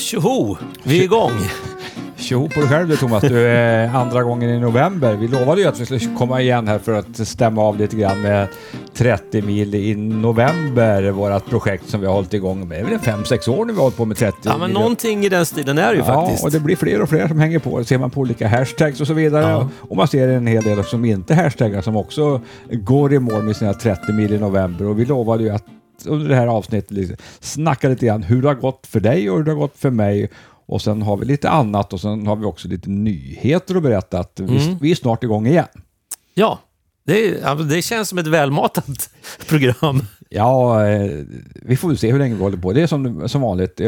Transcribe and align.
Tjoho! 0.00 0.56
Vi 0.84 1.00
är 1.00 1.04
igång! 1.04 1.32
Tjo 2.16 2.48
på 2.48 2.60
dig 2.60 2.68
själv 2.68 2.88
du 2.88 2.96
Thomas. 2.96 3.22
Du 3.22 3.40
är 3.46 3.88
andra 3.88 4.22
gången 4.22 4.50
i 4.50 4.58
november. 4.60 5.16
Vi 5.16 5.28
lovade 5.28 5.60
ju 5.60 5.66
att 5.66 5.80
vi 5.80 5.84
skulle 5.86 6.16
komma 6.18 6.40
igen 6.40 6.68
här 6.68 6.78
för 6.78 6.92
att 6.92 7.28
stämma 7.28 7.62
av 7.62 7.78
lite 7.78 7.96
grann 7.96 8.20
med 8.22 8.48
30 8.94 9.42
mil 9.42 9.74
i 9.74 9.94
november, 9.96 11.10
vårt 11.10 11.46
projekt 11.50 11.88
som 11.88 12.00
vi 12.00 12.06
har 12.06 12.14
hållit 12.14 12.34
igång 12.34 12.68
med. 12.68 12.78
Det 12.84 12.94
är 12.94 12.98
väl 13.14 13.24
5-6 13.24 13.48
år 13.50 13.64
nu 13.64 13.72
vi 13.72 13.76
har 13.76 13.82
hållit 13.82 13.96
på 13.96 14.04
med 14.04 14.16
30 14.16 14.36
Ja, 14.42 14.58
men 14.58 14.66
mil. 14.70 14.74
någonting 14.74 15.24
i 15.24 15.28
den 15.28 15.46
stilen 15.46 15.78
är 15.78 15.88
det 15.88 15.94
ju 15.94 15.98
Ja, 15.98 16.04
faktiskt. 16.04 16.44
och 16.44 16.50
det 16.50 16.60
blir 16.60 16.76
fler 16.76 17.02
och 17.02 17.08
fler 17.08 17.28
som 17.28 17.38
hänger 17.40 17.58
på. 17.58 17.78
Det 17.78 17.84
ser 17.84 17.98
man 17.98 18.10
på 18.10 18.20
olika 18.20 18.48
hashtags 18.48 19.00
och 19.00 19.06
så 19.06 19.14
vidare. 19.14 19.50
Ja. 19.50 19.68
Och 19.80 19.96
man 19.96 20.08
ser 20.08 20.28
en 20.28 20.46
hel 20.46 20.62
del 20.64 20.84
som 20.84 21.04
inte 21.04 21.34
hashtaggar 21.34 21.80
som 21.82 21.96
också 21.96 22.40
går 22.70 23.12
i 23.12 23.18
mål 23.18 23.42
med 23.42 23.56
sina 23.56 23.74
30 23.74 24.12
mil 24.12 24.32
i 24.32 24.38
november. 24.38 24.84
Och 24.86 24.98
vi 24.98 25.04
lovade 25.04 25.42
ju 25.42 25.50
att 25.50 25.64
under 26.06 26.28
det 26.28 26.34
här 26.36 26.46
avsnittet 26.46 26.90
liksom 26.90 27.16
snacka 27.40 27.88
lite 27.88 28.06
grann 28.06 28.22
hur 28.22 28.42
det 28.42 28.48
har 28.48 28.54
gått 28.54 28.86
för 28.86 29.00
dig 29.00 29.30
och 29.30 29.36
hur 29.36 29.44
det 29.44 29.50
har 29.50 29.58
gått 29.58 29.76
för 29.78 29.90
mig. 29.90 30.30
Och 30.66 30.82
sen 30.82 31.02
har 31.02 31.16
vi 31.16 31.24
lite 31.26 31.50
annat 31.50 31.92
och 31.92 32.00
sen 32.00 32.26
har 32.26 32.36
vi 32.36 32.44
också 32.44 32.68
lite 32.68 32.90
nyheter 32.90 33.74
att 33.74 33.82
berätta. 33.82 34.18
Att 34.18 34.40
vi, 34.40 34.64
Mm. 34.64 34.78
vi 34.80 34.90
är 34.90 34.94
snart 34.94 35.24
igång 35.24 35.46
igen. 35.46 35.66
Ja, 36.34 36.58
det, 37.06 37.40
det 37.68 37.82
känns 37.82 38.08
som 38.08 38.18
ett 38.18 38.26
välmatat 38.26 39.10
program. 39.48 40.02
Ja, 40.28 40.86
eh, 40.88 41.10
vi 41.54 41.76
får 41.76 41.88
väl 41.88 41.98
se 41.98 42.12
hur 42.12 42.18
länge 42.18 42.34
vi 42.34 42.40
håller 42.42 42.56
på. 42.58 42.72
Det 42.72 42.82
är 42.82 42.86
som, 42.86 43.28
som 43.28 43.40
vanligt. 43.40 43.80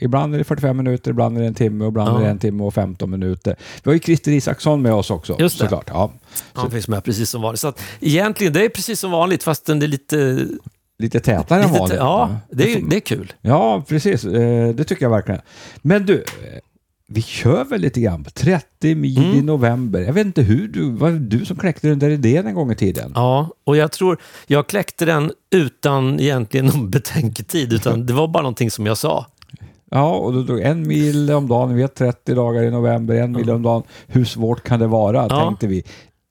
Ibland 0.00 0.34
är 0.34 0.38
det 0.38 0.44
45 0.44 0.76
minuter, 0.76 1.10
ibland 1.10 1.36
är 1.36 1.40
det 1.40 1.46
en 1.46 1.54
timme 1.54 1.84
och 1.84 1.88
ibland 1.88 2.10
Ja. 2.10 2.20
är 2.20 2.24
det 2.24 2.30
en 2.30 2.38
timme 2.38 2.64
och 2.64 2.74
15 2.74 3.10
minuter. 3.10 3.56
Vi 3.82 3.90
har 3.90 3.92
ju 3.92 4.00
Christer 4.00 4.32
Isaksson 4.32 4.82
med 4.82 4.92
oss 4.92 5.10
också. 5.10 5.36
Just 5.38 5.58
det. 5.58 5.64
Såklart. 5.64 5.84
Ja. 5.88 6.12
Han 6.52 6.70
finns 6.70 6.88
med 6.88 7.04
precis 7.04 7.30
som 7.30 7.42
vanligt. 7.42 7.60
Så 7.60 7.68
att, 7.68 7.82
egentligen, 8.00 8.52
det 8.52 8.64
är 8.64 8.68
precis 8.68 9.00
som 9.00 9.10
vanligt 9.10 9.42
fast 9.42 9.66
det 9.66 9.72
är 9.72 9.76
lite... 9.88 10.46
Lite 10.98 11.20
tätare 11.20 11.58
än 11.62 11.66
lite 11.68 11.78
vanligt. 11.78 11.98
ja, 11.98 12.36
det 12.50 12.72
är, 12.74 12.82
det 12.90 12.96
är 12.96 13.00
kul. 13.00 13.32
Ja, 13.42 13.84
precis. 13.88 14.24
Eh, 14.24 14.68
Det 14.74 14.84
tycker 14.84 15.04
jag 15.04 15.10
verkligen. 15.10 15.40
Men 15.82 16.06
du, 16.06 16.14
eh, 16.14 16.24
vi 17.08 17.22
kör 17.22 17.64
väl 17.64 17.80
lite 17.80 18.00
grann 18.00 18.24
på 18.24 18.30
30 18.30 18.94
mil 18.94 19.18
Mm. 19.18 19.38
i 19.38 19.42
november. 19.42 20.00
Jag 20.00 20.12
vet 20.12 20.26
inte 20.26 20.42
hur 20.42 20.68
du, 20.68 20.90
var 20.90 21.10
det 21.10 21.18
du 21.18 21.44
som 21.44 21.56
kläckte 21.56 21.88
den 21.88 21.98
där 21.98 22.10
idén 22.10 22.46
en 22.46 22.54
gång 22.54 22.72
i 22.72 22.74
tiden? 22.76 23.12
Ja, 23.14 23.48
och 23.64 23.76
jag 23.76 23.92
tror, 23.92 24.18
jag 24.46 24.66
kläckte 24.66 25.04
den 25.04 25.32
utan 25.50 26.20
egentligen 26.20 26.66
någon 26.66 26.90
betänketid, 26.90 27.72
utan 27.72 28.06
det 28.06 28.12
var 28.12 28.28
bara 28.28 28.42
någonting 28.42 28.70
som 28.70 28.86
jag 28.86 28.98
sa. 28.98 29.26
Ja, 29.90 30.14
och 30.14 30.32
då 30.32 30.42
drog 30.42 30.60
en 30.60 30.88
mil 30.88 31.30
om 31.30 31.48
dagen, 31.48 31.74
vi 31.74 31.82
vet 31.82 31.94
30 31.94 32.34
dagar 32.34 32.62
i 32.62 32.70
november, 32.70 33.14
en 33.14 33.32
mil 33.32 33.50
om 33.50 33.62
dagen. 33.62 33.82
Hur 34.06 34.24
svårt 34.24 34.62
kan 34.62 34.80
det 34.80 34.86
vara, 34.86 35.26
Ja. 35.30 35.44
tänkte 35.46 35.66
vi. 35.66 35.84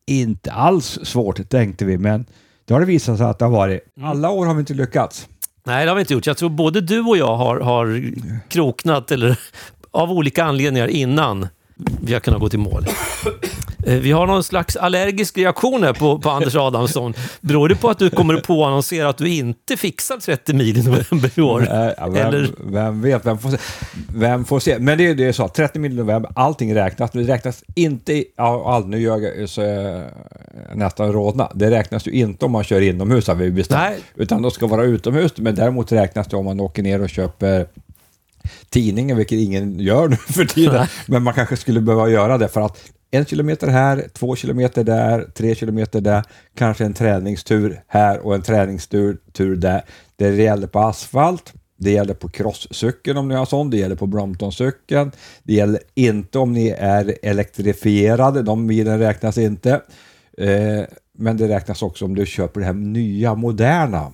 Inte 0.07 0.51
alls 0.51 0.99
svårt, 1.03 1.49
tänkte 1.49 1.85
vi, 1.85 1.97
men 1.97 2.25
det 2.65 2.73
har 2.73 2.79
det 2.79 2.85
visat 2.85 3.17
sig 3.17 3.27
att 3.27 3.39
det 3.39 3.45
har 3.45 3.51
varit. 3.51 3.81
Mm. 3.97 4.09
Alla 4.09 4.29
år 4.29 4.45
har 4.45 4.53
vi 4.53 4.59
inte 4.59 4.73
lyckats. 4.73 5.27
Nej, 5.63 5.85
det 5.85 5.91
har 5.91 5.95
vi 5.95 5.99
inte 5.99 6.13
gjort. 6.13 6.25
Jag 6.25 6.37
tror 6.37 6.49
både 6.49 6.81
du 6.81 7.01
och 7.01 7.17
jag 7.17 7.35
har, 7.37 7.59
har 7.59 8.11
kroknat, 8.49 9.11
eller 9.11 9.39
av 9.91 10.11
olika 10.11 10.43
anledningar, 10.43 10.87
innan 10.87 11.47
vi 12.01 12.13
har 12.13 12.19
kunnat 12.19 12.39
gå 12.39 12.49
till 12.49 12.59
mål. 12.59 12.85
Eh, 13.85 13.93
Vi 13.93 14.11
har 14.11 14.27
någon 14.27 14.43
slags 14.43 14.75
allergisk 14.75 15.37
reaktion 15.37 15.83
här 15.83 15.93
på, 15.93 16.19
på 16.19 16.29
Anders 16.29 16.55
Adamsson. 16.55 17.13
Beror 17.41 17.69
det 17.69 17.75
på 17.75 17.89
att 17.89 17.99
du 17.99 18.09
kommer 18.09 18.37
på 18.37 18.63
att 18.63 18.67
annonsera 18.67 19.09
att 19.09 19.17
du 19.17 19.29
inte 19.29 19.77
fixar 19.77 20.17
30 20.17 20.53
mil 20.53 20.77
i 20.77 20.83
november 20.83 21.31
i 21.35 21.41
år? 21.41 21.67
Ja, 21.97 22.07
vem, 22.07 22.15
Eller- 22.27 22.49
vem 22.71 23.01
vet, 23.01 23.25
vem 23.25 23.37
får, 23.37 23.49
se. 23.49 23.57
vem 24.15 24.45
får 24.45 24.59
se. 24.59 24.79
Men 24.79 24.97
det, 24.97 25.07
är- 25.07 25.15
det 25.15 25.25
är 25.25 25.31
så, 25.31 25.47
30 25.47 25.79
mil 25.79 25.91
i 25.91 25.95
november, 25.95 26.31
allting 26.35 26.75
räknas. 26.75 27.11
Det 27.11 27.23
räknas 27.23 27.63
inte, 27.75 28.13
i- 28.13 28.25
ja, 28.37 28.73
all, 28.75 28.87
nu 28.87 28.99
gör 29.01 29.17
jag 29.39 29.49
så 29.49 29.61
nästan 30.75 31.11
rodna. 31.13 31.51
Det 31.55 31.71
räknas 31.71 32.07
ju 32.07 32.11
inte 32.11 32.45
om 32.45 32.51
man 32.51 32.63
kör 32.63 32.81
inomhus 32.81 33.27
har 33.27 33.35
vi 33.35 33.51
bestämt. 33.51 33.81
Nej. 33.81 33.99
Utan 34.15 34.41
de 34.41 34.51
ska 34.51 34.67
vara 34.67 34.83
utomhus, 34.83 35.31
men 35.37 35.55
däremot 35.55 35.91
räknas 35.91 36.27
det 36.27 36.35
om 36.37 36.45
man 36.45 36.59
åker 36.59 36.83
ner 36.83 37.01
och 37.01 37.09
köper 37.09 37.67
tidningen, 38.69 39.17
vilket 39.17 39.37
ingen 39.39 39.79
gör 39.79 40.07
nu 40.07 40.15
för 40.15 40.45
tiden. 40.45 40.87
Men 41.07 41.23
man 41.23 41.33
kanske 41.33 41.57
skulle 41.57 41.81
behöva 41.81 42.09
göra 42.09 42.37
det 42.37 42.47
för 42.47 42.61
att 42.61 42.77
en 43.15 43.25
kilometer 43.25 43.67
här, 43.67 44.05
två 44.13 44.35
kilometer 44.35 44.83
där, 44.83 45.21
tre 45.33 45.55
kilometer 45.55 46.01
där, 46.01 46.23
kanske 46.57 46.85
en 46.85 46.93
träningstur 46.93 47.81
här 47.87 48.19
och 48.25 48.35
en 48.35 48.41
träningstur 48.41 49.17
tur 49.33 49.55
där. 49.55 49.81
Det 50.15 50.35
gäller 50.35 50.67
på 50.67 50.79
asfalt, 50.79 51.53
det 51.77 51.91
gäller 51.91 52.13
på 52.13 52.29
crosscykeln 52.29 53.17
om 53.17 53.27
ni 53.27 53.35
har 53.35 53.45
sån, 53.45 53.69
det 53.69 53.77
gäller 53.77 53.95
på 53.95 54.07
Bromptoncykeln, 54.07 55.11
det 55.43 55.53
gäller 55.53 55.79
inte 55.93 56.39
om 56.39 56.53
ni 56.53 56.69
är 56.77 57.17
elektrifierade, 57.23 58.41
de 58.41 58.65
milen 58.65 58.99
räknas 58.99 59.37
inte. 59.37 59.81
Eh, 60.37 60.81
men 61.17 61.37
det 61.37 61.47
räknas 61.47 61.81
också 61.81 62.05
om 62.05 62.15
du 62.15 62.25
köper 62.25 62.59
det 62.59 62.65
här 62.65 62.73
nya, 62.73 63.35
moderna 63.35 64.11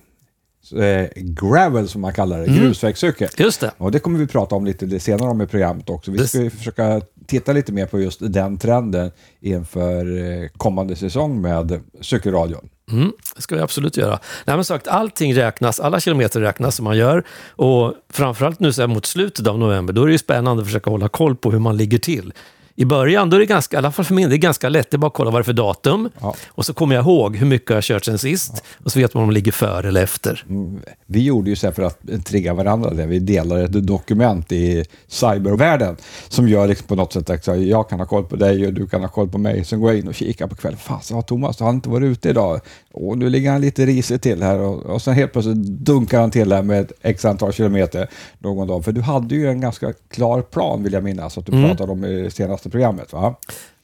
eh, 0.76 1.08
gravel 1.16 1.88
som 1.88 2.00
man 2.00 2.12
kallar 2.12 2.38
det, 2.38 2.44
Mm. 2.46 2.58
grusvägscykel. 2.60 3.28
Just 3.38 3.60
det. 3.60 3.70
Och 3.78 3.90
det 3.92 3.98
kommer 3.98 4.18
vi 4.18 4.26
prata 4.26 4.54
om 4.54 4.64
lite 4.64 5.00
senare 5.00 5.30
om 5.30 5.40
i 5.40 5.46
programmet 5.46 5.90
också. 5.90 6.10
Vi 6.10 6.18
Det- 6.18 6.26
ska 6.28 6.38
ju 6.38 6.50
försöka 6.50 7.00
titta 7.32 7.52
lite 7.52 7.72
mer 7.72 7.86
på 7.86 8.00
just 8.00 8.20
den 8.22 8.58
trenden 8.58 9.10
inför 9.40 10.18
eh, 10.18 10.48
kommande 10.56 10.96
säsong 10.96 11.40
med 11.40 11.80
cykelradion. 12.00 12.68
Mm, 12.90 13.12
det 13.36 13.42
ska 13.42 13.54
vi 13.54 13.60
absolut 13.60 13.96
göra. 13.96 14.18
Nej, 14.44 14.56
men 14.56 14.64
sagt, 14.64 14.88
allting 14.88 15.34
räknas, 15.34 15.80
alla 15.80 16.00
kilometer 16.00 16.40
räknas 16.40 16.76
som 16.76 16.84
man 16.84 16.96
gör. 16.96 17.24
Och 17.48 17.94
framförallt 18.12 18.60
nu 18.60 18.72
så 18.72 18.82
här 18.82 18.88
mot 18.88 19.06
slutet 19.06 19.46
av 19.46 19.58
november, 19.58 19.92
då 19.92 20.02
är 20.02 20.06
det 20.06 20.12
ju 20.12 20.18
spännande 20.18 20.60
att 20.60 20.66
försöka 20.66 20.90
hålla 20.90 21.08
koll 21.08 21.36
på 21.36 21.50
hur 21.50 21.58
man 21.58 21.76
ligger 21.76 21.98
till. 21.98 22.32
I 22.74 22.84
början, 22.84 23.30
då 23.30 23.36
är 23.36 23.40
det 23.40 23.46
ganska, 23.46 23.76
i 23.76 23.78
alla 23.78 23.92
fall 23.92 24.04
för 24.04 24.14
mig, 24.14 24.24
det 24.26 24.34
är 24.34 24.38
ganska 24.38 24.68
lätt. 24.68 24.90
Det 24.90 24.96
är 24.96 24.98
bara 24.98 25.06
att 25.06 25.12
kolla 25.14 25.30
vad 25.30 25.40
det 25.40 25.42
är 25.42 25.44
för 25.44 25.52
datum. 25.52 26.08
Ja. 26.20 26.34
Och 26.48 26.66
så 26.66 26.74
kommer 26.74 26.94
jag 26.94 27.02
ihåg 27.04 27.36
hur 27.36 27.46
mycket 27.46 27.70
jag 27.70 27.76
har 27.76 27.82
kört 27.82 28.04
sen 28.04 28.18
sist. 28.18 28.62
Och 28.84 28.92
så 28.92 28.98
vet 28.98 29.14
man 29.14 29.20
om 29.22 29.26
man 29.26 29.34
ligger 29.34 29.52
före 29.52 29.88
eller 29.88 30.02
efter. 30.02 30.44
Mm, 30.48 30.80
Vi 31.06 31.22
gjorde 31.24 31.50
ju 31.50 31.56
så 31.56 31.66
här 31.66 31.74
för 31.74 31.82
att 31.82 32.24
trigga 32.24 32.54
varandra, 32.54 32.90
där 32.90 33.06
vi 33.06 33.18
delade 33.18 33.62
ett 33.64 33.86
dokument 33.86 34.52
i 34.52 34.84
cybervärlden 35.08 35.96
som 36.28 36.48
gör 36.48 36.66
liksom 36.68 36.86
på 36.86 36.94
något 36.94 37.12
sätt 37.12 37.30
att 37.30 37.46
jag 37.66 37.88
kan 37.88 37.98
ha 37.98 38.06
koll 38.06 38.24
på 38.24 38.36
dig 38.36 38.66
och 38.66 38.72
du 38.72 38.86
kan 38.86 39.00
ha 39.00 39.08
koll 39.08 39.28
på 39.28 39.38
mig. 39.38 39.64
Sen 39.64 39.80
går 39.80 39.90
jag 39.90 39.98
in 39.98 40.08
och 40.08 40.14
kikar 40.14 40.46
på 40.46 40.54
kvällen. 40.54 40.78
Fasen, 40.78 41.16
ja, 41.16 41.22
Thomas 41.22 41.60
har 41.60 41.70
inte 41.70 41.88
varit 41.88 42.06
ute 42.06 42.28
idag. 42.28 42.60
Och 42.92 43.18
nu 43.18 43.28
ligger 43.30 43.50
han 43.52 43.60
lite 43.60 43.86
risigt 43.86 44.22
till 44.22 44.42
här 44.42 44.58
och, 44.58 44.86
och 44.86 45.02
sen 45.02 45.14
helt 45.14 45.32
plötsligt 45.32 45.56
dunkar 45.66 46.20
han 46.20 46.30
till 46.30 46.52
här 46.52 46.62
med 46.62 46.80
ett 46.80 46.92
x 47.02 47.24
antal 47.24 47.52
kilometer 47.52 48.08
någon 48.38 48.68
dag. 48.68 48.84
För 48.84 48.92
du 48.92 49.00
hade 49.00 49.34
ju 49.34 49.48
en 49.48 49.60
ganska 49.60 49.92
klar 50.10 50.42
plan 50.42 50.82
vill 50.82 50.92
jag 50.92 51.04
minnas 51.04 51.38
att 51.38 51.46
du 51.46 51.52
Mm. 51.52 51.68
pratade 51.68 51.92
om 51.92 52.04
i 52.04 52.30
senaste 52.62 52.70
programmet. 52.70 53.12
Va? 53.12 53.34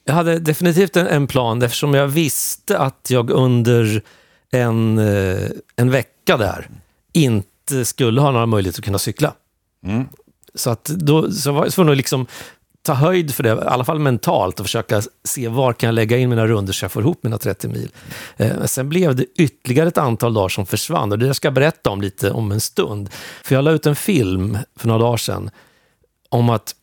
Jag 0.04 0.14
hade 0.14 0.38
definitivt 0.38 0.96
en, 0.96 1.06
en 1.06 1.26
plan 1.26 1.62
eftersom 1.62 1.94
jag 1.94 2.08
visste 2.08 2.78
att 2.78 3.10
jag 3.10 3.30
under 3.30 4.02
en, 4.50 4.98
eh, 4.98 5.50
en 5.76 5.90
vecka 5.90 6.36
där 6.36 6.68
inte 7.12 7.84
skulle 7.84 8.20
ha 8.20 8.30
några 8.30 8.46
möjligheter 8.46 8.80
att 8.80 8.84
kunna 8.84 8.98
cykla. 8.98 9.34
Mm. 9.84 10.08
Så, 10.54 10.70
att 10.70 10.84
då, 10.84 11.30
så 11.30 11.52
var 11.52 11.64
jag 11.64 11.72
tvungen 11.72 11.90
att 11.90 11.96
liksom 11.96 12.26
ta 12.82 12.94
höjd 12.94 13.34
för 13.34 13.42
det, 13.42 13.48
i 13.48 13.52
alla 13.52 13.84
fall 13.84 13.98
mentalt, 13.98 14.60
och 14.60 14.66
försöka 14.66 15.02
se 15.24 15.48
var 15.48 15.72
kan 15.72 15.86
jag 15.86 15.94
lägga 15.94 16.16
in 16.16 16.28
mina 16.28 16.46
runder 16.46 16.72
så 16.72 16.84
jag 16.84 16.92
får 16.92 17.02
ihop 17.02 17.22
mina 17.22 17.38
30 17.38 17.68
mil. 17.68 17.90
Eh, 18.36 18.64
sen 18.64 18.88
blev 18.88 19.14
det 19.14 19.26
ytterligare 19.36 19.88
ett 19.88 19.98
antal 19.98 20.34
dagar 20.34 20.48
som 20.48 20.66
försvann 20.66 21.12
och 21.12 21.18
det 21.18 21.34
ska 21.34 21.46
jag 21.46 21.54
berätta 21.54 21.90
om 21.90 22.00
lite 22.00 22.30
om 22.30 22.52
en 22.52 22.60
stund. 22.60 23.10
För 23.42 23.54
jag 23.54 23.64
la 23.64 23.70
ut 23.70 23.86
en 23.86 23.96
film 23.96 24.58
för 24.76 24.88
några 24.88 25.00
dagar 25.00 25.16
sedan 25.16 25.50
om 26.28 26.50
att 26.50 26.74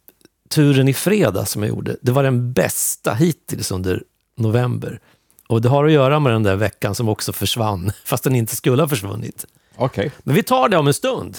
turen 0.49 0.87
i 0.87 0.93
fredag 0.93 1.45
som 1.45 1.63
jag 1.63 1.69
gjorde, 1.69 1.97
det 2.01 2.11
var 2.11 2.23
den 2.23 2.53
bästa 2.53 3.13
hittills 3.13 3.71
under 3.71 4.03
november. 4.37 4.99
Och 5.47 5.61
det 5.61 5.69
har 5.69 5.85
att 5.85 5.91
göra 5.91 6.19
med 6.19 6.33
den 6.33 6.43
där 6.43 6.55
veckan 6.55 6.95
som 6.95 7.09
också 7.09 7.33
försvann, 7.33 7.91
fast 8.05 8.23
den 8.23 8.35
inte 8.35 8.55
skulle 8.55 8.81
ha 8.81 8.89
försvunnit. 8.89 9.45
Okej. 9.75 10.11
Men 10.19 10.35
vi 10.35 10.43
tar 10.43 10.69
det 10.69 10.77
om 10.77 10.87
en 10.87 10.93
stund. 10.93 11.37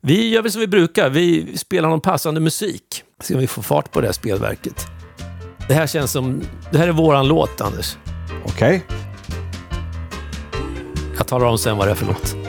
Vi 0.00 0.28
gör 0.28 0.42
väl 0.42 0.52
som 0.52 0.60
vi 0.60 0.66
brukar, 0.66 1.10
vi 1.10 1.56
spelar 1.58 1.88
någon 1.88 2.00
passande 2.00 2.40
musik. 2.40 3.04
Se 3.20 3.34
om 3.34 3.40
vi 3.40 3.46
får 3.46 3.62
fart 3.62 3.92
på 3.92 4.00
det 4.00 4.06
här 4.06 4.12
spelverket. 4.12 4.86
Det 5.68 5.74
här 5.74 5.86
känns 5.86 6.12
som, 6.12 6.42
det 6.72 6.78
här 6.78 6.88
är 6.88 6.92
våran 6.92 7.28
låt 7.28 7.60
Anders. 7.60 7.96
Okej. 8.44 8.84
Jag 11.16 11.26
talar 11.26 11.46
om 11.46 11.58
sen 11.58 11.76
vad 11.76 11.86
det 11.86 11.90
är 11.90 11.94
för 11.94 12.06
låt. 12.06 12.47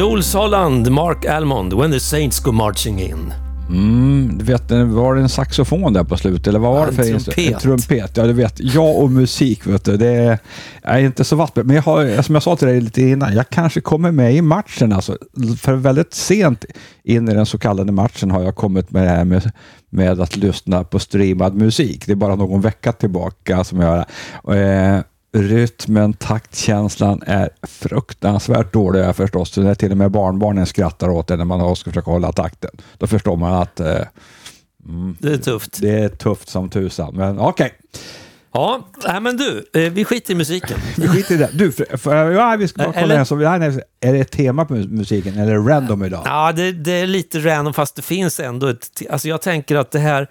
Joel 0.00 0.22
Solland, 0.22 0.90
Mark 0.90 1.24
Almond, 1.24 1.72
When 1.72 1.92
the 1.92 2.00
Saints 2.00 2.40
Go 2.40 2.52
Marching 2.52 3.00
In. 3.00 3.32
Mm, 3.68 4.38
du 4.38 4.44
vet, 4.44 4.70
var 4.70 5.14
det 5.14 5.20
en 5.20 5.28
saxofon 5.28 5.92
där 5.92 6.04
på 6.04 6.16
slutet 6.16 6.46
eller 6.46 6.58
vad 6.58 6.72
var 6.72 6.86
det 6.86 6.90
en 6.90 6.96
för 6.96 7.02
instru- 7.02 7.32
trumpet. 7.32 7.54
En 7.54 7.60
trumpet, 7.60 8.16
ja 8.16 8.26
du 8.26 8.32
vet. 8.32 8.60
Jag 8.60 8.98
och 8.98 9.10
musik, 9.10 9.66
vet 9.66 9.84
du, 9.84 9.96
det 9.96 10.06
är, 10.06 10.38
jag 10.82 10.94
är 10.94 10.98
inte 10.98 11.24
så 11.24 11.36
vass. 11.36 11.50
Men 11.54 11.76
jag 11.76 11.82
har, 11.82 12.22
som 12.22 12.34
jag 12.34 12.42
sa 12.42 12.56
till 12.56 12.68
dig 12.68 12.80
lite 12.80 13.02
innan, 13.02 13.34
jag 13.34 13.50
kanske 13.50 13.80
kommer 13.80 14.10
med 14.10 14.34
i 14.34 14.42
matchen. 14.42 14.92
Alltså, 14.92 15.18
för 15.60 15.74
väldigt 15.74 16.14
sent 16.14 16.64
in 17.04 17.28
i 17.28 17.34
den 17.34 17.46
så 17.46 17.58
kallade 17.58 17.92
matchen 17.92 18.30
har 18.30 18.42
jag 18.42 18.56
kommit 18.56 18.90
med 18.90 19.02
det 19.02 19.10
här 19.10 19.24
med, 19.24 19.52
med 19.90 20.20
att 20.20 20.36
lyssna 20.36 20.84
på 20.84 20.98
streamad 20.98 21.54
musik. 21.54 22.06
Det 22.06 22.12
är 22.12 22.16
bara 22.16 22.34
någon 22.36 22.60
vecka 22.60 22.92
tillbaka 22.92 23.64
som 23.64 23.80
jag 23.80 23.98
eh, 24.56 25.00
Rytmen, 25.32 26.12
taktkänslan 26.12 27.22
är 27.26 27.50
fruktansvärt 27.62 28.72
dålig 28.72 29.00
jag 29.00 29.16
förstås. 29.16 29.50
Så 29.50 29.60
när 29.62 29.74
till 29.74 29.90
och 29.90 29.96
med 29.98 30.10
barnbarnen 30.10 30.66
skrattar 30.66 31.08
åt 31.08 31.26
det 31.26 31.36
när 31.36 31.44
man 31.44 31.76
ska 31.76 31.90
försöka 31.90 32.10
hålla 32.10 32.32
takten. 32.32 32.70
Då 32.98 33.06
förstår 33.06 33.36
man 33.36 33.54
att 33.54 33.80
eh, 33.80 33.98
Det 35.18 35.32
är 35.32 35.36
tufft. 35.38 35.80
det 35.80 35.90
är 35.98 36.08
tufft 36.08 36.48
som 36.48 36.68
tusan. 36.68 37.14
Men 37.16 37.38
okej, 37.38 37.72
Ja, 38.52 38.88
nej, 39.08 39.20
men 39.20 39.36
du, 39.36 39.64
eh, 39.74 39.92
vi 39.92 40.04
skiter 40.04 40.32
i 40.32 40.36
musiken. 40.36 40.78
vi 40.96 41.08
skiter 41.08 41.34
i 41.34 41.38
det. 41.38 41.50
Du, 41.52 41.72
för, 41.72 41.96
för, 41.96 42.30
ja, 42.30 42.56
vi 42.58 42.68
ska 42.68 42.82
bara 42.82 42.92
kolla 42.92 43.14
Eller- 43.14 43.58
nej, 43.58 43.80
Är 44.00 44.12
det 44.12 44.18
ett 44.18 44.30
tema 44.30 44.64
på 44.64 44.74
musiken 44.74 45.38
eller 45.38 45.52
är 45.52 45.58
det 45.58 45.70
random 45.70 46.04
idag? 46.04 46.22
Ja, 46.24 46.52
det, 46.52 46.72
det 46.72 46.92
är 46.92 47.06
lite 47.06 47.38
random 47.38 47.74
fast 47.74 47.96
det 47.96 48.02
finns 48.02 48.40
ändå 48.40 48.66
ett... 48.66 49.02
Alltså 49.10 49.28
jag 49.28 49.42
tänker 49.42 49.76
att 49.76 49.90
det 49.90 49.98
här... 49.98 50.28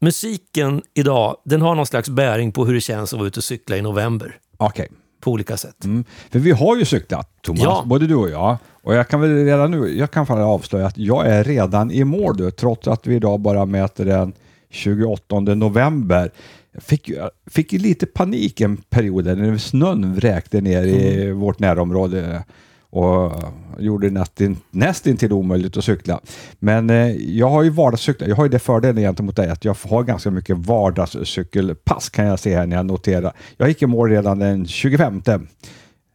Musiken 0.00 0.82
idag, 0.94 1.36
den 1.44 1.62
har 1.62 1.74
någon 1.74 1.86
slags 1.86 2.08
bäring 2.08 2.52
på 2.52 2.64
hur 2.64 2.74
det 2.74 2.80
känns 2.80 3.12
att 3.12 3.18
vara 3.18 3.28
ute 3.28 3.40
och 3.40 3.44
cykla 3.44 3.76
i 3.76 3.82
november. 3.82 4.36
Okej. 4.56 4.88
På 5.20 5.30
olika 5.30 5.56
sätt. 5.56 5.84
Mm. 5.84 6.04
För 6.30 6.38
vi 6.38 6.50
har 6.50 6.76
ju 6.76 6.84
cyklat, 6.84 7.28
Thomas, 7.42 7.62
Ja. 7.62 7.82
både 7.86 8.06
du 8.06 8.14
och 8.14 8.30
jag. 8.30 8.56
Och 8.82 8.94
jag 8.94 9.08
kan 9.08 9.20
väl 9.20 9.44
redan 9.44 9.70
nu, 9.70 9.98
jag 9.98 10.10
kan 10.10 10.26
fan 10.26 10.40
avslöja 10.40 10.86
att 10.86 10.98
jag 10.98 11.26
är 11.26 11.44
redan 11.44 11.90
i 11.90 12.04
mål 12.04 12.36
du, 12.36 12.50
trots 12.50 12.88
att 12.88 13.06
vi 13.06 13.14
idag 13.14 13.40
bara 13.40 13.64
mäter 13.66 14.04
den 14.04 14.32
28 14.70 15.40
november. 15.40 16.30
Jag 16.72 16.82
fick, 16.82 17.10
fick 17.50 17.72
lite 17.72 18.06
panik 18.06 18.60
en 18.60 18.76
period 18.76 19.24
när 19.24 19.58
snön 19.58 20.14
vräkte 20.14 20.60
ner 20.60 20.82
i 20.82 21.22
Mm. 21.24 21.38
vårt 21.38 21.58
närområde 21.58 22.44
och 22.90 23.32
gjorde 23.78 24.08
det 24.08 24.14
nästan 24.14 24.56
nästintill 24.70 25.32
omöjligt 25.32 25.76
att 25.76 25.84
cykla. 25.84 26.20
Men 26.58 26.90
eh, 26.90 27.10
jag 27.16 27.50
har 27.50 27.62
ju 27.62 27.70
vardagscyklat. 27.70 28.28
Jag 28.28 28.36
har 28.36 28.44
ju 28.44 28.50
det 28.50 28.58
fördelen 28.58 29.02
gentemot 29.02 29.36
dig 29.36 29.48
att 29.48 29.64
jag 29.64 29.76
har 29.88 30.02
ganska 30.02 30.30
mycket 30.30 30.56
vardagscykelpass 30.56 32.08
kan 32.08 32.26
jag 32.26 32.38
se 32.38 32.56
här 32.56 32.66
när 32.66 32.76
jag 32.76 32.86
noterar. 32.86 33.32
Jag 33.56 33.68
gick 33.68 33.82
i 33.82 33.86
mål 33.86 34.10
redan 34.10 34.38
den 34.38 34.66
25 34.66 35.22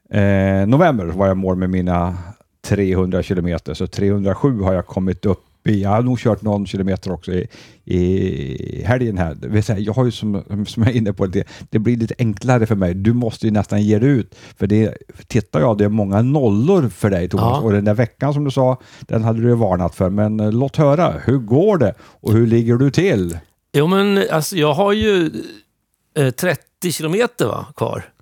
eh, 0.09 0.67
november 0.67 1.05
var 1.05 1.27
jag 1.27 1.37
i 1.37 1.39
mål 1.39 1.55
med 1.55 1.69
mina 1.69 2.17
300 2.65 3.23
kilometer, 3.23 3.73
så 3.73 3.87
307 3.87 4.61
har 4.61 4.73
jag 4.73 4.85
kommit 4.85 5.25
upp 5.25 5.43
i. 5.65 5.81
Jag 5.81 5.89
har 5.89 6.03
nog 6.03 6.19
kört 6.19 6.41
någon 6.41 6.65
kilometer 6.65 7.11
också 7.11 7.31
i, 7.33 7.47
i 7.85 8.83
helgen 8.85 9.17
här. 9.17 9.35
Det 9.35 9.79
jag 9.79 9.93
har 9.93 10.05
ju 10.05 10.11
som, 10.11 10.43
som 10.67 10.83
jag 10.83 10.91
är 10.91 10.97
inne 10.97 11.13
på, 11.13 11.25
det, 11.25 11.47
det 11.69 11.79
blir 11.79 11.97
lite 11.97 12.15
enklare 12.17 12.65
för 12.65 12.75
mig. 12.75 12.93
Du 12.93 13.13
måste 13.13 13.45
ju 13.45 13.51
nästan 13.51 13.81
ge 13.81 13.99
dig 13.99 14.09
ut. 14.09 14.35
För 14.57 14.67
det, 14.67 14.97
tittar 15.27 15.59
jag, 15.59 15.77
det 15.77 15.85
är 15.85 15.89
många 15.89 16.21
nollor 16.21 16.89
för 16.89 17.09
dig 17.09 17.29
Thomas. 17.29 17.45
Ja. 17.45 17.59
Och 17.59 17.71
den 17.71 17.85
där 17.85 17.93
veckan 17.93 18.33
som 18.33 18.43
du 18.43 18.51
sa, 18.51 18.77
den 19.01 19.23
hade 19.23 19.41
du 19.41 19.47
ju 19.47 19.55
varnat 19.55 19.95
för. 19.95 20.09
Men 20.09 20.39
eh, 20.39 20.51
låt 20.51 20.75
höra, 20.75 21.13
hur 21.25 21.37
går 21.37 21.77
det 21.77 21.93
och 22.01 22.33
hur 22.33 22.47
ligger 22.47 22.75
du 22.75 22.91
till? 22.91 23.37
Jo, 23.73 23.87
men 23.87 24.23
alltså 24.31 24.55
jag 24.55 24.73
har 24.73 24.93
ju 24.93 25.31
eh, 26.17 26.29
30 26.31 26.91
kilometer 26.91 27.45
va, 27.45 27.65
kvar. 27.75 28.12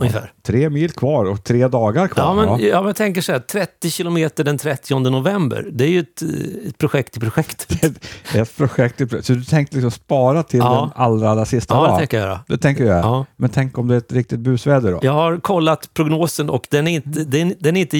Ungefär. 0.00 0.32
Tre 0.42 0.70
mil 0.70 0.90
kvar 0.92 1.24
och 1.24 1.44
tre 1.44 1.68
dagar 1.68 2.08
kvar. 2.08 2.24
Ja, 2.24 2.34
men, 2.34 2.66
ja, 2.66 2.76
men 2.80 2.86
jag 2.86 2.96
tänker 2.96 3.20
så 3.20 3.32
här, 3.32 3.38
30 3.38 3.90
kilometer 3.90 4.44
den 4.44 4.58
30 4.58 4.98
november. 5.10 5.66
Det 5.72 5.84
är 5.84 5.88
ju 5.88 6.00
ett, 6.00 6.22
eh, 6.22 6.68
ett 6.68 6.78
projekt 6.78 7.16
i 7.16 7.20
projektet. 7.20 7.82
Ett 8.34 8.56
projekt, 8.56 9.00
i- 9.00 9.22
så 9.22 9.32
du 9.32 9.44
tänkte 9.44 9.76
liksom 9.76 9.90
spara 9.90 10.42
till 10.42 10.58
Ja. 10.58 10.80
den 10.94 11.02
allra, 11.04 11.30
allra 11.30 11.44
sista 11.44 11.74
Ja, 11.74 11.80
det 11.82 11.86
dagen? 11.88 11.98
tänker 11.98 12.16
jag 12.18 12.26
göra. 12.26 12.40
Det 12.48 12.58
tänker 12.58 12.84
jag. 12.84 12.98
Ja. 12.98 13.26
Men 13.36 13.50
tänk 13.50 13.78
om 13.78 13.88
det 13.88 13.94
är 13.94 13.98
ett 13.98 14.12
riktigt 14.12 14.40
busväder 14.40 14.92
då? 14.92 14.98
Jag 15.02 15.12
har 15.12 15.36
kollat 15.36 15.94
prognosen 15.94 16.50
och 16.50 16.66
den 16.70 16.86
är 16.86 16.92
inte, 16.92 17.08
den, 17.24 17.54
den 17.58 17.76
är 17.76 17.80
inte 17.80 17.98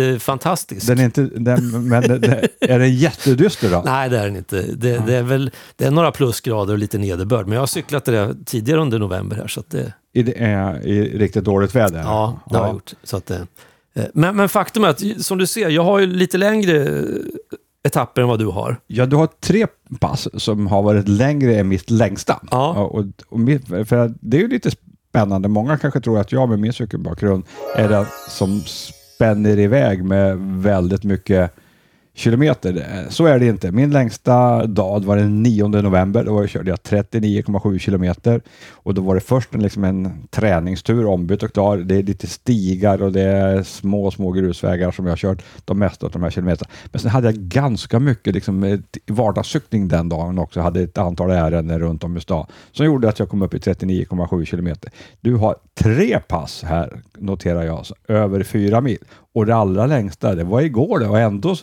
jättefantastisk. 0.00 0.86
Den 0.86 0.98
är 0.98 1.04
inte, 1.04 1.22
den, 1.22 1.88
men 1.88 2.02
den, 2.02 2.24
är 2.60 2.78
den 2.78 2.94
jättedyster 2.94 3.70
då? 3.70 3.82
Nej, 3.84 4.10
det 4.10 4.18
är 4.18 4.24
den 4.24 4.36
inte. 4.36 4.62
Det, 4.62 5.06
det 5.06 5.14
är 5.14 5.22
väl 5.22 5.50
det 5.76 5.84
är 5.84 5.90
några 5.90 6.12
plusgrader 6.12 6.72
och 6.72 6.78
lite 6.78 6.98
nederbörd. 6.98 7.46
Men 7.46 7.52
jag 7.52 7.62
har 7.62 7.66
cyklat 7.66 8.04
det 8.04 8.36
tidigare 8.46 8.80
under 8.80 8.98
november 8.98 9.36
här. 9.36 9.46
Så 9.46 9.60
att 9.60 9.70
det, 9.70 9.92
I, 10.12 10.32
är, 10.36 10.86
I 10.86 11.18
riktigt 11.18 11.44
dåligt 11.44 11.74
väder? 11.74 11.98
ja, 11.98 12.40
det 12.50 12.56
har 12.56 12.66
jag 12.66 12.74
gjort. 12.74 12.92
Så 13.02 13.16
att 13.16 13.30
eh, 13.30 13.38
men, 14.14 14.36
men 14.36 14.48
faktum 14.48 14.84
är 14.84 14.88
att, 14.88 15.02
som 15.24 15.38
du 15.38 15.46
ser, 15.46 15.68
jag 15.68 15.84
har 15.84 15.98
ju 15.98 16.06
lite 16.06 16.38
längre 16.38 17.04
etapper 17.86 18.22
än 18.22 18.28
vad 18.28 18.38
du 18.38 18.46
har. 18.46 18.80
Ja, 18.86 19.06
du 19.06 19.16
har 19.16 19.28
tre 19.40 19.66
pass 20.00 20.42
som 20.42 20.66
har 20.66 20.82
varit 20.82 21.08
längre 21.08 21.56
än 21.56 21.68
mitt 21.68 21.90
längsta. 21.90 22.40
Ja. 22.50 22.74
Och, 22.74 23.04
och 23.28 23.40
mitt, 23.40 23.66
för 23.66 24.14
det 24.20 24.36
är 24.36 24.40
ju 24.40 24.48
lite 24.48 24.70
spännande. 25.10 25.48
Många 25.48 25.78
kanske 25.78 26.00
tror 26.00 26.18
att 26.18 26.32
jag 26.32 26.48
med 26.48 26.58
min 26.58 26.72
cykelbakgrund 26.72 27.44
är 27.76 27.88
den 27.88 28.06
som 28.28 28.62
spänner 29.16 29.58
iväg 29.58 30.04
med 30.04 30.36
väldigt 30.38 31.04
mycket 31.04 31.52
kilometer. 32.16 32.76
Eh, 32.76 33.08
så 33.08 33.26
är 33.26 33.38
det 33.38 33.46
inte. 33.46 33.72
Min 33.72 33.90
längsta 33.90 34.66
dag 34.66 35.04
var 35.04 35.16
den 35.16 35.42
9 35.42 35.68
november. 35.68 36.24
Då 36.24 36.46
körde 36.46 36.70
jag 36.70 36.78
39,7 36.78 37.78
kilometer 37.78 38.40
och 38.72 38.94
då 38.94 39.02
var 39.02 39.14
det 39.14 39.20
först 39.20 39.54
en, 39.54 39.62
liksom 39.62 39.84
en 39.84 40.26
träningstur 40.30 41.06
ombytt 41.06 41.42
och 41.42 41.52
klar. 41.52 41.76
Det 41.76 41.96
är 41.96 42.02
lite 42.02 42.26
stigar 42.26 43.02
och 43.02 43.12
det 43.12 43.22
är 43.22 43.62
små, 43.62 44.10
små 44.10 44.32
grusvägar 44.32 44.90
som 44.90 45.06
jag 45.06 45.12
har 45.12 45.16
kört 45.16 45.42
de 45.64 45.78
mesta 45.78 46.06
av 46.06 46.12
de 46.12 46.22
här 46.22 46.30
kilometerna. 46.30 46.70
Men 46.84 47.00
sen 47.00 47.10
hade 47.10 47.26
jag 47.26 47.34
ganska 47.34 47.98
mycket 47.98 48.34
liksom, 48.34 48.64
eh, 48.64 48.78
vardagscykling 49.06 49.88
den 49.88 50.08
dagen 50.08 50.38
också. 50.38 50.58
Jag 50.58 50.64
hade 50.64 50.82
ett 50.82 50.98
antal 50.98 51.30
ärenden 51.30 51.78
runt 51.78 52.04
om 52.04 52.16
i 52.16 52.20
stan 52.20 52.46
som 52.72 52.86
gjorde 52.86 53.08
att 53.08 53.18
jag 53.18 53.28
kom 53.28 53.42
upp 53.42 53.54
i 53.54 53.58
39,7 53.58 54.44
kilometer. 54.44 54.90
Du 55.20 55.34
har 55.34 55.56
tre 55.80 56.20
pass 56.28 56.62
här, 56.62 57.00
noterar 57.18 57.62
jag, 57.62 57.76
alltså, 57.76 57.94
över 58.08 58.42
fyra 58.42 58.80
mil. 58.80 58.98
Och 59.34 59.46
det 59.46 59.56
allra 59.56 59.86
längsta, 59.86 60.34
det 60.34 60.44
var 60.44 60.60
igår 60.60 60.98
det 60.98 61.08
och 61.08 61.18
ändå 61.18 61.56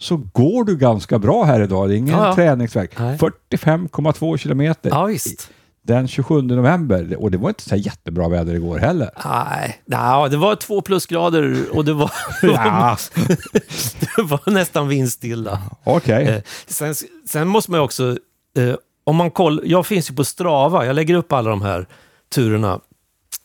så 0.00 0.16
går 0.16 0.64
du 0.64 0.76
ganska 0.76 1.18
bra 1.18 1.44
här 1.44 1.60
idag. 1.60 1.88
Det 1.88 1.94
är 1.94 1.96
ingen 1.96 2.14
Ja, 2.18 2.26
ja. 2.28 2.34
träningsväg. 2.34 2.90
Nej. 2.98 3.18
45,2 3.18 4.36
kilometer 4.36 4.90
Ja, 4.90 5.04
visst. 5.04 5.50
den 5.82 6.08
27 6.08 6.42
november. 6.42 7.16
Och 7.22 7.30
det 7.30 7.38
var 7.38 7.48
inte 7.48 7.62
så 7.68 7.76
jättebra 7.76 8.28
väder 8.28 8.54
igår 8.54 8.78
heller. 8.78 9.10
Nej, 9.24 9.80
nej, 9.86 10.30
det 10.30 10.36
var 10.36 10.54
två 10.56 10.80
plusgrader 10.80 11.64
och 11.72 11.84
det 11.84 11.92
var, 11.92 12.10
Ja, 12.42 12.96
det 14.16 14.22
var 14.22 14.50
nästan 14.50 14.88
vindstilla. 14.88 15.58
okej. 15.84 16.24
Eh, 16.28 16.42
sen, 16.66 16.94
sen 17.28 17.48
måste 17.48 17.70
man 17.70 17.80
ju 17.80 17.84
också, 17.84 18.16
eh, 18.58 18.74
om 19.04 19.16
man 19.16 19.30
kollar, 19.30 19.64
jag 19.66 19.86
finns 19.86 20.10
ju 20.10 20.14
på 20.14 20.24
Strava, 20.24 20.86
jag 20.86 20.96
lägger 20.96 21.14
upp 21.14 21.32
alla 21.32 21.50
de 21.50 21.62
här 21.62 21.86
turerna 22.34 22.80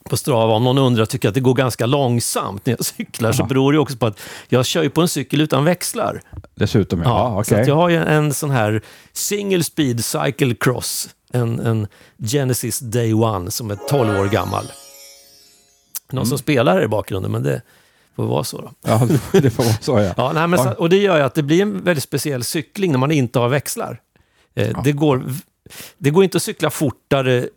på 0.10 0.18
Strava. 0.18 0.54
Om 0.54 0.64
någon 0.64 0.78
undrar, 0.78 1.06
tycker 1.06 1.28
att 1.30 1.34
det 1.34 1.40
går 1.40 1.54
ganska 1.54 1.86
långsamt 1.86 2.66
när 2.66 2.74
jag 2.74 2.86
cyklar, 2.86 3.32
så 3.32 3.44
beror 3.44 3.74
det 3.74 3.80
också 3.80 3.98
på 3.98 4.06
att 4.06 4.20
jag 4.48 4.66
kör 4.66 4.84
ju 4.84 4.90
på 4.90 5.02
en 5.02 5.08
cykel 5.08 5.42
utan 5.42 5.64
växlar. 5.64 6.22
Dessutom, 6.56 7.02
ja. 7.02 7.10
Ja, 7.10 7.42
okej. 7.42 7.66
Så 7.66 7.70
jag 7.70 7.76
har 7.76 7.90
ju 7.90 7.98
en 7.98 8.34
sån 8.34 8.50
här 8.52 8.82
single 9.14 9.64
speed 9.64 10.06
cycle 10.06 10.56
cross, 10.60 11.10
en, 11.34 11.60
en 11.60 11.88
Genesis 12.18 12.80
Day 12.80 13.14
One 13.14 13.52
som 13.52 13.72
är 13.72 13.78
12 13.90 14.20
år 14.20 14.26
gammal. 14.26 14.66
Någon 16.12 16.18
Mm. 16.22 16.26
som 16.30 16.38
spelar 16.38 16.74
här 16.74 16.84
i 16.84 16.88
bakgrunden, 16.88 17.32
men 17.32 17.44
det 17.44 17.62
får 18.16 18.26
vara 18.26 18.44
så 18.44 18.62
då. 18.62 18.72
Ja, 18.88 19.08
det 19.42 19.50
får 19.50 19.64
vara 19.64 19.76
så 19.82 20.00
ja. 20.00 20.14
Ja, 20.18 20.32
nej, 20.34 20.48
men 20.48 20.60
så, 20.60 20.70
och 20.72 20.90
det 20.90 20.98
gör 20.98 21.18
ju 21.18 21.24
att 21.24 21.34
det 21.36 21.44
blir 21.44 21.62
en 21.62 21.84
väldigt 21.84 22.04
speciell 22.04 22.44
cykling 22.44 22.92
när 22.92 23.00
man 23.00 23.12
inte 23.12 23.40
har 23.40 23.50
växlar. 23.50 24.00
Eh, 24.56 24.82
det, 24.84 24.92
går, 24.92 25.24
det 25.98 26.10
går 26.10 26.24
inte 26.24 26.38
att 26.38 26.44
cykla 26.44 26.70
fortare, 26.70 27.48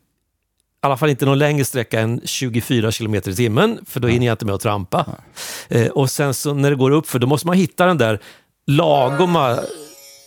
i 0.83 0.87
alla 0.87 0.97
fall 0.97 1.11
inte 1.11 1.27
någon 1.27 1.39
längre 1.39 1.65
sträcka 1.65 2.01
än 2.01 2.21
24 2.25 2.93
km 2.93 3.15
i 3.15 3.21
timmen, 3.21 3.79
för 3.87 4.01
då 4.01 4.09
hinner 4.09 4.27
jag 4.27 4.35
inte 4.35 4.47
med 4.47 4.55
att 4.55 4.61
trampa. 4.61 5.07
Eh, 5.69 5.87
och 5.87 6.11
sen 6.11 6.35
så 6.35 6.55
när 6.55 6.71
det 6.71 6.77
går 6.77 6.91
upp 6.91 7.07
för 7.07 7.19
då 7.19 7.27
måste 7.27 7.47
man 7.47 7.57
hitta 7.57 7.87
den 7.87 7.99
där 7.99 8.21
lagoma 8.67 9.59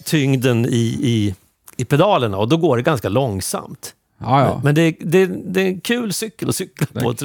tyngden 0.05 0.65
i, 0.65 0.97
i, 1.01 1.35
i 1.77 1.85
pedalerna 1.85 2.37
och 2.37 2.49
då 2.49 2.57
går 2.57 2.77
det 2.77 2.83
ganska 2.83 3.09
långsamt. 3.09 3.95
Ja, 4.17 4.41
ja. 4.45 4.61
Men 4.63 4.75
det, 4.75 4.95
det, 4.99 5.25
det 5.25 5.61
är 5.61 5.65
en 5.67 5.81
kul 5.81 6.13
cykel 6.13 6.49
att 6.49 6.55
cykla 6.55 7.01
på. 7.01 7.15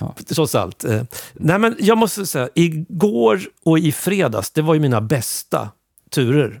Ja. 0.00 0.14
trots 0.28 0.54
allt. 0.54 0.84
Eh, 0.84 1.02
Nej, 1.32 1.58
men 1.58 1.76
jag 1.78 1.98
måste 1.98 2.26
säga, 2.26 2.48
igår 2.54 3.40
och 3.64 3.78
i 3.78 3.92
fredags, 3.92 4.50
det 4.50 4.62
var 4.62 4.74
ju 4.74 4.80
mina 4.80 5.00
bästa 5.00 5.68
turer. 6.10 6.60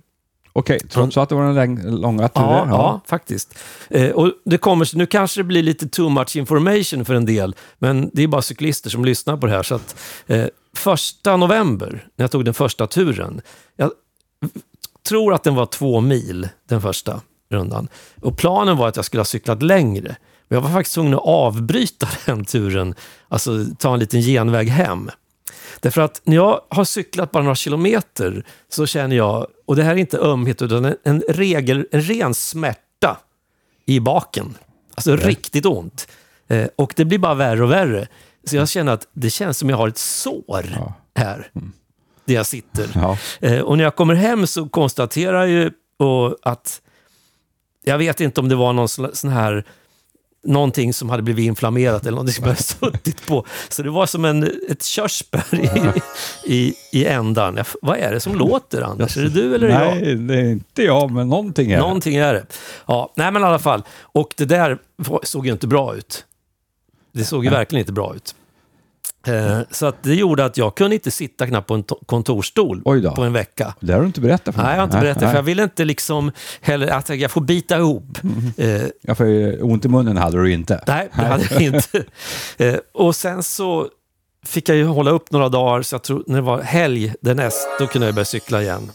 Okej, 0.58 0.80
trots 0.90 1.16
att 1.16 1.28
det 1.28 1.34
var 1.34 1.44
en 1.44 1.54
läng- 1.54 1.90
långa 2.00 2.28
turer. 2.28 2.46
Ja, 2.46 2.66
ja. 2.68 3.00
faktiskt. 3.06 3.58
Eh, 3.90 4.10
och 4.10 4.32
det 4.44 4.58
kommer, 4.58 4.96
nu 4.96 5.06
kanske 5.06 5.40
det 5.40 5.44
blir 5.44 5.62
lite 5.62 5.88
too 5.88 6.08
much 6.08 6.36
information 6.36 7.04
för 7.04 7.14
en 7.14 7.24
del, 7.26 7.54
men 7.78 8.10
det 8.12 8.22
är 8.22 8.28
bara 8.28 8.42
cyklister 8.42 8.90
som 8.90 9.04
lyssnar 9.04 9.36
på 9.36 9.46
det 9.46 9.52
här. 9.52 9.62
Så 9.62 9.74
att, 9.74 9.96
eh, 10.26 10.44
första 10.76 11.36
november, 11.36 12.06
när 12.16 12.22
jag 12.24 12.30
tog 12.30 12.44
den 12.44 12.54
första 12.54 12.86
turen, 12.86 13.40
jag 13.76 13.90
tror 15.08 15.34
att 15.34 15.44
den 15.44 15.54
var 15.54 15.66
två 15.66 16.00
mil, 16.00 16.48
den 16.68 16.80
första 16.80 17.20
rundan. 17.50 17.88
Och 18.22 18.36
planen 18.36 18.76
var 18.76 18.88
att 18.88 18.96
jag 18.96 19.04
skulle 19.04 19.20
ha 19.20 19.24
cyklat 19.24 19.62
längre. 19.62 20.16
Men 20.48 20.56
jag 20.56 20.60
var 20.62 20.70
faktiskt 20.70 20.94
tvungen 20.94 21.14
att 21.14 21.24
avbryta 21.26 22.08
den 22.26 22.44
turen, 22.44 22.94
alltså 23.28 23.64
ta 23.78 23.92
en 23.92 23.98
liten 23.98 24.20
genväg 24.20 24.68
hem. 24.68 25.10
Därför 25.80 26.00
att 26.00 26.20
när 26.24 26.36
jag 26.36 26.60
har 26.68 26.84
cyklat 26.84 27.30
bara 27.30 27.42
några 27.42 27.54
kilometer 27.54 28.44
så 28.68 28.86
känner 28.86 29.16
jag, 29.16 29.46
och 29.66 29.76
det 29.76 29.82
här 29.82 29.92
är 29.92 29.96
inte 29.96 30.18
ömhet 30.18 30.62
utan 30.62 30.84
en, 30.84 30.96
en, 31.04 31.22
regel, 31.28 31.86
en 31.92 32.02
ren 32.02 32.34
smärta 32.34 33.16
i 33.86 34.00
baken. 34.00 34.54
Alltså 34.94 35.16
riktigt 35.16 35.66
ont. 35.66 36.08
Eh, 36.48 36.66
och 36.76 36.92
det 36.96 37.04
blir 37.04 37.18
bara 37.18 37.34
värre 37.34 37.62
och 37.62 37.70
värre. 37.70 38.08
Så 38.44 38.56
jag 38.56 38.68
känner 38.68 38.92
att 38.92 39.06
det 39.12 39.30
känns 39.30 39.58
som 39.58 39.70
jag 39.70 39.76
har 39.76 39.88
ett 39.88 39.98
sår 39.98 40.64
Ja. 40.74 40.94
här, 41.14 41.50
där 42.24 42.34
jag 42.34 42.46
sitter. 42.46 42.88
Ja. 42.94 43.18
Eh, 43.40 43.60
och 43.60 43.76
när 43.76 43.84
jag 43.84 43.96
kommer 43.96 44.14
hem 44.14 44.46
så 44.46 44.68
konstaterar 44.68 45.38
jag 45.38 45.48
ju 45.48 45.70
och 45.98 46.36
att 46.42 46.82
jag 47.84 47.98
vet 47.98 48.20
inte 48.20 48.40
om 48.40 48.48
det 48.48 48.54
var 48.54 48.72
någon 48.72 48.88
sån 48.88 49.30
här 49.30 49.64
någonting 50.46 50.92
som 50.92 51.10
hade 51.10 51.22
blivit 51.22 51.44
inflammerat 51.44 52.02
eller 52.02 52.10
någonting 52.10 52.34
som 52.34 52.44
hade 52.44 52.62
suttit 52.62 53.26
på. 53.26 53.46
Så 53.68 53.82
det 53.82 53.90
var 53.90 54.06
som 54.06 54.24
en, 54.24 54.50
ett 54.68 54.82
körsbär 54.82 55.44
i, 55.54 55.68
i, 56.54 56.74
i 56.92 57.04
ändan. 57.06 57.58
Vad 57.82 57.98
är 57.98 58.12
det 58.12 58.20
som 58.20 58.34
låter, 58.36 58.82
Anders? 58.82 59.16
Är 59.16 59.22
det 59.22 59.28
du 59.28 59.54
eller 59.54 59.68
är 59.68 59.84
jag? 59.84 60.02
Nej, 60.02 60.14
det 60.14 60.34
är 60.34 60.50
inte 60.50 60.82
jag, 60.82 61.10
men 61.10 61.28
någonting 61.28 61.70
är 61.70 61.76
det. 61.76 61.82
Någonting 61.82 62.16
är 62.16 62.34
det. 62.34 62.46
Ja, 62.86 63.12
nej 63.16 63.32
men 63.32 63.42
i 63.42 63.44
alla 63.44 63.58
fall. 63.58 63.82
Och 64.00 64.34
det 64.36 64.44
där 64.44 64.78
såg 65.22 65.46
ju 65.46 65.52
inte 65.52 65.66
bra 65.66 65.96
ut. 65.96 66.24
Det 67.12 67.24
såg 67.24 67.44
ju 67.44 67.50
verkligen 67.50 67.80
inte 67.80 67.92
bra 67.92 68.14
ut. 68.14 68.34
Eh, 69.26 69.60
så 69.70 69.86
att 69.86 70.02
det 70.02 70.14
gjorde 70.14 70.44
att 70.44 70.56
jag 70.56 70.74
kunde 70.74 70.94
inte 70.94 71.10
sitta 71.10 71.46
knappt 71.46 71.66
på 71.68 71.74
en 71.74 71.84
to- 71.84 72.04
kontorsstol 72.06 72.82
Oj 72.84 73.00
då. 73.00 73.12
på 73.14 73.22
en 73.22 73.32
vecka. 73.32 73.74
Det 73.80 73.92
har 73.92 74.00
du 74.00 74.06
inte 74.06 74.20
berättat 74.20 74.54
för 74.54 74.62
mig. 74.62 74.68
Nej, 74.68 74.74
jag 74.76 74.80
har 74.80 74.84
inte 74.86 74.98
berättat, 75.00 75.22
för 75.22 75.34
jag 75.34 75.42
ville 75.42 75.62
inte 75.62 75.84
liksom 75.84 76.32
heller 76.60 76.86
att 76.88 77.08
jag 77.08 77.30
får 77.30 77.40
bita 77.40 77.76
ihop. 77.76 78.18
Eh, 78.56 78.82
Ja, 79.02 79.14
för 79.14 79.58
ont 79.64 79.84
i 79.84 79.88
munnen 79.88 80.16
hade 80.16 80.42
du 80.42 80.52
inte. 80.52 80.84
nej, 80.86 81.08
det 81.16 81.22
hade 81.22 81.44
jag 81.50 81.62
inte. 81.62 82.04
Eh, 82.56 82.74
och 82.94 83.16
sen 83.16 83.42
så 83.42 83.88
fick 84.46 84.68
jag 84.68 84.76
ju 84.76 84.84
hålla 84.84 85.10
upp 85.10 85.30
några 85.30 85.48
dagar, 85.48 85.82
så 85.82 85.94
jag 85.94 86.02
tror 86.02 86.24
när 86.26 86.34
det 86.36 86.42
var 86.42 86.62
helg 86.62 87.14
därnäst, 87.20 87.68
då 87.78 87.86
kunde 87.86 88.06
jag 88.06 88.14
börja 88.14 88.24
cykla 88.24 88.62
igen. 88.62 88.90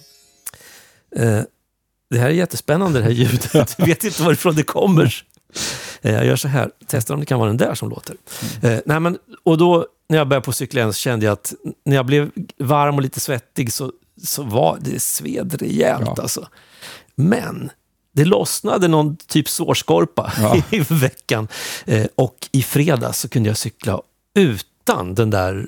Eh, 1.16 1.40
det 2.10 2.18
här 2.20 2.26
är 2.28 2.34
jättespännande 2.34 3.00
det 3.00 3.06
här 3.06 3.12
ljudet. 3.12 3.54
Jag 3.78 3.86
vet 3.86 4.04
inte 4.04 4.24
varifrån 4.24 4.56
det 4.56 4.64
kommer. 4.64 5.24
Eh, 6.02 6.14
jag 6.14 6.26
gör 6.26 6.36
så 6.36 6.48
här, 6.48 6.70
testar 6.88 7.14
om 7.14 7.20
det 7.20 7.26
kan 7.26 7.40
vara 7.40 7.48
den 7.48 7.58
där 7.58 7.76
som 7.76 7.90
låter. 7.90 8.16
Eh, 8.62 8.78
nej, 8.86 9.00
men, 9.00 9.18
och 9.44 9.58
då 9.58 9.86
när 10.12 10.18
jag 10.18 10.27
började 10.27 10.46
på 10.46 10.53
cykla 10.53 10.80
igen 10.82 10.94
så 10.94 11.00
kände 11.00 11.25
jag 11.25 11.34
att 11.34 11.53
när 11.86 11.96
jag 11.96 12.06
blev 12.06 12.32
varm 12.60 12.96
och 12.96 13.01
lite 13.01 13.20
svettig 13.20 13.74
så, 13.74 13.91
så 14.24 14.44
var 14.44 14.77
det 14.82 15.00
sved 15.01 15.62
rejält 15.62 16.03
Ja. 16.06 16.15
alltså. 16.22 16.48
Men 17.15 17.72
det 18.13 18.25
lossnade 18.25 18.88
någon 18.88 19.18
typ 19.18 19.50
sårskorpa 19.50 20.34
Ja. 20.39 20.56
i 20.72 20.80
veckan. 20.80 21.48
Eh, 21.86 22.06
och 22.15 22.50
i 22.51 22.63
fredags 22.63 23.20
så 23.20 23.30
kunde 23.30 23.50
jag 23.50 23.58
cykla 23.58 24.01
utan 24.36 25.15
den 25.15 25.30
där 25.30 25.65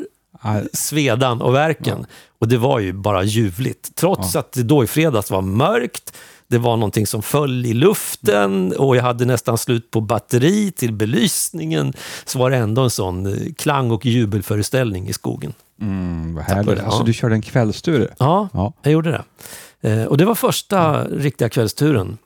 svedan 0.73 1.41
och 1.41 1.53
verken. 1.55 2.05
Och 2.39 2.47
det 2.47 2.57
var 2.57 2.79
ju 2.79 2.93
bara 2.93 3.23
ljuvligt. 3.23 3.95
Trots 3.95 4.35
att 4.35 4.51
det 4.51 4.63
då 4.63 4.83
i 4.83 4.87
fredags 4.87 5.31
var 5.31 5.41
mörkt, 5.41 6.13
det 6.53 6.59
var 6.59 6.77
någonting 6.77 7.07
som 7.07 7.21
föll 7.21 7.65
i 7.65 7.73
luften 7.73 8.73
och 8.77 8.95
jag 8.95 9.03
hade 9.03 9.25
nästan 9.25 9.57
slut 9.57 9.91
på 9.91 10.01
batteri 10.01 10.71
till 10.71 10.93
belysningen, 10.93 11.93
så 12.25 12.39
var 12.39 12.49
det 12.49 12.57
ändå 12.57 12.81
en 12.81 12.89
sån 12.89 13.25
eh, 13.25 13.53
klang 13.57 13.91
och 13.91 14.05
jubelföreställning 14.05 15.07
i 15.09 15.13
skogen. 15.13 15.53
Mm, 15.81 16.35
vad 16.35 16.43
härligt. 16.43 16.79
Alltså, 16.79 16.99
ja. 16.99 17.05
du 17.05 17.13
körde 17.13 17.35
en 17.35 17.41
kvällstur? 17.41 18.13
Ja, 18.17 18.49
Ja. 18.53 18.73
jag 18.81 18.93
gjorde 18.93 19.11
det. 19.11 19.23
Eh, 19.89 20.05
och 20.05 20.17
det 20.17 20.25
var 20.25 20.35
första 20.35 21.03
riktiga 21.03 21.49
kvällsturen 21.49 22.17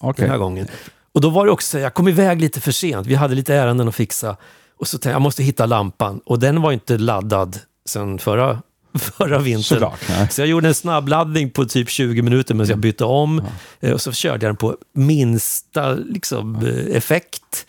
Okej. 0.00 0.22
den 0.22 0.30
här 0.30 0.38
gången. 0.38 0.68
Och 1.12 1.20
då 1.20 1.30
var 1.30 1.46
det 1.46 1.52
också 1.52 1.78
jag 1.78 1.94
kom 1.94 2.08
iväg 2.08 2.40
lite 2.40 2.60
för 2.60 2.72
sent. 2.72 3.06
Vi 3.06 3.14
hade 3.14 3.34
lite 3.34 3.54
ärenden 3.54 3.88
att 3.88 3.94
fixa. 3.94 4.36
Och 4.78 4.88
så 4.88 4.96
tänkte 4.96 5.08
jag, 5.08 5.14
jag 5.14 5.22
måste 5.22 5.42
hitta 5.42 5.66
lampan. 5.66 6.20
Och 6.24 6.38
den 6.38 6.62
var 6.62 6.72
inte 6.72 6.98
laddad 6.98 7.58
sen 7.88 8.18
förra, 8.18 8.62
förra 9.18 9.38
vintern. 9.38 9.62
Såklart. 9.62 10.00
Så 10.30 10.40
jag 10.40 10.48
gjorde 10.48 10.68
en 10.68 10.74
snabbladdning 10.74 11.50
på 11.50 11.64
typ 11.64 11.90
20 11.90 12.22
minuter 12.22 12.54
medan 12.54 12.68
jag 12.70 12.78
bytte 12.78 13.04
om. 13.04 13.42
Eh, 13.80 13.92
Och 13.92 14.00
så 14.00 14.12
körde 14.12 14.46
jag 14.46 14.54
den 14.54 14.56
på 14.56 14.76
minsta 14.94 15.92
liksom, 15.94 16.56
eh, 16.66 16.96
effekt. 16.96 17.66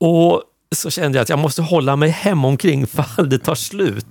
Och 0.00 0.42
så 0.76 0.90
kände 0.90 1.18
jag 1.18 1.22
att 1.22 1.28
jag 1.28 1.38
måste 1.38 1.62
hålla 1.62 1.96
mig 1.96 2.10
hemomkring 2.10 2.86
fall 2.86 3.28
det 3.30 3.38
tar 3.38 3.54
slut. 3.54 4.06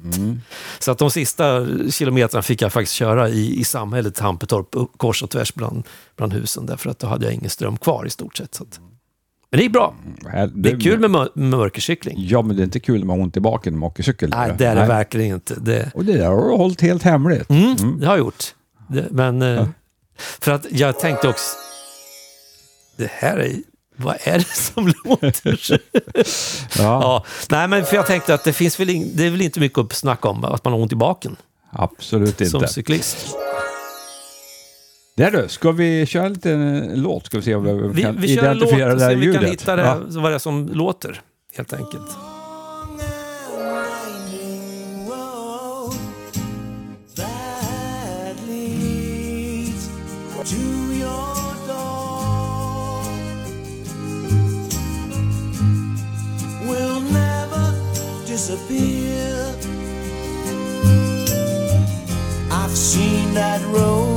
Så 0.80 0.92
att 0.92 0.98
de 0.98 1.12
sista 1.12 1.66
kilometrarna 1.92 2.42
fick 2.44 2.62
jag 2.62 2.74
faktiskt 2.74 2.94
köra 2.96 3.30
i, 3.30 3.60
i 3.60 3.64
samhället 3.64 4.20
Hampetorp, 4.20 4.76
kors 4.98 5.24
och 5.24 5.30
tvärs 5.30 5.54
bland, 5.54 5.84
bland 6.16 6.34
husen, 6.34 6.66
därför 6.66 6.90
att 6.90 7.00
då 7.00 7.08
hade 7.08 7.26
jag 7.26 7.34
ingen 7.34 7.50
ström 7.50 7.78
kvar 7.78 8.06
i 8.06 8.10
stort 8.10 8.38
sett. 8.38 8.56
Så 8.56 8.64
att. 8.64 8.80
Men 9.50 9.60
det 9.60 9.66
är 9.66 9.70
bra. 9.70 9.96
Här- 10.32 10.52
Det 10.54 10.72
är 10.72 10.80
kul 10.80 11.00
med 11.00 11.12
mör- 11.12 11.30
mörkercykling. 11.34 12.16
Ja, 12.20 12.42
men 12.42 12.56
det 12.56 12.62
är 12.62 12.66
inte 12.66 12.80
kul 12.80 13.06
med 13.06 13.20
ont 13.22 13.38
i 13.38 13.40
baken 13.40 13.80
med 13.80 13.88
åkercykel. 13.88 14.30
Nej, 14.30 14.52
det 14.58 14.66
är 14.66 14.76
det 14.76 14.86
verkligen 14.86 15.36
inte. 15.36 15.56
Det, 15.60 15.92
Och 15.96 16.06
det 16.06 16.14
där 16.18 16.26
har 16.28 16.36
du 16.36 16.56
hållit 16.56 16.82
helt 16.82 17.04
hemligt. 17.04 17.50
mm, 17.50 18.00
det 18.00 18.06
har 18.06 18.14
jag 18.14 18.20
gjort. 18.20 18.44
Det, 18.90 19.06
men, 19.12 19.42
eh, 19.42 19.68
för 20.18 20.52
att 20.52 20.66
jag 20.72 21.00
tänkte 21.00 21.28
också, 21.30 21.56
det 22.98 23.12
här 23.12 23.38
är, 23.38 23.52
vad 23.96 24.16
är 24.24 24.38
det 24.38 24.46
som 24.56 24.88
låter? 25.06 25.60
Ja. 25.70 25.78
ja, 26.78 27.26
nej, 27.50 27.68
men 27.68 27.86
för 27.86 27.96
jag 27.96 28.06
tänkte 28.06 28.34
att 28.34 28.44
det 28.44 28.54
finns 28.54 28.80
väl, 28.80 28.90
in, 28.90 29.12
det 29.16 29.26
är 29.26 29.30
väl 29.32 29.42
inte 29.42 29.60
mycket 29.60 29.80
att 29.80 29.94
snacka 29.94 30.28
om, 30.30 30.44
att 30.46 30.64
man 30.64 30.74
har 30.74 30.80
ont 30.82 30.92
i 30.92 30.96
baken 30.96 31.36
Absolut 31.72 32.38
som 32.50 32.62
inte. 32.62 32.68
cyklist. 32.74 33.18
Där 35.18 35.32
du, 35.32 35.48
ska 35.48 35.72
vi 35.72 36.06
köra 36.06 36.26
en 36.26 36.34
liten 36.34 36.92
låt? 37.02 37.26
Ska 37.26 37.38
vi 37.38 37.44
se 37.44 37.56
om 37.56 37.64
vi, 37.64 37.72
Vi, 37.94 38.02
kan 38.04 38.18
vi 38.22 38.36
kör 38.36 38.44
en 38.52 38.58
låt 38.58 38.68
identifiera 38.70 38.92
och 38.92 38.98
det 38.98 39.04
här 39.04 39.10
se 39.10 39.16
om 39.16 39.20
vi 39.22 39.26
kan 39.26 39.34
ljudet? 39.34 39.52
hitta 39.62 39.76
det, 39.76 39.82
Ja. 39.82 40.00
vad 40.10 40.32
det 40.32 40.36
är 40.36 40.40
som 40.40 40.68
låter, 40.74 41.22
helt 41.58 41.74
enkelt. 41.74 42.12
I've 62.52 62.76
seen 62.76 63.34
that 63.36 63.62
road 63.74 64.17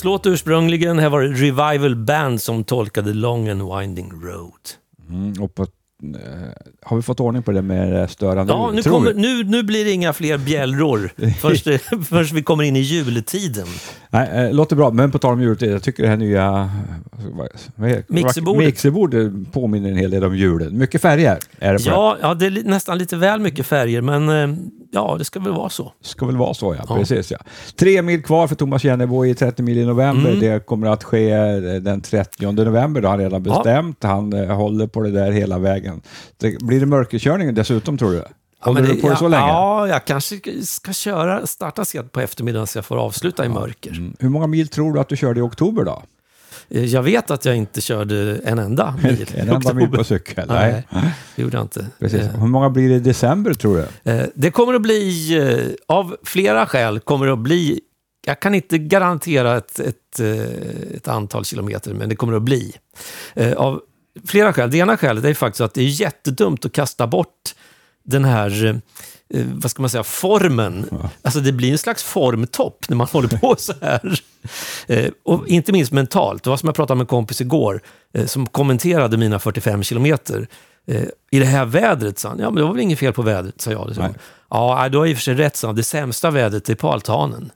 Beatles-låt 0.00 0.26
ursprungligen, 0.26 0.98
här 0.98 1.10
var 1.10 1.22
det 1.22 1.28
Revival 1.28 1.96
Band 1.96 2.40
som 2.40 2.64
tolkade 2.64 3.12
Long 3.12 3.48
and 3.48 3.62
Winding 3.62 4.12
Road. 4.22 4.52
Mm, 5.08 5.42
och 5.42 5.54
på, 5.54 5.62
eh, 5.62 5.68
har 6.82 6.96
vi 6.96 7.02
fått 7.02 7.20
ordning 7.20 7.42
på 7.42 7.52
det 7.52 7.62
med 7.62 8.10
störande 8.10 8.52
Ja, 8.52 8.70
nu, 8.74 8.82
kommer, 8.82 9.14
nu, 9.14 9.44
nu 9.44 9.62
blir 9.62 9.84
det 9.84 9.90
inga 9.90 10.12
fler 10.12 10.38
bjällror 10.38 11.10
först, 11.40 11.66
först 12.08 12.32
vi 12.32 12.42
kommer 12.42 12.64
in 12.64 12.76
i 12.76 12.80
jultiden. 12.80 13.66
Nej, 14.10 14.28
eh, 14.32 14.52
låter 14.54 14.76
bra, 14.76 14.90
men 14.90 15.10
på 15.10 15.18
tal 15.18 15.32
om 15.32 15.42
julet, 15.42 15.62
jag 15.62 15.82
tycker 15.82 16.02
det 16.02 16.08
här 16.08 16.16
nya 16.16 16.70
Mixerbordet. 18.06 18.66
mixerbordet 18.66 19.52
påminner 19.52 19.90
en 19.90 19.96
hel 19.96 20.10
del 20.10 20.24
om 20.24 20.36
julen. 20.36 20.78
Mycket 20.78 21.02
färger 21.02 21.38
är 21.58 21.72
det. 21.72 21.82
Ja, 21.86 22.16
ja, 22.20 22.34
det 22.34 22.46
är 22.46 22.64
nästan 22.64 22.98
lite 22.98 23.16
väl 23.16 23.40
mycket 23.40 23.66
färger, 23.66 24.00
men 24.00 24.28
eh, 24.28 24.56
ja, 24.90 25.16
det 25.18 25.24
ska 25.24 25.40
väl 25.40 25.52
vara 25.52 25.68
så. 25.68 25.92
Ska 26.00 26.26
väl 26.26 26.36
vara 26.36 26.54
så 26.54 26.74
ja, 26.74 26.84
Ja. 26.88 26.96
precis 26.96 27.30
ja. 27.30 27.38
Tre 27.76 28.02
mil 28.02 28.22
kvar 28.22 28.46
för 28.46 28.54
Thomas 28.54 28.84
Jennebo 28.84 29.26
i 29.26 29.34
30 29.34 29.62
mil 29.62 29.78
i 29.78 29.84
november. 29.84 30.28
Mm. 30.30 30.40
Det 30.40 30.66
kommer 30.66 30.86
att 30.86 31.04
ske 31.04 31.30
eh, 31.30 31.56
den 31.80 32.00
30 32.00 32.52
november, 32.52 33.00
det 33.00 33.08
har 33.08 33.12
han 33.12 33.20
redan 33.24 33.44
Ja. 33.44 33.54
bestämt. 33.56 34.02
Han 34.02 34.32
eh, 34.32 34.56
håller 34.56 34.86
på 34.86 35.00
det 35.02 35.10
där 35.10 35.30
hela 35.32 35.58
vägen. 35.58 36.00
Det, 36.36 36.58
blir 36.62 36.80
det 36.80 36.86
mörkerkörning 36.86 37.54
dessutom 37.54 37.98
tror 37.98 38.12
du? 38.12 38.24
Håller 38.62 38.80
men 38.80 38.90
du 38.90 39.00
på 39.00 39.06
det 39.06 39.12
ja, 39.12 39.16
så 39.18 39.28
länge? 39.28 39.46
Ja, 39.48 39.88
jag 39.88 40.04
kanske 40.04 40.40
ska 40.62 40.92
köra, 40.92 41.46
starta 41.46 41.84
sent 41.84 42.12
på 42.12 42.20
eftermiddagen 42.20 42.66
så 42.66 42.78
jag 42.78 42.84
får 42.84 42.96
avsluta 42.96 43.44
i 43.44 43.48
mörker. 43.48 43.90
Mm. 43.90 44.16
Hur 44.18 44.28
många 44.28 44.46
mil 44.46 44.68
tror 44.68 44.92
du 44.94 45.00
att 45.00 45.08
du 45.08 45.16
körde 45.16 45.40
i 45.40 45.42
oktober 45.42 45.84
då? 45.84 46.02
Eh, 46.70 46.84
Jag 46.84 47.02
vet 47.02 47.30
att 47.30 47.44
jag 47.44 47.56
inte 47.56 47.80
körde 47.80 48.40
en 48.44 48.58
enda 48.58 48.94
mil. 49.02 49.26
En 49.34 49.48
enda 49.48 49.74
mil 49.74 49.88
på 49.88 50.04
cykel? 50.04 50.44
Nej, 50.48 50.86
Nej. 50.90 51.14
det 51.36 51.42
gjorde 51.42 51.56
jag 51.56 51.64
inte. 51.64 51.86
Precis. 51.98 52.20
Eh, 52.20 52.40
Hur 52.40 52.46
många 52.46 52.70
blir 52.70 52.88
det 52.88 52.94
i 52.94 52.98
december 53.00 53.54
tror 53.54 53.76
du? 54.04 54.10
Eh, 54.12 54.26
Det 54.34 54.50
kommer 54.50 54.74
att 54.74 54.82
bli, 54.82 55.76
av 55.88 56.16
flera 56.24 56.66
skäl, 56.66 57.00
kommer 57.00 57.26
det 57.26 57.32
att 57.32 57.38
bli, 57.38 57.80
jag 58.26 58.40
kan 58.40 58.54
inte 58.54 58.78
garantera 58.78 59.56
ett, 59.56 59.80
ett, 59.80 60.20
ett 60.94 61.08
antal 61.08 61.44
kilometer, 61.44 61.94
men 61.94 62.08
det 62.08 62.16
kommer 62.16 62.32
att 62.34 62.42
bli. 62.42 62.72
Av 63.56 63.80
flera 64.26 64.52
skäl. 64.52 64.70
Det 64.70 64.78
ena 64.78 64.96
skälet 64.96 65.24
är 65.24 65.34
faktiskt 65.34 65.60
att 65.60 65.74
det 65.74 65.82
är 65.82 66.00
jättedumt 66.00 66.64
att 66.64 66.72
kasta 66.72 67.06
bort 67.06 67.54
den 68.10 68.24
här, 68.24 68.64
eh, 69.34 69.44
vad 69.54 69.70
ska 69.70 69.82
man 69.82 69.90
säga, 69.90 70.02
formen. 70.04 70.86
Alltså 71.22 71.40
det 71.40 71.52
blir 71.52 71.72
en 71.72 71.78
slags 71.78 72.02
formtopp 72.02 72.84
när 72.88 72.96
man 72.96 73.06
håller 73.12 73.28
på 73.28 73.54
så 73.58 73.72
här. 73.80 74.20
Eh, 74.86 75.10
Och 75.22 75.48
inte 75.48 75.72
minst 75.72 75.92
mentalt. 75.92 76.42
Det 76.44 76.50
var 76.50 76.56
som 76.56 76.66
jag 76.66 76.76
pratade 76.76 76.96
med 76.96 77.02
en 77.02 77.06
kompis 77.06 77.40
igår, 77.40 77.80
eh, 78.14 78.26
som 78.26 78.46
kommenterade 78.46 79.16
mina 79.16 79.38
45 79.38 79.82
kilometer. 79.82 80.46
Eh, 80.86 81.02
I 81.30 81.38
det 81.38 81.44
här 81.46 81.64
vädret, 81.64 82.18
sa 82.18 82.28
han. 82.28 82.38
Ja, 82.38 82.44
men 82.50 82.54
det 82.54 82.62
var 82.62 82.72
väl 82.72 82.80
inget 82.82 82.98
fel 82.98 83.12
på 83.12 83.22
vädret, 83.22 83.60
sa 83.60 83.70
jag. 83.70 83.86
Liksom. 83.86 84.14
Ja, 84.50 84.88
du 84.92 84.98
har 84.98 85.06
i 85.06 85.12
och 85.12 85.16
för 85.16 85.22
sig 85.22 85.34
rätt, 85.34 85.56
sa 85.56 85.66
han. 85.68 85.76
Det 85.76 85.82
sämsta 85.82 86.30
vädret 86.30 86.68
är 86.68 86.74
på 86.74 86.92
altanen. 86.92 87.50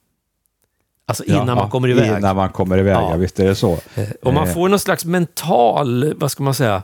Alltså 1.07 1.25
innan 1.25 1.49
Ja, 1.49 1.55
man 1.55 1.71
kommer 1.71 1.89
iväg. 1.89 2.19
Innan 2.19 2.37
man 2.37 2.49
kommer 2.49 2.79
iväg, 2.79 2.95
Ja. 2.95 3.11
ja. 3.11 3.17
visst 3.17 3.41
är 3.41 3.45
det 3.49 3.55
så. 3.55 3.73
Eh, 3.95 4.05
Och 4.23 4.35
man 4.35 4.49
Eh, 4.49 4.55
får 4.55 4.69
någon 4.69 4.79
slags 4.79 5.05
mental, 5.05 6.15
vad 6.17 6.31
ska 6.31 6.43
man 6.43 6.55
säga, 6.55 6.83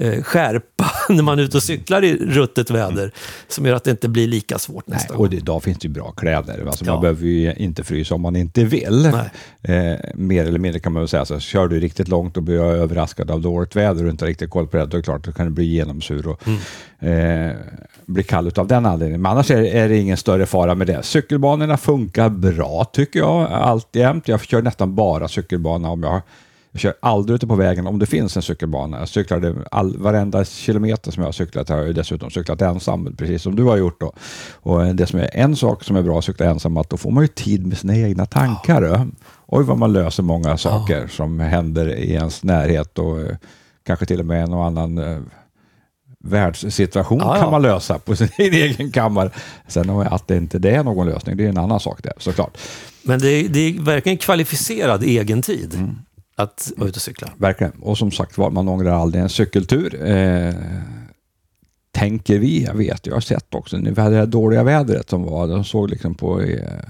eh, 0.00 0.22
skärpa 0.22 0.84
när 1.08 1.22
man 1.22 1.38
är 1.38 1.42
ute 1.42 1.56
och 1.56 1.62
cyklar 1.62 2.04
i 2.04 2.16
ruttet 2.16 2.70
väder. 2.70 3.12
Som 3.48 3.66
gör 3.66 3.74
att 3.74 3.84
det 3.84 3.90
inte 3.90 4.08
blir 4.08 4.26
lika 4.26 4.58
svårt 4.58 4.84
Nej, 4.86 4.94
nästa 4.96 5.12
och 5.14 5.18
gång. 5.18 5.30
det, 5.30 5.36
idag 5.36 5.62
finns 5.62 5.78
det 5.78 5.88
ju 5.88 5.92
bra 5.94 6.10
kläder. 6.10 6.64
Alltså 6.66 6.84
Ja. 6.84 6.92
Man 6.92 7.00
behöver 7.02 7.26
ju 7.26 7.54
inte 7.54 7.84
frysa 7.84 8.14
om 8.14 8.20
man 8.20 8.36
inte 8.36 8.64
vill. 8.64 9.10
Nej. 9.12 9.90
Eh, 9.92 9.98
mer 10.14 10.44
eller 10.46 10.58
mindre 10.58 10.80
kan 10.80 10.92
man 10.92 11.00
väl 11.02 11.08
säga. 11.08 11.24
Så 11.24 11.38
kör 11.40 11.68
du 11.68 11.80
riktigt 11.80 12.08
långt 12.08 12.36
och 12.36 12.42
blir 12.42 12.60
överraskad 12.60 13.30
av 13.30 13.40
dåligt 13.40 13.76
väder 13.76 14.04
och 14.04 14.10
inte 14.10 14.26
riktigt 14.26 14.50
koll 14.50 14.66
på 14.66 14.76
det, 14.76 14.86
då 14.86 14.96
är 14.96 15.00
det 15.00 15.02
klart 15.04 15.28
att 15.28 15.34
kan 15.34 15.46
det 15.46 15.52
bli 15.52 15.64
genomsur 15.64 16.28
och 16.28 16.40
Mm. 17.00 17.50
eh, 17.50 17.56
bli 18.06 18.22
kall 18.22 18.46
utav 18.48 18.66
den 18.66 18.86
anledningen. 18.86 19.22
Men 19.22 19.32
annars 19.32 19.50
är, 19.50 19.62
är 19.62 19.88
det 19.88 19.96
ingen 19.98 20.16
större 20.16 20.46
fara 20.46 20.74
med 20.74 20.86
det. 20.86 21.02
Cykelbanorna 21.02 21.76
funkar 21.76 22.28
bra 22.28 22.84
tycker 22.92 23.18
jag 23.18 23.52
alltjämt. 23.52 24.28
Jag 24.28 24.44
kör 24.44 24.62
nästan 24.62 24.94
bara 24.94 25.28
cykelbana 25.28 25.88
om 25.90 26.02
jag 26.02 26.20
jag 26.72 26.80
kör 26.80 26.94
aldrig 27.00 27.34
ute 27.34 27.46
på 27.46 27.54
vägen 27.54 27.86
om 27.86 27.98
det 27.98 28.06
finns 28.06 28.36
en 28.36 28.42
cykelbana. 28.42 28.98
Jag 28.98 29.08
cyklade 29.08 29.54
all, 29.70 29.98
varenda 29.98 30.44
kilometer 30.44 31.10
som 31.10 31.20
jag 31.20 31.28
har 31.28 31.32
cyklat 31.32 31.68
har 31.68 31.76
jag 31.76 31.94
dessutom 31.94 32.30
cyklat 32.30 32.62
ensam, 32.62 33.16
precis 33.16 33.42
som 33.42 33.56
du 33.56 33.62
har 33.64 33.76
gjort. 33.76 34.00
Då. 34.00 34.12
Och 34.52 34.86
eh, 34.86 34.94
det 34.94 35.06
som 35.06 35.20
är 35.20 35.30
en 35.32 35.56
sak 35.56 35.84
som 35.84 35.96
är 35.96 36.02
bra 36.02 36.18
att 36.18 36.24
cykla 36.24 36.46
ensam, 36.46 36.76
att 36.76 36.90
då 36.90 36.96
får 36.96 37.10
man 37.10 37.24
ju 37.24 37.28
tid 37.28 37.66
med 37.66 37.78
sina 37.78 37.96
egna 37.96 38.26
tankar. 38.26 38.82
Ja. 38.82 39.06
Oj, 39.46 39.64
vad 39.64 39.78
man 39.78 39.92
löser 39.92 40.22
många 40.22 40.56
saker 40.56 41.06
som 41.06 41.40
händer 41.40 41.94
i 41.96 42.12
ens 42.12 42.42
närhet 42.44 42.98
och 42.98 43.20
eh, 43.20 43.36
kanske 43.86 44.06
till 44.06 44.20
och 44.20 44.26
med 44.26 44.42
en 44.42 44.52
och 44.52 44.64
annan 44.64 44.98
eh, 44.98 45.18
världssituation 46.24 47.18
Ja, 47.18 47.36
ja. 47.36 47.42
kan 47.42 47.50
man 47.50 47.62
lösa 47.62 47.98
på 47.98 48.16
sin 48.16 48.28
egen 48.38 48.92
kammare. 48.92 49.30
Sen 49.68 49.90
att 49.90 50.28
det 50.28 50.36
inte 50.36 50.58
det 50.58 50.70
är 50.70 50.84
någon 50.84 51.06
lösning, 51.06 51.36
det 51.36 51.44
är 51.44 51.48
en 51.48 51.58
annan 51.58 51.80
sak 51.80 52.02
det, 52.02 52.12
såklart. 52.18 52.58
Men 53.02 53.20
det 53.20 53.28
är, 53.28 53.48
det 53.48 53.60
är 53.60 53.80
verkligen 53.80 54.18
kvalificerad 54.18 55.02
egen 55.02 55.42
tid 55.42 55.74
Mm 55.74 55.96
att 56.42 56.72
vara 56.76 56.88
ute 56.88 56.96
och 56.96 57.02
cykla. 57.02 57.32
Verkligen. 57.36 57.72
Och 57.72 57.98
som 57.98 58.10
sagt 58.10 58.38
var, 58.38 58.50
man 58.50 58.68
ångrar 58.68 58.92
aldrig 58.92 59.22
en 59.22 59.28
cykeltur. 59.28 60.04
Eh, 60.08 60.54
tänker 61.92 62.38
vi, 62.38 62.64
jag 62.64 62.74
vet, 62.74 63.06
jag 63.06 63.14
har 63.14 63.20
sett 63.20 63.54
också, 63.54 63.76
när 63.76 63.90
vi 63.90 64.00
hade 64.00 64.14
det 64.14 64.20
här 64.20 64.26
dåliga 64.26 64.62
vädret 64.62 65.10
som 65.10 65.22
var, 65.22 65.48
de 65.48 65.64
såg 65.64 65.90
liksom 65.90 66.14
på 66.14 66.40
eh, 66.40 66.80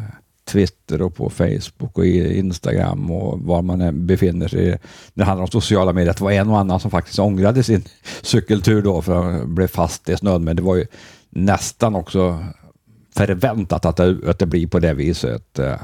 Twitter 0.45 1.03
och 1.03 1.15
på 1.15 1.31
Facebook 1.31 1.99
och 1.99 2.07
Instagram 2.07 3.11
och 3.11 3.41
var 3.41 3.63
man 3.63 3.81
än 3.81 4.07
befinner 4.07 4.49
sig. 4.49 4.67
När 4.69 4.79
det 5.15 5.25
handlar 5.25 5.43
om 5.43 5.51
sociala 5.51 5.93
medier, 5.93 6.15
det 6.15 6.25
var 6.25 6.31
en 6.31 6.51
och 6.51 6.59
annan 6.59 6.81
som 6.81 6.91
faktiskt 6.91 7.19
ångrade 7.19 7.63
sin 7.63 7.85
cykeltur 8.23 8.83
då 8.83 9.03
för 9.03 9.17
att 9.17 9.25
han 9.25 9.55
blev 9.55 9.67
fast 9.67 10.09
i 10.09 10.17
snön. 10.17 10.45
Men 10.45 10.57
det 10.57 10.63
var 10.63 10.77
ju 10.77 10.87
nästan 11.31 11.95
också 11.95 12.45
förväntat 13.17 13.85
att 13.85 13.97
det, 13.97 14.17
att 14.27 14.39
det 14.39 14.47
blir 14.47 14.67
på 14.67 14.79
det 14.79 14.95
viset. 14.95 15.59
Eh, 15.59 15.81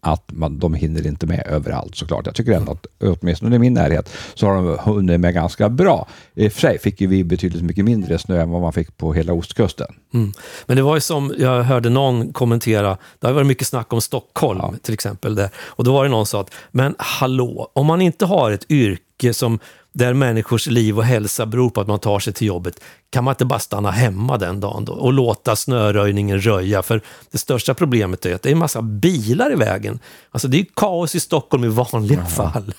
att 0.00 0.32
man, 0.32 0.58
de 0.58 0.74
hinner 0.74 1.06
inte 1.06 1.26
med 1.26 1.46
överallt 1.46 1.96
såklart. 1.96 2.26
Jag 2.26 2.34
tycker 2.34 2.52
ändå 2.52 2.72
att 2.72 2.86
åtminstone 3.00 3.56
i 3.56 3.58
min 3.58 3.74
närhet 3.74 4.10
så 4.34 4.46
har 4.46 4.54
de 4.54 4.78
hunnit 4.78 5.20
med 5.20 5.34
ganska 5.34 5.68
bra. 5.68 6.08
I 6.34 6.48
och 6.48 6.52
för 6.52 6.60
sig 6.60 6.78
fick 6.78 7.00
ju 7.00 7.06
vi 7.06 7.24
betydligt 7.24 7.62
mycket 7.62 7.84
mindre 7.84 8.18
snö 8.18 8.40
än 8.42 8.50
vad 8.50 8.62
man 8.62 8.72
fick 8.72 8.96
på 8.96 9.12
hela 9.12 9.32
ostkusten. 9.32 9.94
Mm. 10.14 10.32
Men 10.66 10.76
det 10.76 10.82
var 10.82 10.94
ju 10.94 11.00
som 11.00 11.34
jag 11.38 11.62
hörde 11.62 11.90
någon 11.90 12.32
kommentera, 12.32 12.98
det 13.18 13.26
har 13.26 13.34
varit 13.34 13.46
mycket 13.46 13.66
snack 13.66 13.92
om 13.92 14.00
Stockholm 14.00 14.78
till 14.82 14.94
exempel. 14.94 15.34
Där. 15.34 15.50
Och 15.56 15.84
då 15.84 15.92
var 15.92 16.04
det 16.04 16.10
någon 16.10 16.26
som 16.26 16.38
sa 16.38 16.40
att, 16.40 16.54
men 16.70 16.94
hallå, 16.98 17.70
om 17.72 17.86
man 17.86 18.00
inte 18.00 18.26
har 18.26 18.50
ett 18.50 18.70
yrke 18.70 19.02
som 19.32 19.58
där 19.92 20.14
människors 20.14 20.66
liv 20.66 20.98
och 20.98 21.04
hälsa 21.04 21.46
beror 21.46 21.70
på 21.70 21.80
att 21.80 21.86
man 21.86 21.98
tar 21.98 22.18
sig 22.18 22.32
till 22.32 22.46
jobbet, 22.46 22.80
kan 23.10 23.24
man 23.24 23.32
inte 23.32 23.44
bara 23.44 23.58
stanna 23.58 23.90
hemma 23.90 24.38
den 24.38 24.60
dagen 24.60 24.84
då 24.84 24.92
och 24.92 25.12
låta 25.12 25.56
snöröjningen 25.56 26.40
röja? 26.40 26.82
För 26.82 27.00
det 27.30 27.38
största 27.38 27.74
problemet 27.74 28.26
är 28.26 28.34
att 28.34 28.42
det 28.42 28.48
är 28.48 28.52
en 28.52 28.58
massa 28.58 28.82
bilar 28.82 29.52
i 29.52 29.54
vägen. 29.54 29.98
Alltså 30.30 30.48
det 30.48 30.60
är 30.60 30.66
kaos 30.76 31.14
i 31.14 31.20
Stockholm 31.20 31.64
i 31.64 31.68
vanliga 31.68 32.24
fall. 32.24 32.74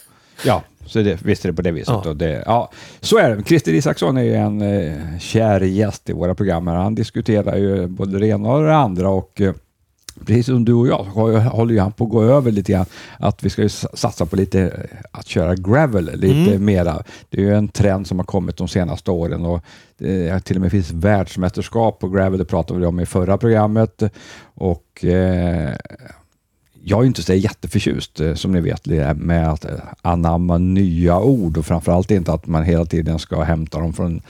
Ja, 0.45 0.63
så 0.86 1.01
det, 1.01 1.21
visst 1.21 1.45
är 1.45 1.49
det 1.49 1.56
på 1.56 1.62
det 1.62 1.71
viset. 1.71 1.95
Ja. 2.06 2.13
Det, 2.13 2.43
ja, 2.45 2.71
så 2.99 3.17
är 3.17 3.36
det. 3.36 3.43
Christer 3.43 3.73
Isaksson 3.73 4.17
är 4.17 4.23
ju 4.23 4.36
en 4.36 4.62
eh, 4.62 5.19
kär 5.19 5.62
gäst 5.62 6.10
i 6.10 6.13
våra 6.13 6.36
program. 6.36 6.67
Han 6.67 6.95
diskuterar 6.95 7.58
ju 7.58 7.88
både 7.88 8.19
det 8.19 8.27
ena 8.27 8.49
och 8.49 8.63
det 8.63 8.75
andra. 8.75 9.10
Och, 9.10 9.41
eh, 9.41 9.54
Precis 10.25 10.45
som 10.45 10.65
du 10.65 10.73
och 10.73 10.88
jag 10.88 11.03
håller 11.03 11.73
ju 11.73 11.79
han 11.79 11.91
på 11.91 12.03
att 12.03 12.10
gå 12.10 12.23
över 12.23 12.51
lite 12.51 12.71
grann. 12.71 12.86
Att 13.19 13.43
vi 13.43 13.49
ska 13.49 13.69
satsa 13.69 14.25
på 14.25 14.36
lite 14.36 14.62
eh, 14.62 14.99
att 15.12 15.27
köra 15.27 15.55
gravel 15.55 16.12
lite 16.13 16.60
mera. 16.60 17.03
Det 17.29 17.38
är 17.38 17.41
ju 17.41 17.55
en 17.55 17.67
trend 17.67 18.07
som 18.07 18.19
har 18.19 18.25
kommit 18.25 18.57
de 18.57 18.67
senaste 18.67 19.12
åren 19.12 19.45
och 19.45 19.63
det 19.97 20.39
till 20.45 20.55
och 20.55 20.62
med 20.62 20.71
finns 20.71 20.91
världsmästerskap 20.91 21.99
på 21.99 22.10
gravel. 22.10 22.39
Det 22.39 22.45
pratade 22.45 22.79
vi 22.79 22.86
om 22.86 22.99
i 22.99 23.05
förra 23.05 23.38
programmet. 23.38 24.03
Och 24.53 25.05
eh, 25.05 25.75
jag 26.84 27.01
är 27.01 27.05
inte 27.05 27.23
så 27.23 27.34
jätteförtjust 27.34 28.19
eh, 28.19 28.34
som 28.34 28.51
ni 28.51 28.62
vet 28.62 28.86
med 29.15 29.49
att 29.49 29.65
eh, 29.65 29.71
anamma 30.01 30.57
nya 30.57 31.19
ord 31.19 31.57
och 31.57 31.65
framförallt 31.65 32.12
inte 32.12 32.34
att 32.34 32.47
man 32.47 32.63
hela 32.63 32.86
tiden 32.86 33.19
ska 33.19 33.41
hämta 33.43 33.79
dem 33.79 33.93
från, 33.93 34.21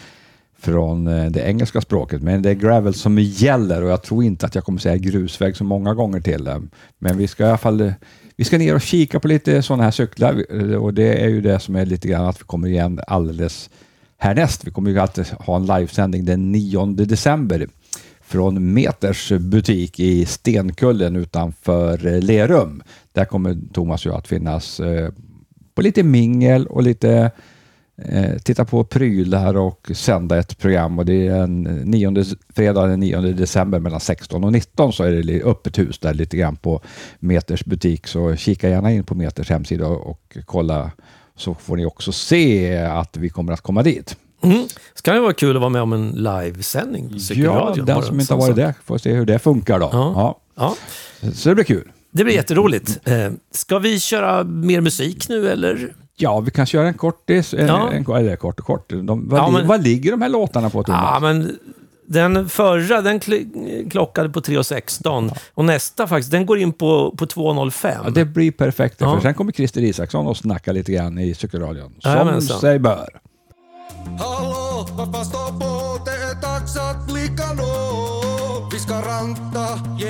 från 0.62 1.08
eh, 1.08 1.32
det 1.32 1.40
engelska 1.40 1.82
språket. 1.82 2.22
Men 2.22 2.42
det 2.42 2.50
är 2.50 2.54
gravel 2.54 2.94
som 2.94 3.20
gäller 3.20 3.84
och 3.84 3.90
jag 3.90 4.04
tror 4.04 4.24
inte 4.24 4.46
att 4.46 4.56
jag 4.56 4.64
kommer 4.64 4.80
säga 4.80 4.98
grusväg 4.98 5.58
så 5.58 5.64
många 5.64 5.94
gånger 5.94 6.22
till. 6.22 6.50
Men 7.00 7.18
vi 7.18 7.28
ska 7.28 7.44
i 7.44 7.48
alla 7.48 7.58
fall 7.58 7.82
eh, 7.82 7.94
vi 8.36 8.44
ska 8.44 8.58
ner 8.58 8.76
och 8.76 8.82
kika 8.82 9.20
på 9.20 9.28
lite 9.28 9.62
sådana 9.62 9.84
här 9.84 9.92
cyklar 9.92 10.46
eh, 10.50 10.76
och 10.76 10.94
det 10.94 11.24
är 11.24 11.30
ju 11.30 11.42
det 11.42 11.60
som 11.60 11.76
är 11.76 11.86
lite 11.86 12.08
grann 12.08 12.26
att 12.26 12.42
vi 12.42 12.44
kommer 12.44 12.68
igen 12.68 13.00
alldeles 13.08 13.70
härnäst. 14.18 14.68
Vi 14.68 14.72
kommer 14.72 14.92
ju 14.92 15.00
alltid 15.00 15.28
ha 15.28 15.56
en 15.56 15.66
livesändning 15.66 16.26
den 16.26 16.52
9 16.52 16.86
december 16.86 17.68
från 18.22 18.74
Meters 18.74 19.32
butik 19.32 20.00
i 20.00 20.26
Stenkullen 20.26 21.16
utanför 21.16 22.22
Lerum. 22.22 22.84
Där 23.14 23.26
kommer 23.26 23.58
Thomas 23.74 24.06
och 24.06 24.12
jag 24.12 24.18
att 24.18 24.28
finnas 24.28 24.82
på 25.76 25.82
lite 25.82 26.04
mingel 26.04 26.68
och 26.68 26.84
lite 26.84 27.32
titta 28.44 28.66
på 28.66 28.84
prylar 28.84 29.58
och 29.58 29.92
sända 29.94 30.38
ett 30.38 30.58
program 30.58 31.00
och 31.00 31.06
det 31.06 31.28
är 31.28 31.44
en 31.44 31.62
9, 31.64 32.26
fredag 32.56 32.88
den 32.88 33.00
9 33.00 33.22
december 33.22 33.80
mellan 33.80 34.00
16 34.00 34.44
och 34.44 34.52
19 34.52 34.94
så 34.94 35.04
är 35.04 35.12
det 35.12 35.44
öppet 35.44 35.80
hus 35.80 36.00
där 36.00 36.14
lite 36.14 36.38
grann 36.38 36.56
på 36.56 36.82
Meters 37.20 37.66
butik 37.66 38.08
så 38.08 38.36
kika 38.36 38.70
gärna 38.70 38.92
in 38.92 39.04
på 39.04 39.16
Meters 39.16 39.50
hemsida 39.50 39.88
och, 39.88 40.38
kolla 40.46 40.92
så 41.36 41.54
får 41.54 41.76
ni 41.76 41.86
också 41.86 42.12
se 42.12 42.78
att 42.78 43.18
vi 43.18 43.30
kommer 43.30 43.54
att 43.54 43.62
komma 43.62 43.84
dit. 43.84 44.16
Mm. 44.44 44.68
Så 44.96 45.02
kan 45.02 45.16
det 45.16 45.22
vara 45.22 45.34
kul 45.34 45.56
att 45.56 45.62
vara 45.62 45.70
med 45.70 45.82
om 45.82 45.94
en 45.94 46.10
livesändning 46.12 47.10
på 47.10 47.18
Ja, 47.34 47.76
den 47.86 48.02
som 48.04 48.20
inte 48.20 48.34
har 48.34 48.42
varit 48.42 48.56
där 48.56 48.74
får 48.86 48.98
se 48.98 49.14
hur 49.14 49.26
det 49.26 49.40
funkar 49.40 49.80
då. 49.80 49.90
Ja. 49.92 50.14
Ja. 50.16 50.76
Ja, 51.22 51.32
Så 51.34 51.50
det 51.50 51.56
blir 51.56 51.66
kul. 51.66 51.92
det 52.12 52.24
blir 52.24 52.34
jätteroligt. 52.36 53.00
Eh, 53.04 53.32
ska 53.52 53.80
vi 53.80 54.00
köra 54.00 54.44
mer 54.44 54.82
musik 54.82 55.30
nu 55.30 55.50
eller? 55.50 55.94
Ja, 56.16 56.40
vi 56.40 56.52
kan 56.52 56.66
köra 56.66 56.88
en 56.88 56.94
kortis, 56.94 57.54
en, 57.54 57.68
Ja. 57.68 57.92
en, 57.92 58.06
eller 58.16 58.36
kort 58.36 58.60
och 58.60 58.66
kort. 58.66 58.90
De, 58.90 59.30
vad, 59.30 59.40
Ja, 59.40 59.48
li- 59.48 59.54
men- 59.54 59.68
vad 59.68 59.84
ligger 59.84 60.12
de 60.12 60.22
här 60.22 60.30
låtarna 60.30 60.70
på, 60.70 60.84
Thomas? 60.84 61.02
Ja, 61.14 61.20
men 61.20 61.58
den 62.06 62.50
förra 62.50 63.02
den 63.02 63.20
kl- 63.20 63.90
klockade 63.90 64.30
på 64.30 64.40
3.16 64.42 65.32
och 65.54 65.66
nästa 65.66 66.08
faktiskt, 66.08 66.32
den 66.32 66.46
går 66.46 66.60
in 66.60 66.74
på, 66.74 67.16
på 67.18 67.26
2.05. 67.26 68.02
Ja, 68.04 68.10
det 68.10 68.26
blir 68.26 68.52
perfekt, 68.52 68.96
Ja. 69.00 69.14
för 69.16 69.22
sen 69.22 69.34
kommer 69.34 69.52
Christer 69.52 69.82
Isaksson 69.82 70.28
och 70.28 70.38
snacka 70.38 70.72
lite 70.72 70.92
grann 70.92 71.20
i 71.20 71.34
cykelradion. 71.36 71.94
Som 72.00 72.42
sig 72.42 72.80
bör. 72.80 73.10
Hallå, 74.20 74.88
varför 74.98 75.24
står 75.24 75.60
på? 75.60 76.04
Det 76.06 76.12
är 76.12 76.42
dags 76.42 76.78
att 76.78 77.08
blicka 77.08 77.54
nå. 77.54 78.70
Vi 78.74 78.80
ska 78.80 78.94
ranta 78.94 79.51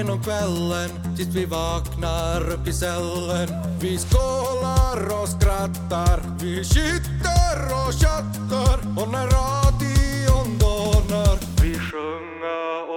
genom 0.01 0.23
kvällen 0.23 0.89
tills 1.17 1.35
vi 1.35 1.45
vaknar 1.45 2.49
upp 2.53 2.67
i 2.67 2.73
cellen. 2.73 3.49
Vi 3.81 3.97
skålar 3.97 5.21
och 5.21 5.29
skrattar, 5.29 6.21
vi 6.41 6.63
skytter 6.63 7.57
och 7.79 7.93
chattar 8.01 8.77
och 9.01 9.11
när 9.11 9.27
radion 9.27 10.57
dånar 10.59 11.37
vi 11.61 11.73
sjunga 11.73 12.90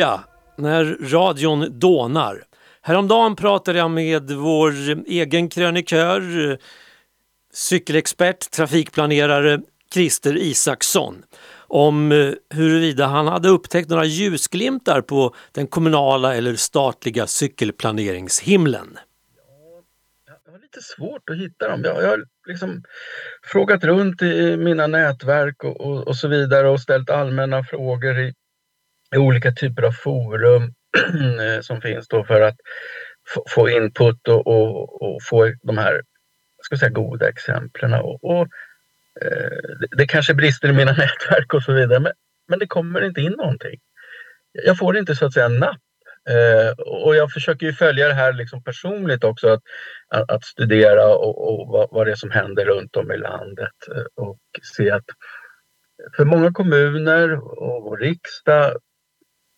rai. 0.00 0.18
När 0.56 1.10
radion 1.10 1.78
dånar. 1.78 2.44
Häromdagen 2.82 3.36
pratade 3.36 3.78
jag 3.78 3.90
med 3.90 4.30
vår 4.30 4.72
egen 5.06 5.48
krönikör, 5.48 6.58
cykelexpert, 7.52 8.50
trafikplanerare 8.50 9.60
Christer 9.94 10.36
Isaksson 10.36 11.22
om 11.72 12.12
eh, 12.12 12.32
huruvida 12.50 13.06
han 13.06 13.26
hade 13.26 13.48
upptäckt 13.48 13.90
några 13.90 14.04
ljusglimtar 14.04 15.00
på 15.00 15.34
den 15.52 15.66
kommunala 15.66 16.34
eller 16.34 16.54
statliga 16.54 17.26
cykelplaneringshimlen. 17.26 18.98
Jag 20.26 20.52
har 20.52 20.58
lite 20.58 20.80
svårt 20.80 21.30
att 21.30 21.36
hitta 21.36 21.68
dem. 21.68 21.80
Jag, 21.84 22.02
jag 22.02 22.08
har 22.08 22.24
liksom 22.48 22.82
frågat 23.42 23.84
runt 23.84 24.22
i 24.22 24.56
mina 24.56 24.86
nätverk 24.86 25.64
och, 25.64 25.80
och, 25.80 26.08
och 26.08 26.16
så 26.16 26.28
vidare 26.28 26.68
och 26.68 26.80
ställt 26.80 27.10
allmänna 27.10 27.64
frågor 27.64 28.20
i, 28.20 28.34
i 29.14 29.18
olika 29.18 29.52
typer 29.52 29.82
av 29.82 29.92
forum 29.92 30.62
eh, 31.40 31.60
som 31.60 31.80
finns 31.80 32.08
då 32.08 32.24
för 32.24 32.40
att 32.40 32.56
få, 33.48 33.68
input 33.68 34.28
och, 34.28 34.46
och, 34.46 35.02
och 35.02 35.22
få 35.22 35.52
de 35.62 35.78
här 35.78 36.02
ska 36.62 36.76
säga, 36.76 36.90
goda 36.90 37.28
exemplen. 37.28 37.94
Och, 37.94 38.24
och, 38.24 38.48
eh, 39.20 39.78
det, 39.80 39.86
det 39.96 40.06
kanske 40.06 40.34
brister 40.34 40.68
i 40.68 40.72
mina 40.72 40.92
nätverk 40.98 41.54
och 41.54 41.62
så 41.62 41.72
vidare 41.72 42.00
men, 42.00 42.12
men 42.48 42.58
det 42.58 42.66
kommer 42.66 43.04
inte 43.04 43.20
in 43.20 43.32
någonting. 43.32 43.80
Jag 44.52 44.78
får 44.78 44.96
inte 44.96 45.14
så 45.14 45.26
att 45.26 45.32
säga 45.32 45.48
napp 45.48 45.80
Eh, 46.30 46.70
och 46.86 47.16
jag 47.16 47.32
försöker 47.32 47.66
ju 47.66 47.72
följa 47.72 48.08
det 48.08 48.14
här 48.14 48.32
liksom 48.32 48.62
personligt 48.62 49.24
också, 49.24 49.48
att, 49.48 49.62
att, 50.08 50.30
att 50.30 50.44
studera 50.44 51.14
och, 51.14 51.48
och 51.48 51.68
vad, 51.68 51.88
vad 51.90 52.06
det 52.06 52.10
är 52.10 52.16
som 52.16 52.30
händer 52.30 52.64
runt 52.64 52.96
om 52.96 53.12
i 53.12 53.16
landet 53.16 53.88
eh, 53.96 54.24
och 54.24 54.38
se 54.76 54.90
att 54.90 55.04
för 56.16 56.24
många 56.24 56.52
kommuner 56.52 57.32
och 57.62 57.82
vår 57.82 57.98
riksdag 57.98 58.76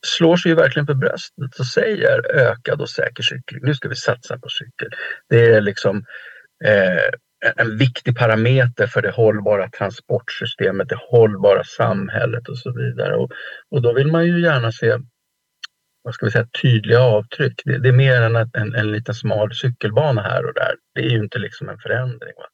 slår 0.05 0.37
sig 0.37 0.51
ju 0.51 0.57
verkligen 0.57 0.87
för 0.87 0.95
bröstet 0.95 1.59
och 1.59 1.67
säger 1.67 2.37
ökad 2.37 2.81
och 2.81 2.91
säker 2.91 3.23
cykling. 3.23 3.61
Nu 3.63 3.75
ska 3.75 3.89
vi 3.89 3.97
satsa 3.97 4.39
på 4.39 4.49
cykel. 4.49 4.89
Det 5.29 5.47
är 5.47 5.61
liksom 5.61 6.05
eh, 6.65 7.11
en 7.57 7.79
viktig 7.79 8.17
parameter 8.17 8.87
för 8.87 9.03
det 9.03 9.11
hållbara 9.11 9.71
transportsystemet, 9.71 10.89
det 10.89 10.99
hållbara 11.11 11.65
samhället 11.65 12.49
och 12.49 12.59
så 12.59 12.73
vidare. 12.73 13.17
Och, 13.17 13.31
och 13.71 13.83
då 13.83 13.93
vill 13.93 14.07
man 14.07 14.27
ju 14.27 14.41
gärna 14.43 14.73
se 14.73 14.99
vad 16.03 16.15
ska 16.15 16.27
vi 16.27 16.33
säga, 16.33 16.49
tydliga 16.63 17.01
avtryck. 17.01 17.63
Det, 17.65 17.79
det 17.79 17.89
är 17.89 17.93
mer 17.93 18.23
än 18.23 18.37
en, 18.37 18.51
en, 18.55 18.75
en 18.75 18.93
liten 18.93 19.15
smal 19.15 19.55
cykelbana 19.55 20.23
här 20.23 20.47
och 20.47 20.55
där. 20.55 20.75
Det 20.95 21.01
är 21.01 21.11
ju 21.11 21.19
inte 21.19 21.39
liksom 21.39 21.69
en 21.69 21.79
förändring. 21.79 22.33
Va? 22.37 22.47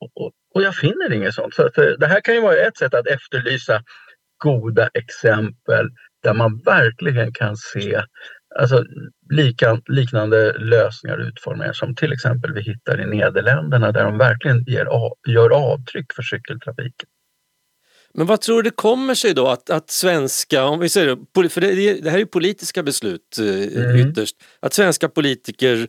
Och, 0.00 0.24
och, 0.24 0.32
och 0.54 0.62
jag 0.62 0.74
finner 0.74 1.12
inget 1.12 1.34
sånt. 1.34 1.54
Så 1.54 1.66
att, 1.66 1.78
eh, 1.78 1.84
det 1.84 2.06
här 2.06 2.20
kan 2.20 2.34
ju 2.34 2.40
vara 2.40 2.56
ett 2.56 2.76
sätt 2.76 2.94
att 2.94 3.06
efterlysa 3.06 3.82
goda 4.38 4.88
exempel 4.94 5.90
där 6.28 6.34
man 6.34 6.60
verkligen 6.64 7.32
kan 7.32 7.56
se 7.56 8.02
alltså, 8.58 8.84
lika, 9.30 9.80
liknande 9.88 10.52
lösningar 10.58 11.18
och 11.18 11.26
utformningar 11.26 11.72
som 11.72 11.94
till 11.94 12.12
exempel 12.12 12.52
vi 12.52 12.60
hittar 12.60 13.00
i 13.00 13.06
Nederländerna 13.06 13.92
där 13.92 14.04
de 14.04 14.18
verkligen 14.18 14.64
ger, 14.64 14.86
gör 15.28 15.50
avtryck 15.50 16.12
för 16.12 16.22
cykeltrafiken. 16.22 17.08
Men 18.14 18.26
vad 18.26 18.40
tror 18.40 18.62
du 18.62 18.70
det 18.70 18.76
kommer 18.76 19.14
sig 19.14 19.34
då 19.34 19.46
att, 19.46 19.70
att 19.70 19.90
svenska, 19.90 20.64
om 20.64 20.80
vi 20.80 20.88
säger 20.88 21.16
det, 21.42 21.48
för 21.48 21.60
det, 21.60 22.00
det 22.00 22.10
här 22.10 22.16
är 22.16 22.20
ju 22.20 22.26
politiska 22.26 22.82
beslut 22.82 23.38
eh, 23.38 23.84
Mm. 23.84 23.96
ytterst, 23.96 24.36
att 24.60 24.74
svenska 24.74 25.08
politiker 25.08 25.88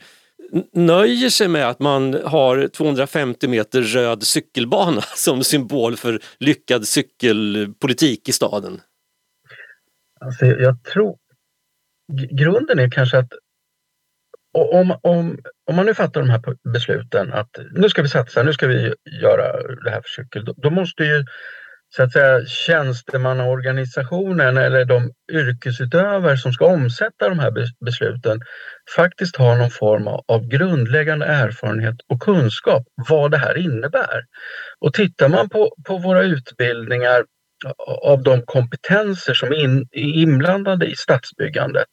nöjer 0.74 1.30
sig 1.30 1.48
med 1.48 1.70
att 1.70 1.80
man 1.80 2.14
har 2.26 2.68
250 2.68 3.48
meter 3.48 3.82
röd 3.82 4.24
cykelbana 4.24 5.02
som 5.16 5.44
symbol 5.44 5.98
för 5.98 6.22
lyckad 6.40 6.88
cykelpolitik 6.88 8.30
i 8.30 8.32
staden? 8.32 8.82
Alltså, 10.20 10.46
jag 10.46 10.84
tror 10.84 11.18
grunden 12.32 12.80
är 12.80 12.92
kanske 12.92 13.18
att 13.18 13.34
om, 14.54 15.00
om, 15.02 15.38
om 15.70 15.76
man 15.76 15.86
nu 15.86 15.94
fattar 15.94 16.22
de 16.22 16.30
här 16.30 16.42
besluten 16.74 17.34
att 17.34 17.50
nu 17.72 17.90
ska 17.90 18.02
vi 18.02 18.08
satsa, 18.08 18.44
nu 18.44 18.54
ska 18.54 18.68
vi 18.68 18.94
göra 19.22 19.74
det 19.84 19.90
här 19.90 20.02
för 20.02 20.10
cykel, 20.10 20.46
då, 20.46 20.54
då 20.58 20.70
måste 20.70 21.04
ju 21.04 21.26
så 21.96 22.04
att 22.04 22.12
säga 22.12 22.46
tjänstemannaorganisationen 22.46 24.58
eller 24.58 24.86
de 24.86 25.12
yrkesutövare 25.32 26.38
som 26.38 26.54
ska 26.54 26.66
omsätta 26.66 27.30
de 27.30 27.40
här 27.40 27.54
besluten 27.86 28.42
faktiskt 28.96 29.36
ha 29.36 29.56
någon 29.56 29.70
form 29.70 30.08
av, 30.08 30.24
av 30.28 30.48
grundläggande 30.48 31.26
erfarenhet 31.26 31.96
och 32.10 32.22
kunskap 32.22 32.84
vad 33.10 33.32
det 33.32 33.38
här 33.38 33.58
innebär. 33.58 34.26
Och 34.80 34.94
tittar 34.94 35.30
man 35.30 35.50
på, 35.50 35.76
på 35.88 35.98
våra 35.98 36.24
utbildningar 36.24 37.24
av 38.02 38.24
de 38.24 38.42
kompetenser 38.42 39.34
som 39.34 39.52
är, 39.52 39.56
in, 39.56 39.88
inblandade 39.92 40.86
i 40.86 40.96
stadsbyggandet 40.96 41.88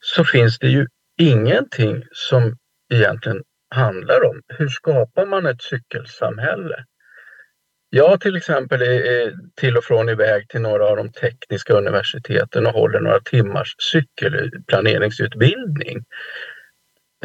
så 0.00 0.24
finns 0.24 0.58
det 0.58 0.68
ju 0.68 0.86
ingenting 1.18 2.04
som 2.12 2.56
egentligen 2.94 3.42
handlar 3.70 4.24
om 4.24 4.42
hur 4.48 4.68
skapar 4.68 5.26
man 5.26 5.46
ett 5.46 5.62
cykelsamhälle? 5.62 6.84
Jag 7.90 8.20
till 8.20 8.36
exempel 8.36 8.82
är, 8.82 9.32
till 9.54 9.76
och 9.76 9.84
från 9.84 10.08
iväg 10.08 10.48
till 10.48 10.60
några 10.60 10.86
av 10.86 10.96
de 10.96 11.12
tekniska 11.12 11.74
universiteten 11.74 12.66
och 12.66 12.72
håller 12.72 13.00
några 13.00 13.20
timmars 13.20 13.74
cykelplaneringsutbildning. 13.78 16.04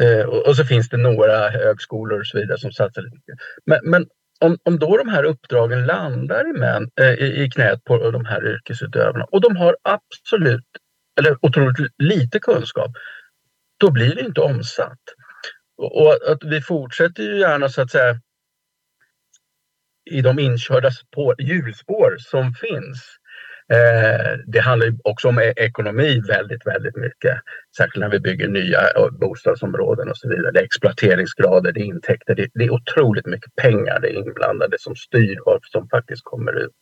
Eh, 0.00 0.26
och, 0.26 0.56
så 0.56 0.64
finns 0.64 0.88
det 0.88 0.96
några 0.96 1.48
högskolor 1.48 2.20
och 2.20 2.26
så 2.26 2.38
vidare 2.38 2.58
som 2.58 2.72
satsar 2.72 3.02
lite. 3.02 3.36
Men, 3.66 3.80
men 3.82 4.06
om, 4.40 4.58
om 4.62 4.78
då 4.78 4.96
de 4.96 5.08
här 5.08 5.24
uppdragen 5.24 5.86
landar 5.86 6.50
i, 6.50 6.58
män, 6.58 6.90
eh, 7.00 7.12
i, 7.12 7.42
i 7.44 7.50
knät 7.50 7.84
på 7.84 8.10
de 8.10 8.24
här 8.24 8.46
yrkesutövarna 8.46 9.24
och 9.24 9.40
de 9.40 9.56
har 9.56 9.76
absolut, 9.82 10.66
eller 11.18 11.36
otroligt 11.42 11.92
lite 11.98 12.38
kunskap, 12.38 12.90
då 13.78 13.90
blir 13.90 14.14
det 14.14 14.20
inte 14.20 14.40
omsatt. 14.40 15.00
Och, 15.76 16.02
och 16.02 16.30
att 16.32 16.44
vi 16.44 16.60
fortsätter 16.60 17.22
ju 17.22 17.38
gärna 17.38 17.68
så 17.68 17.82
att 17.82 17.90
säga 17.90 18.20
i 20.10 20.20
de 20.20 20.38
inkörda 20.38 20.90
spår, 20.90 21.42
hjulspår 21.42 22.16
som 22.18 22.54
finns. 22.54 23.16
Eh, 23.72 24.38
det 24.46 24.60
handlar 24.60 24.92
också 25.04 25.28
om 25.28 25.38
e-, 25.38 25.52
ekonomi 25.56 26.20
väldigt, 26.28 26.66
väldigt 26.66 26.96
mycket. 26.96 27.40
Särskilt 27.76 28.00
när 28.00 28.10
vi 28.10 28.20
bygger 28.20 28.48
nya 28.48 28.80
eh, 28.80 29.10
bostadsområden 29.10 30.08
och 30.08 30.16
så 30.16 30.28
vidare. 30.28 30.50
Det 30.50 30.60
är 30.60 30.64
exploateringsgrader, 30.64 31.72
det 31.72 31.80
är 31.80 31.84
intäkter, 31.84 32.34
det, 32.34 32.48
det 32.54 32.64
är 32.64 32.70
otroligt 32.70 33.26
mycket 33.26 33.54
pengar 33.56 34.00
det 34.00 34.08
är 34.08 34.26
inblandade 34.26 34.76
som 34.78 34.96
styr 34.96 35.38
vad 35.44 35.60
som 35.64 35.88
faktiskt 35.88 36.24
kommer 36.24 36.52
ut. 36.52 36.72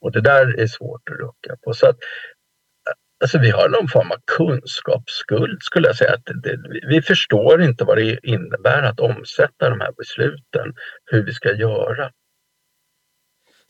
Och 0.00 0.12
det 0.12 0.20
där 0.20 0.60
är 0.60 0.66
svårt 0.66 1.10
att 1.10 1.16
rucka 1.16 1.56
på. 1.64 1.72
Så 1.74 1.86
att, 1.86 1.96
eh, 1.96 2.92
Alltså 3.22 3.38
vi 3.38 3.50
har 3.50 3.68
någon 3.68 3.88
form 3.88 4.10
av 4.10 4.16
kunskapsskuld 4.36 5.62
skulle 5.62 5.86
jag 5.86 5.96
säga. 5.96 6.12
Att 6.12 6.42
det, 6.42 6.58
vi 6.88 7.02
förstår 7.02 7.62
inte 7.62 7.84
vad 7.84 7.98
det 7.98 8.18
innebär 8.22 8.82
att 8.82 9.00
omsätta 9.00 9.70
de 9.70 9.80
här 9.80 9.92
besluten, 9.92 10.74
hur 11.04 11.22
vi 11.24 11.32
ska 11.32 11.52
göra. 11.52 12.10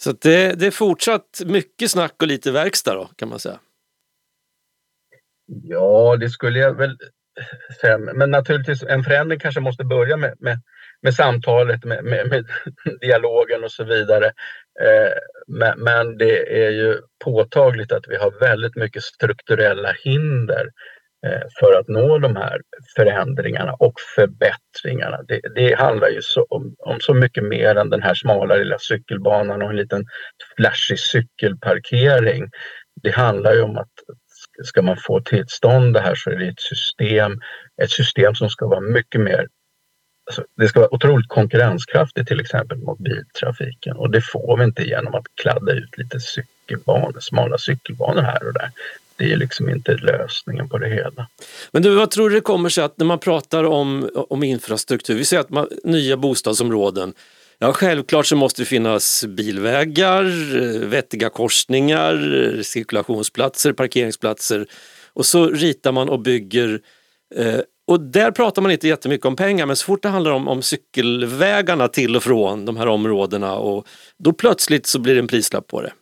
Så 0.03 0.11
att 0.11 0.21
det, 0.21 0.53
det 0.59 0.67
är 0.67 0.71
fortsatt 0.71 1.43
mycket 1.47 1.91
snack 1.91 2.15
och 2.23 2.29
lite 2.29 2.51
verkstad 2.51 2.95
då, 2.95 3.11
kan 3.17 3.29
man 3.29 3.39
säga. 3.39 3.59
Ja, 5.47 6.17
det 6.21 6.29
skulle 6.29 6.59
jag 6.59 6.75
väl 6.75 6.99
säga. 7.81 7.99
Men 7.99 8.31
naturligtvis, 8.31 8.83
en 8.83 9.05
förändring 9.05 9.41
kanske 9.41 9.61
måste 9.61 9.85
börja 9.85 10.17
med, 10.17 10.35
med, 10.39 10.61
med 11.03 11.15
samtalet, 11.15 11.85
med, 11.85 12.05
med, 12.05 12.29
med 12.29 12.47
dialogen 13.01 13.65
och 13.65 13.73
så 13.73 13.85
vidare. 13.85 14.27
Eh, 14.81 15.13
men, 15.47 15.81
men 15.81 16.19
det 16.19 16.65
är 16.65 16.71
ju 16.71 16.99
påtagligt 17.25 17.93
att 17.93 18.09
vi 18.09 18.17
har 18.17 18.41
väldigt 18.41 18.77
mycket 18.77 19.03
strukturella 19.03 19.93
hinder 20.05 20.71
Eh, 21.27 21.43
för 21.61 21.79
att 21.79 21.89
nå 21.89 22.19
de 22.19 22.37
här 22.37 22.61
förändringarna 22.97 23.73
och 23.73 23.95
förbättringarna. 24.15 25.23
Det, 25.29 25.41
det 25.55 25.79
handlar 25.79 26.09
ju 26.09 26.23
så, 26.23 26.47
om, 26.49 26.75
om 26.79 27.01
så 27.01 27.15
mycket 27.15 27.45
mer 27.45 27.75
än 27.75 27.91
den 27.91 28.03
här 28.03 28.15
smala 28.15 28.55
lilla 28.55 28.79
cykelbanan 28.79 29.63
och 29.63 29.71
en 29.71 29.77
liten 29.77 30.05
flashig 30.57 30.99
cykelparkering. 30.99 32.51
Det 33.03 33.11
handlar 33.11 33.53
ju 33.53 33.63
om 33.63 33.79
att 33.79 33.93
ska 34.65 34.83
man 34.83 34.97
få 34.97 35.21
tillstånd 35.21 35.95
det 35.95 36.01
här 36.01 36.15
så 36.15 36.31
är 36.31 36.37
det 36.37 36.49
ett 36.49 36.61
system, 36.61 37.41
ett 37.83 37.91
system 37.91 38.35
som 38.35 38.51
ska 38.51 38.67
vara 38.67 38.81
mycket 38.81 39.21
mer 39.21 39.47
alltså, 40.27 40.45
det 40.57 40.69
ska 40.69 40.81
vara 40.81 40.95
otroligt 40.95 41.29
konkurrenskraftigt 41.29 42.29
till 42.29 42.41
exempel 42.41 42.79
mot 42.79 42.99
biltrafiken 42.99 43.97
och 43.97 44.11
det 44.11 44.21
får 44.21 44.57
vi 44.57 44.65
inte 44.65 44.83
genom 44.83 45.15
att 45.15 45.27
kladda 45.35 45.73
ut 45.73 45.99
lite 45.99 46.21
cykelbanor, 46.21 47.21
smala 47.21 47.59
cykelbanor 47.59 48.23
här 48.23 48.47
och 48.47 48.53
där. 48.53 48.71
Det 49.17 49.33
är 49.33 49.37
liksom 49.37 49.69
inte 49.69 49.93
lösningen 49.93 50.69
på 50.69 50.79
det 50.79 50.89
hela. 50.89 51.27
Men 51.73 51.83
du, 51.83 51.95
vad 51.95 52.11
tror 52.11 52.31
du 52.31 52.35
det 52.35 52.41
kommer 52.41 52.69
sig 52.69 52.85
att 52.85 52.99
när 52.99 53.07
man 53.07 53.19
pratar 53.19 53.65
om, 53.65 54.11
om 54.15 54.43
infrastruktur, 54.43 55.15
vi 55.15 55.25
säger 55.25 55.41
att 55.41 55.51
man, 55.51 55.69
nya 55.85 56.17
bostadsområden, 56.17 57.15
ja 57.59 57.73
självklart 57.73 58.27
så 58.27 58.37
måste 58.37 58.63
det 58.63 58.67
finnas 58.67 59.25
bilvägar, 59.25 60.25
eh, 60.63 60.89
vettiga 60.89 61.31
korsningar, 61.31 62.45
eh, 62.45 62.63
cirkulationsplatser, 62.63 63.73
parkeringsplatser 63.73 64.67
och 65.13 65.27
så 65.27 65.51
ritar 65.51 65.93
man 65.93 66.09
och 66.09 66.21
bygger 66.21 66.81
eh, 67.35 67.61
och 67.87 68.01
där 68.01 68.31
pratar 68.31 68.63
man 68.63 68.71
inte 68.71 68.89
jättemycket 68.89 69.27
om 69.27 69.37
pengar 69.37 69.67
men 69.67 69.77
så 69.77 69.85
fort 69.85 70.03
det 70.03 70.09
handlar 70.09 70.31
om, 70.31 70.49
om 70.49 70.63
cykelvägarna 70.63 71.89
till 71.89 72.17
och 72.17 72.23
från 72.23 72.65
de 72.65 72.77
här 72.77 72.87
områdena 72.87 73.55
och 73.55 73.87
då 74.19 74.33
plötsligt 74.33 74.87
så 74.87 74.99
blir 74.99 75.15
det 75.15 75.21
en 75.21 75.27
prislapp 75.27 75.67
på 75.67 75.83
det. 75.83 75.93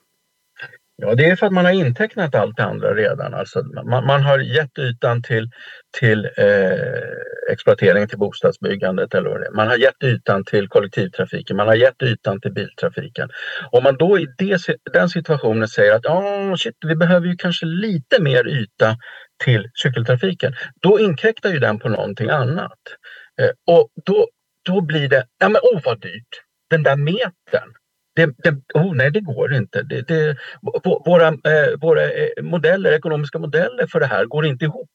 Ja, 1.02 1.14
det 1.14 1.24
är 1.24 1.36
för 1.36 1.46
att 1.46 1.52
man 1.52 1.64
har 1.64 1.72
intecknat 1.72 2.34
allt 2.34 2.56
det 2.56 2.64
andra 2.64 2.94
redan. 2.94 3.34
Alltså 3.34 3.62
man, 3.84 4.06
man 4.06 4.22
har 4.22 4.38
gett 4.38 4.78
ytan 4.78 5.22
till, 5.22 5.50
till 5.98 6.24
eh, 6.36 7.52
exploatering 7.52 8.08
till 8.08 8.18
bostadsbyggandet 8.18 9.14
eller 9.14 9.30
vad 9.30 9.40
det 9.40 9.46
är. 9.46 9.52
Man 9.52 9.68
har 9.68 9.76
gett 9.76 10.02
ytan 10.04 10.44
till 10.44 10.68
kollektivtrafiken, 10.68 11.56
man 11.56 11.66
har 11.66 11.74
gett 11.74 12.02
ytan 12.02 12.40
till 12.40 12.52
biltrafiken. 12.52 13.28
Om 13.70 13.82
man 13.82 13.96
då 13.96 14.18
i 14.18 14.26
det, 14.38 14.58
den 14.92 15.08
situationen 15.08 15.68
säger 15.68 15.94
att 15.94 16.06
oh, 16.06 16.54
shit, 16.54 16.74
vi 16.86 16.96
behöver 16.96 17.26
ju 17.26 17.36
kanske 17.36 17.66
lite 17.66 18.22
mer 18.22 18.48
yta 18.48 18.96
till 19.44 19.66
cykeltrafiken, 19.82 20.54
då 20.82 21.00
inkräktar 21.00 21.50
ju 21.50 21.58
den 21.58 21.78
på 21.78 21.88
någonting 21.88 22.30
annat. 22.30 22.80
Eh, 23.40 23.74
och 23.74 23.88
då, 24.06 24.28
då 24.64 24.80
blir 24.80 25.08
det, 25.08 25.24
ja 25.38 25.48
men 25.48 25.60
åh 25.62 25.78
oh, 25.78 25.82
vad 25.84 26.00
dyrt, 26.00 26.42
den 26.70 26.82
där 26.82 26.96
metern 26.96 27.72
det, 28.26 28.34
det, 28.38 28.56
oh, 28.74 28.94
nej, 28.94 29.10
det 29.10 29.20
går 29.20 29.54
inte. 29.54 29.82
Det, 29.82 30.08
det, 30.08 30.36
våra 31.06 31.28
eh, 31.28 31.78
våra 31.80 32.02
eh, 32.02 32.42
modeller, 32.42 32.92
ekonomiska 32.92 33.38
modeller 33.38 33.86
för 33.86 34.00
det 34.00 34.06
här 34.06 34.24
går 34.24 34.46
inte 34.46 34.64
ihop. 34.64 34.90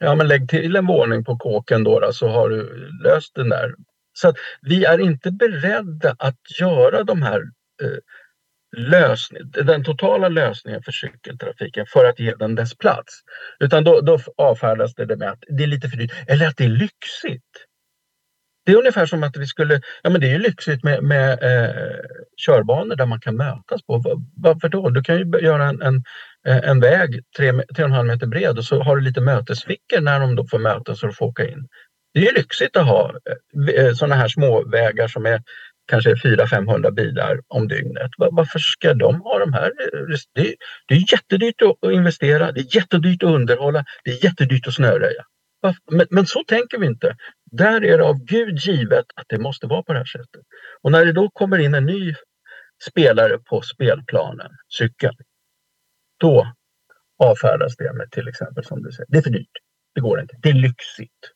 Ja, 0.00 0.14
men 0.14 0.28
lägg 0.28 0.48
till 0.48 0.76
en 0.76 0.86
våning 0.86 1.24
på 1.24 1.36
kåken 1.36 1.84
då, 1.84 2.00
då 2.00 2.12
så 2.12 2.28
har 2.28 2.48
du 2.48 2.88
löst 3.04 3.34
den 3.34 3.48
där. 3.48 3.74
Så 4.12 4.28
att 4.28 4.36
vi 4.62 4.84
är 4.84 4.98
inte 4.98 5.30
beredda 5.30 6.16
att 6.18 6.60
göra 6.60 7.04
de 7.04 7.22
här 7.22 7.40
eh, 7.82 7.98
lösning, 8.76 9.42
den 9.50 9.84
totala 9.84 10.28
lösningen 10.28 10.82
för 10.82 10.92
cykeltrafiken 10.92 11.86
för 11.86 12.04
att 12.04 12.20
ge 12.20 12.34
den 12.34 12.54
dess 12.54 12.76
plats. 12.76 13.20
Utan 13.60 13.84
då, 13.84 14.00
då 14.00 14.18
avfärdas 14.36 14.94
det 14.94 15.16
med 15.16 15.30
att 15.30 15.44
det 15.48 15.62
är 15.62 15.66
lite 15.66 15.88
för 15.88 15.96
dyrt 15.96 16.12
eller 16.26 16.48
att 16.48 16.56
det 16.56 16.64
är 16.64 16.68
lyxigt. 16.68 17.66
Det 18.70 18.74
är 18.74 18.78
ungefär 18.78 19.06
som 19.06 19.22
att 19.22 19.36
vi 19.36 19.46
skulle, 19.46 19.80
ja 20.02 20.10
men 20.10 20.20
det 20.20 20.26
är 20.26 20.32
ju 20.32 20.38
lyxigt 20.38 20.84
med, 20.84 21.02
med 21.02 21.32
eh, 21.32 21.74
körbanor 22.46 22.96
där 22.96 23.06
man 23.06 23.20
kan 23.20 23.36
mötas 23.36 23.82
på. 23.82 24.02
Varför 24.36 24.68
då? 24.68 24.90
Du 24.90 25.02
kan 25.02 25.18
ju 25.18 25.40
göra 25.40 25.68
en, 25.68 25.82
en, 25.82 26.02
eh, 26.46 26.70
en 26.70 26.80
väg 26.80 27.20
3,5 27.38 28.04
meter 28.04 28.26
bred 28.26 28.58
och 28.58 28.64
så 28.64 28.82
har 28.82 28.96
du 28.96 29.02
lite 29.02 29.20
mötesfickor 29.20 30.00
när 30.00 30.20
de 30.20 30.36
då 30.36 30.46
får 30.46 30.58
mötas 30.58 31.02
och 31.02 31.16
får 31.16 31.26
åka 31.26 31.48
in. 31.48 31.68
Det 32.14 32.20
är 32.20 32.24
ju 32.24 32.32
lyxigt 32.32 32.76
att 32.76 32.86
ha 32.86 33.14
eh, 33.76 33.84
eh 33.84 33.92
sådana 33.92 34.14
här 34.14 34.28
små 34.28 34.64
vägar 34.68 35.08
som 35.08 35.26
är 35.26 35.42
kanske 35.90 36.14
400-500 36.14 36.90
bilar 36.90 37.40
om 37.48 37.68
dygnet. 37.68 38.10
Varför 38.16 38.58
ska 38.58 38.94
de 38.94 39.20
ha 39.20 39.38
de 39.38 39.52
här? 39.52 39.72
Det 40.34 40.40
är, 40.40 40.54
det 40.88 40.94
är 40.94 41.12
jättedyrt 41.12 41.62
att 41.62 41.92
investera, 41.92 42.52
det 42.52 42.60
är 42.60 42.76
jättedyrt 42.76 43.22
att 43.22 43.30
underhålla, 43.30 43.84
det 44.04 44.10
är 44.10 44.24
jättedyrt 44.24 44.66
att 44.66 44.74
snöröja. 44.74 45.24
Men, 45.90 46.06
men, 46.10 46.26
så 46.26 46.44
tänker 46.44 46.78
vi 46.78 46.86
inte. 46.86 47.16
Där 47.50 47.84
är 47.84 47.98
det 47.98 48.04
av 48.04 48.24
Gud 48.24 48.58
givet 48.58 49.04
att 49.14 49.26
det 49.28 49.38
måste 49.38 49.66
vara 49.66 49.82
på 49.82 49.92
det 49.92 49.98
här 49.98 50.04
sättet. 50.04 50.42
Och 50.82 50.92
när 50.92 51.04
det 51.04 51.12
då 51.12 51.30
kommer 51.30 51.58
in 51.58 51.74
en 51.74 51.86
ny 51.86 52.14
spelare 52.90 53.38
på 53.38 53.62
spelplanen, 53.62 54.50
cykeln, 54.78 55.16
då 56.20 56.52
avfärdas 57.18 57.76
det 57.76 57.92
med 57.92 58.10
till 58.10 58.28
exempel 58.28 58.64
som 58.64 58.82
du 58.82 58.92
säger, 58.92 59.06
det 59.08 59.18
är 59.18 59.22
för 59.22 59.30
dyrt. 59.30 59.56
Det 59.94 60.00
går 60.00 60.20
inte. 60.20 60.36
Det 60.42 60.48
är 60.48 60.54
lyxigt. 60.54 61.30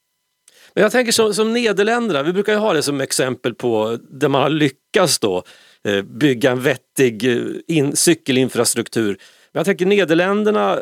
Men 0.75 0.83
jag 0.83 0.93
tänker 0.93 1.13
som, 1.13 1.35
som 1.35 1.53
Nederländerna, 1.53 2.23
vi 2.23 2.33
brukar 2.33 2.53
ju 2.53 2.59
ha 2.59 2.73
det 2.73 2.83
som 2.83 3.01
exempel 3.01 3.55
på 3.55 3.99
där 4.11 4.29
man 4.29 4.43
har 4.43 4.51
lyckats 4.51 5.19
då 5.19 5.43
eh, 5.85 6.03
bygga 6.03 6.51
en 6.51 6.61
vettig 6.61 7.25
eh, 7.25 7.47
in, 7.69 7.97
cykelinfrastruktur. 7.97 9.09
Men 9.53 9.61
jag 9.61 9.67
tänker 9.67 9.87
Nederländerna 9.87 10.79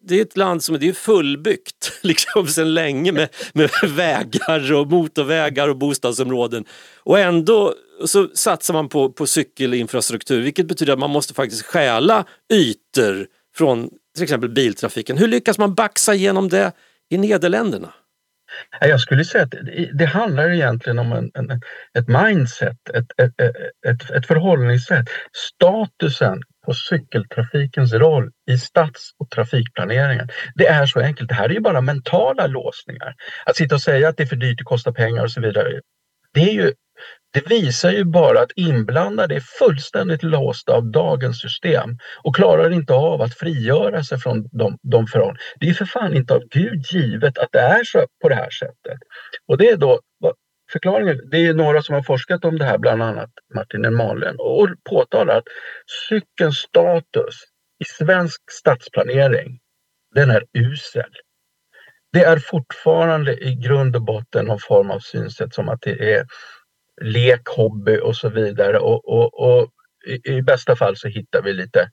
det 0.00 0.18
är 0.18 0.22
ett 0.22 0.36
land 0.36 0.64
som 0.64 0.74
är 0.74 0.92
fullbyggt 0.92 1.92
liksom 2.02 2.46
sedan 2.46 2.74
länge 2.74 3.12
med, 3.12 3.28
med 3.52 3.70
vägar 3.88 4.72
och 4.72 4.86
motorvägar 4.86 5.68
och 5.68 5.76
bostadsområden. 5.76 6.64
Och 7.02 7.18
ändå 7.18 7.74
så 8.06 8.28
satsar 8.34 8.74
man 8.74 8.88
på, 8.88 9.12
på 9.12 9.26
cykelinfrastruktur 9.26 10.42
vilket 10.42 10.66
betyder 10.66 10.92
att 10.92 10.98
man 10.98 11.10
måste 11.10 11.34
faktiskt 11.34 11.66
stjäla 11.66 12.24
ytor 12.52 13.26
från 13.56 13.90
till 14.14 14.22
exempel 14.22 14.50
biltrafiken. 14.50 15.18
Hur 15.18 15.28
lyckas 15.28 15.58
man 15.58 15.74
baxa 15.74 16.14
igenom 16.14 16.48
det 16.48 16.72
i 17.10 17.18
Nederländerna? 17.18 17.92
Jag 18.80 19.00
skulle 19.00 19.24
säga 19.24 19.44
att 19.44 19.54
det 19.92 20.06
handlar 20.06 20.50
egentligen 20.50 20.98
om 20.98 21.12
en, 21.12 21.30
en, 21.34 21.60
ett 21.98 22.08
mindset, 22.08 22.88
ett, 22.94 23.06
ett, 23.16 23.40
ett, 23.86 24.10
ett 24.10 24.26
förhållningssätt. 24.26 25.06
Statusen 25.32 26.42
på 26.68 26.74
cykeltrafikens 26.74 27.92
roll 27.92 28.30
i 28.50 28.58
stads 28.58 29.10
och 29.18 29.30
trafikplaneringen. 29.30 30.28
Det 30.54 30.66
är 30.66 30.86
så 30.86 31.00
enkelt. 31.00 31.28
Det 31.28 31.34
här 31.34 31.48
är 31.48 31.54
ju 31.54 31.60
bara 31.60 31.80
mentala 31.80 32.46
låsningar. 32.46 33.14
Att 33.46 33.56
sitta 33.56 33.74
och 33.74 33.80
säga 33.80 34.08
att 34.08 34.16
det 34.16 34.22
är 34.22 34.26
för 34.26 34.36
dyrt, 34.36 34.58
det 34.58 34.64
kostar 34.64 34.92
pengar 34.92 35.22
och 35.22 35.30
så 35.30 35.40
vidare. 35.40 35.80
Det, 36.34 36.40
är 36.40 36.52
ju, 36.52 36.72
det 37.32 37.50
visar 37.50 37.90
ju 37.90 38.04
bara 38.04 38.40
att 38.40 38.52
inblandade 38.56 39.34
är 39.34 39.40
fullständigt 39.40 40.22
låsta 40.22 40.72
av 40.72 40.90
dagens 40.90 41.40
system 41.40 41.98
och 42.22 42.36
klarar 42.36 42.70
inte 42.70 42.94
av 42.94 43.22
att 43.22 43.34
frigöra 43.34 44.04
sig 44.04 44.18
från 44.18 44.48
de, 44.52 44.78
de 44.82 45.06
förhållanden. 45.06 45.42
Det 45.60 45.68
är 45.68 45.74
för 45.74 45.84
fan 45.84 46.14
inte 46.14 46.34
av 46.34 46.42
Gud 46.50 46.86
givet 46.92 47.38
att 47.38 47.52
det 47.52 47.60
är 47.60 47.84
så 47.84 48.06
på 48.22 48.28
det 48.28 48.34
här 48.34 48.50
sättet. 48.50 48.98
Och 49.46 49.58
det 49.58 49.68
är 49.68 49.76
då 49.76 50.00
förklaringen, 50.72 51.30
det 51.30 51.46
är 51.46 51.54
några 51.54 51.82
som 51.82 51.94
har 51.94 52.02
forskat 52.02 52.44
om 52.44 52.58
det 52.58 52.64
här, 52.64 52.78
bland 52.78 53.02
annat 53.02 53.30
Martin 53.54 53.84
Elmalen, 53.84 54.36
och 54.38 54.68
påtalar 54.90 55.36
att 55.36 55.44
cykelns 56.08 56.56
status 56.56 57.34
i 57.78 57.84
svensk 57.84 58.40
stadsplanering, 58.50 59.58
den 60.14 60.30
är 60.30 60.44
usel. 60.52 61.10
Det 62.12 62.24
är 62.24 62.38
fortfarande 62.38 63.44
i 63.44 63.54
grund 63.54 63.96
och 63.96 64.02
botten 64.02 64.46
någon 64.46 64.58
form 64.58 64.90
av 64.90 64.98
synsätt 64.98 65.54
som 65.54 65.68
att 65.68 65.82
det 65.82 66.14
är 66.14 66.26
lek, 67.00 67.48
hobby 67.48 67.98
och 67.98 68.16
så 68.16 68.28
vidare. 68.28 68.78
Och, 68.78 69.08
och, 69.08 69.40
och 69.40 69.68
i, 70.06 70.32
i, 70.32 70.42
bästa 70.42 70.76
fall 70.76 70.96
så 70.96 71.08
hittar 71.08 71.42
vi 71.42 71.52
lite 71.52 71.90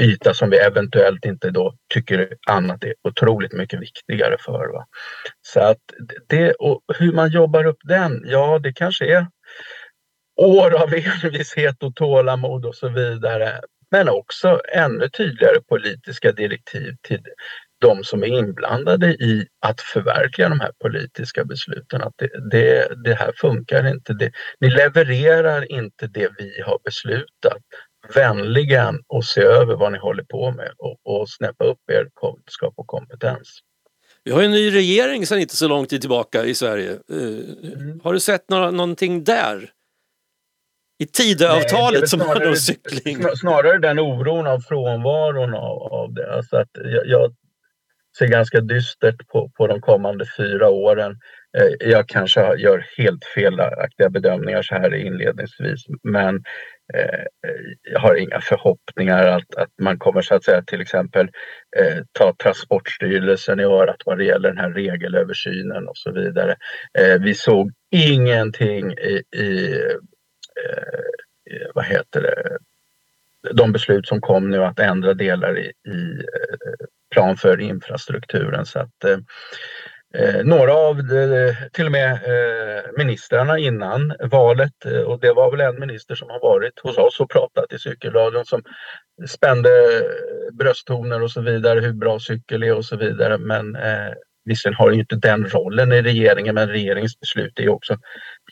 yta 0.00 0.34
som 0.34 0.50
vi 0.50 0.56
eventuellt 0.56 1.24
inte 1.24 1.50
då 1.50 1.74
tycker 1.94 2.28
annat 2.46 2.84
är 2.84 2.94
otroligt 3.08 3.52
mycket 3.52 3.80
viktigare 3.80 4.36
för. 4.40 4.72
Va? 4.72 4.86
Så 5.42 5.60
att 5.60 5.80
det, 6.28 6.52
och 6.52 6.82
hur 6.98 7.12
man 7.12 7.30
jobbar 7.30 7.66
upp 7.66 7.78
den, 7.84 8.22
ja 8.24 8.58
det 8.58 8.72
kanske 8.72 9.06
är 9.14 9.26
år 10.36 10.82
av 10.82 10.94
envishet 11.24 11.82
och 11.82 11.94
tålamod 11.94 12.66
och 12.66 12.74
så 12.74 12.88
vidare. 12.88 13.60
Men 13.90 14.08
också 14.08 14.60
ännu 14.72 15.08
tydligare 15.08 15.60
politiska 15.60 16.32
direktiv 16.32 16.96
till 17.02 17.20
de 17.80 18.04
som 18.04 18.22
är 18.22 18.26
inblandade 18.26 19.06
i 19.06 19.46
att 19.60 19.80
förverkliga 19.80 20.48
de 20.48 20.60
här 20.60 20.72
politiska 20.82 21.44
besluten. 21.44 22.02
Att 22.02 22.14
det, 22.16 22.50
det, 22.50 22.88
det 23.04 23.14
här 23.14 23.32
funkar 23.36 23.86
inte. 23.86 24.12
Det, 24.12 24.32
ni 24.60 24.70
levererar 24.70 25.72
inte 25.72 26.06
det 26.06 26.28
vi 26.38 26.62
har 26.66 26.78
beslutat 26.84 27.62
vänligen 28.14 29.02
och 29.06 29.24
se 29.24 29.40
över 29.40 29.76
vad 29.76 29.92
ni 29.92 29.98
håller 29.98 30.22
på 30.24 30.50
med 30.50 30.72
och, 30.78 30.98
och 31.04 31.28
snäppa 31.28 31.64
upp 31.64 31.90
er 31.92 32.08
kunskap 32.20 32.74
och 32.76 32.86
kompetens. 32.86 33.60
Vi 34.24 34.30
har 34.30 34.42
en 34.42 34.50
ny 34.50 34.74
regering 34.74 35.26
sedan 35.26 35.38
inte 35.38 35.56
så 35.56 35.68
lång 35.68 35.86
tid 35.86 36.00
tillbaka 36.00 36.44
i 36.44 36.54
Sverige. 36.54 36.98
Mm. 37.10 38.00
Har 38.04 38.12
du 38.12 38.20
sett 38.20 38.50
några, 38.50 38.70
någonting 38.70 39.24
där? 39.24 39.70
I 40.98 41.06
Tidöavtalet 41.06 42.08
som 42.08 42.20
handlar 42.20 42.48
om 42.48 42.56
cykling? 42.56 43.24
Snarare 43.36 43.78
den 43.78 43.98
oron 43.98 44.46
av 44.46 44.60
frånvaron 44.60 45.54
av, 45.54 45.82
av 45.92 46.14
det. 46.14 46.34
Alltså 46.34 46.56
att 46.56 46.68
jag, 46.74 47.06
jag 47.06 47.34
ser 48.18 48.26
ganska 48.26 48.60
dystert 48.60 49.28
på, 49.28 49.50
på 49.56 49.66
de 49.66 49.80
kommande 49.80 50.24
fyra 50.36 50.68
åren. 50.68 51.18
Eh, 51.58 51.88
jag 51.88 52.08
kanske 52.08 52.56
gör 52.56 52.86
helt 52.96 53.24
felaktiga 53.34 54.10
bedömningar 54.10 54.62
så 54.62 54.74
här 54.74 54.94
inledningsvis 54.94 55.84
men 56.02 56.44
Eh, 56.94 57.24
jag 57.82 58.00
har 58.00 58.14
inga 58.14 58.40
förhoppningar 58.40 59.26
att, 59.26 59.54
att 59.54 59.70
man 59.80 59.98
kommer 59.98 60.22
så 60.22 60.34
att 60.34 60.44
säga 60.44 60.62
till 60.62 60.80
exempel 60.80 61.30
eh, 61.76 62.02
ta 62.12 62.34
Transportstyrelsen 62.42 63.60
i 63.60 63.62
örat 63.62 64.02
vad 64.04 64.18
det 64.18 64.24
gäller 64.24 64.48
den 64.48 64.58
här 64.58 64.70
regelöversynen 64.70 65.88
och 65.88 65.96
så 65.96 66.12
vidare. 66.12 66.56
Eh, 66.98 67.20
vi 67.20 67.34
såg 67.34 67.72
ingenting 67.90 68.92
i, 68.92 69.22
i 69.36 69.72
eh, 69.74 69.96
eh 71.50 71.68
vad 71.74 71.84
heter 71.84 72.22
det, 72.22 72.58
de 73.52 73.72
beslut 73.72 74.08
som 74.08 74.20
kom 74.20 74.50
nu 74.50 74.64
att 74.64 74.78
ändra 74.78 75.14
delar 75.14 75.58
i, 75.58 75.72
i 75.88 76.18
eh, 76.18 76.86
plan 77.10 77.36
för 77.36 77.60
infrastrukturen. 77.60 78.66
Så 78.66 78.78
att, 78.78 79.04
eh, 80.14 80.44
några 80.44 80.74
av 80.74 80.98
eh, 80.98 81.54
till 81.72 81.86
och 81.86 81.92
med 81.92 82.12
eh, 82.12 82.82
ministrarna 82.98 83.58
innan 83.58 84.14
valet 84.20 84.84
eh, 84.86 85.00
och 85.00 85.20
det 85.20 85.32
var 85.32 85.50
väl 85.50 85.60
en 85.60 85.80
minister 85.80 86.14
som 86.14 86.30
har 86.30 86.40
varit 86.40 86.80
hos 86.82 86.98
oss 86.98 87.20
och 87.20 87.30
pratat 87.30 87.72
i 87.72 87.78
cykelradion 87.78 88.44
som 88.44 88.62
spände 89.26 89.70
brösttoner 90.52 91.22
och 91.22 91.30
så 91.30 91.40
vidare, 91.40 91.80
hur 91.80 91.92
bra 91.92 92.18
cykel 92.18 92.62
är 92.62 92.74
och 92.74 92.84
så 92.84 92.96
vidare. 92.96 93.38
Men 93.38 93.76
eh, 93.76 94.12
visserligen 94.44 94.78
har 94.78 94.90
ju 94.90 95.00
inte 95.00 95.16
den 95.16 95.46
rollen 95.46 95.92
i 95.92 96.02
regeringen, 96.02 96.54
men 96.54 96.68
regeringens 96.68 97.20
beslut 97.20 97.58
är 97.58 97.62
ju 97.62 97.68
också 97.68 97.98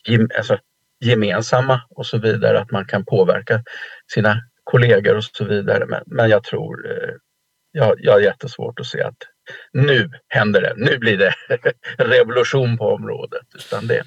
gem, 0.09 0.29
alltså, 0.37 0.59
gemensamma 1.01 1.81
och 1.91 2.07
så 2.07 2.19
vidare, 2.19 2.61
att 2.61 2.71
man 2.71 2.85
kan 2.85 3.05
påverka 3.05 3.63
sina 4.13 4.37
kollegor 4.65 5.17
och 5.17 5.25
så 5.25 5.45
vidare. 5.45 5.87
Men, 5.87 6.03
men 6.07 6.31
jag 6.31 6.45
tror, 6.45 6.91
eh, 6.91 7.15
jag, 7.73 7.97
jag 7.99 8.13
har 8.13 8.21
jättesvårt 8.21 8.81
att 8.81 8.87
se 8.87 9.03
att 9.03 9.17
nu 9.73 10.11
händer 10.29 10.61
det, 10.61 10.75
nu 10.77 10.99
blir 10.99 11.19
det 11.19 11.35
revolution 11.99 12.79
på 12.79 12.85
området. 12.85 13.47
Utan 13.55 13.87
det, 13.87 14.05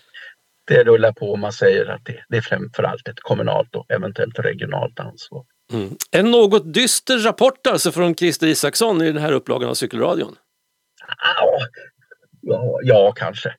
det 0.67 0.83
rullar 0.83 1.11
på 1.11 1.31
och 1.31 1.39
man 1.39 1.53
säger 1.53 1.85
att 1.85 2.05
det, 2.05 2.23
det 2.29 2.37
är 2.37 2.41
framförallt 2.41 3.07
ett 3.07 3.19
kommunalt 3.19 3.75
och 3.75 3.91
eventuellt 3.91 4.39
regionalt 4.39 4.99
ansvar. 4.99 5.45
Mm. 5.73 5.89
En 6.11 6.31
något 6.31 6.73
dyster 6.73 7.17
rapport 7.17 7.67
alltså 7.67 7.91
från 7.91 8.15
Christer 8.15 8.47
Isaksson 8.47 9.01
i 9.01 9.11
den 9.11 9.21
här 9.21 9.31
upplagan 9.31 9.69
av 9.69 9.73
Cykelradion. 9.73 10.35
Ja, 11.17 11.59
ja, 12.41 12.79
ja, 12.83 13.11
kanske. 13.11 13.55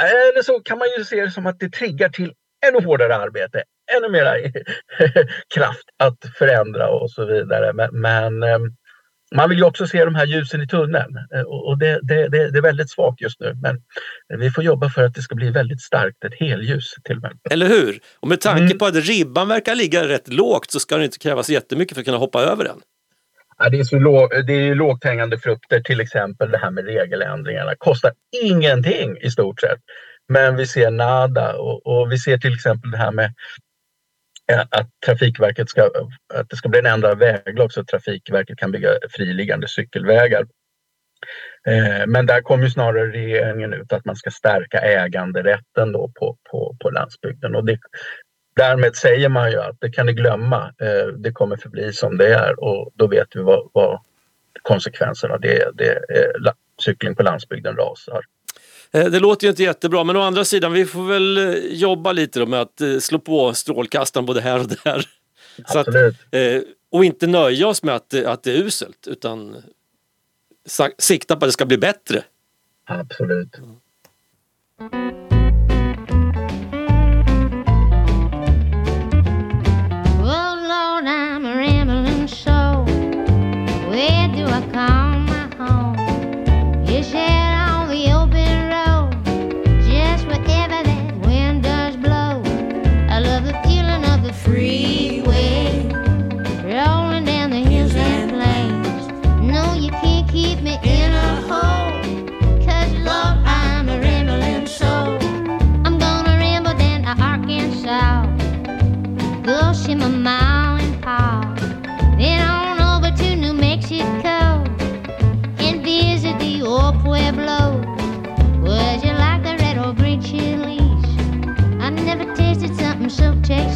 Eller 0.00 0.42
så 0.42 0.60
kan 0.60 0.78
man 0.78 0.88
ju 0.98 1.04
se 1.04 1.20
det 1.20 1.30
som 1.30 1.46
att 1.46 1.60
det 1.60 1.70
triggar 1.70 2.08
till 2.08 2.32
ännu 2.66 2.86
hårdare 2.86 3.16
arbete, 3.16 3.62
ännu 3.96 4.08
mera 4.08 4.34
kraft 5.54 5.84
att 5.96 6.18
förändra 6.38 6.88
och 6.88 7.10
så 7.10 7.24
vidare. 7.24 7.72
Men, 7.72 8.00
men 8.00 8.42
eh, 8.42 8.58
man 9.36 9.48
vill 9.48 9.58
ju 9.58 9.64
också 9.64 9.86
se 9.86 10.04
de 10.04 10.14
här 10.14 10.26
ljusen 10.26 10.62
i 10.62 10.66
tunneln 10.66 11.16
eh, 11.34 11.40
och 11.42 11.78
det, 11.78 12.00
det, 12.02 12.28
det, 12.28 12.50
det 12.50 12.58
är 12.58 12.62
väldigt 12.62 12.90
svagt 12.90 13.20
just 13.20 13.40
nu. 13.40 13.56
Men 13.62 13.82
vi 14.40 14.50
får 14.50 14.64
jobba 14.64 14.88
för 14.90 15.04
att 15.04 15.14
det 15.14 15.22
ska 15.22 15.34
bli 15.34 15.50
väldigt 15.50 15.80
starkt, 15.80 16.24
ett 16.24 16.34
helljus 16.40 16.94
till 17.04 17.16
och 17.16 17.22
med. 17.22 17.38
Eller 17.50 17.66
hur? 17.68 17.98
Och 18.20 18.28
med 18.28 18.40
tanke 18.40 18.62
Mm. 18.62 18.78
på 18.78 18.86
att 18.86 18.94
ribban 18.94 19.48
verkar 19.48 19.74
ligga 19.74 20.08
rätt 20.08 20.32
lågt 20.32 20.70
så 20.70 20.80
ska 20.80 20.96
det 20.96 21.04
inte 21.04 21.18
krävas 21.18 21.50
jättemycket 21.50 21.94
för 21.94 22.00
att 22.00 22.06
kunna 22.06 22.18
hoppa 22.18 22.42
över 22.42 22.64
den. 22.64 22.80
Ja, 23.58 23.68
det, 23.68 23.78
är 23.80 23.84
så 23.84 23.98
låg, 23.98 24.30
det 24.46 24.52
är 24.52 24.74
lågt 24.74 25.04
hängande 25.04 25.38
frukter, 25.38 25.80
till 25.80 26.00
exempel 26.00 26.50
det 26.50 26.58
här 26.58 26.70
med 26.70 26.84
regeländringarna. 26.84 27.74
Kostar 27.78 28.12
ingenting 28.44 29.16
i 29.22 29.30
stort 29.30 29.60
sett. 29.60 29.78
Men 30.28 30.56
vi 30.56 30.66
ser 30.66 30.90
nada 30.90 31.52
och, 31.56 31.86
och 31.86 32.12
vi 32.12 32.18
ser 32.18 32.38
till 32.38 32.54
exempel 32.54 32.90
det 32.90 32.96
här 32.98 33.12
med 33.12 33.24
eh, 33.24 33.32
att 34.70 34.88
Trafikverket 35.06 35.70
ska, 35.70 35.90
att 36.34 36.48
det 36.48 36.56
ska 36.56 36.68
bli 36.68 36.78
en 36.78 36.86
ändrad 36.86 37.18
väglag 37.18 37.72
så 37.72 37.80
att 37.80 37.88
Trafikverket 37.88 38.58
kan 38.58 38.72
bygga 38.72 38.90
friliggande 39.10 39.68
cykelvägar. 39.68 40.46
Eh, 41.66 42.06
men 42.06 42.26
där 42.26 42.40
kommer 42.40 42.64
ju 42.64 42.70
snarare 42.70 43.10
regeringen 43.10 43.72
ut 43.72 43.92
att 43.92 44.04
man 44.04 44.16
ska 44.16 44.30
stärka 44.30 44.78
äganderätten 44.78 45.92
då 45.92 46.10
på, 46.14 46.36
på, 46.50 46.76
på 46.80 46.90
landsbygden. 46.90 47.54
Och 47.54 47.64
det, 47.64 47.78
därmed 48.56 48.96
säger 48.96 49.28
man 49.28 49.50
ju 49.50 49.60
att 49.60 49.76
det 49.80 49.90
kan 49.90 50.06
ni 50.06 50.12
glömma, 50.12 50.74
eh, 50.80 51.06
det 51.06 51.32
kommer 51.32 51.56
förbli 51.56 51.92
som 51.92 52.16
det 52.16 52.34
är 52.34 52.64
och 52.64 52.90
då 52.94 53.06
vet 53.06 53.28
vi 53.36 53.40
vad, 53.40 53.70
vad 53.72 54.00
konsekvenserna 54.62 55.34
av 55.34 55.40
det 55.40 55.62
är. 55.62 55.72
Det 55.74 55.90
eh, 55.90 56.46
är 56.46 56.52
cykling 56.84 57.14
på 57.14 57.22
landsbygden 57.22 57.76
rasar. 57.76 58.24
Eh, 58.92 59.04
Det 59.04 59.20
låter 59.20 59.46
ju 59.46 59.50
inte 59.50 59.62
jättebra, 59.62 60.04
men 60.04 60.16
å 60.16 60.20
andra 60.20 60.44
sidan, 60.44 60.72
vi 60.72 60.86
får 60.86 61.04
väl 61.04 61.38
eh, 61.38 61.54
jobba 61.54 62.12
lite 62.12 62.38
då 62.40 62.46
med 62.46 62.60
att 62.60 62.80
eh, 62.80 62.98
slå 62.98 63.18
på 63.18 63.54
strålkastaren 63.54 64.26
både 64.26 64.40
här 64.40 64.60
och 64.60 64.68
där. 64.68 65.08
Så 65.68 65.78
att, 65.78 65.88
Absolut. 65.88 66.16
eh, 66.30 66.62
och 66.92 67.04
inte 67.04 67.26
nöja 67.26 67.68
oss 67.68 67.82
med 67.82 67.94
att, 67.94 68.14
att 68.14 68.42
det 68.42 68.52
är 68.52 68.56
uselt, 68.56 69.06
utan 69.06 69.56
sikta 70.98 71.36
på 71.36 71.44
att 71.44 71.48
det 71.48 71.52
ska 71.52 71.66
bli 71.66 71.78
bättre. 71.78 72.22
Absolut. 72.84 73.56
Oh 74.78 75.19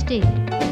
对 0.07 0.64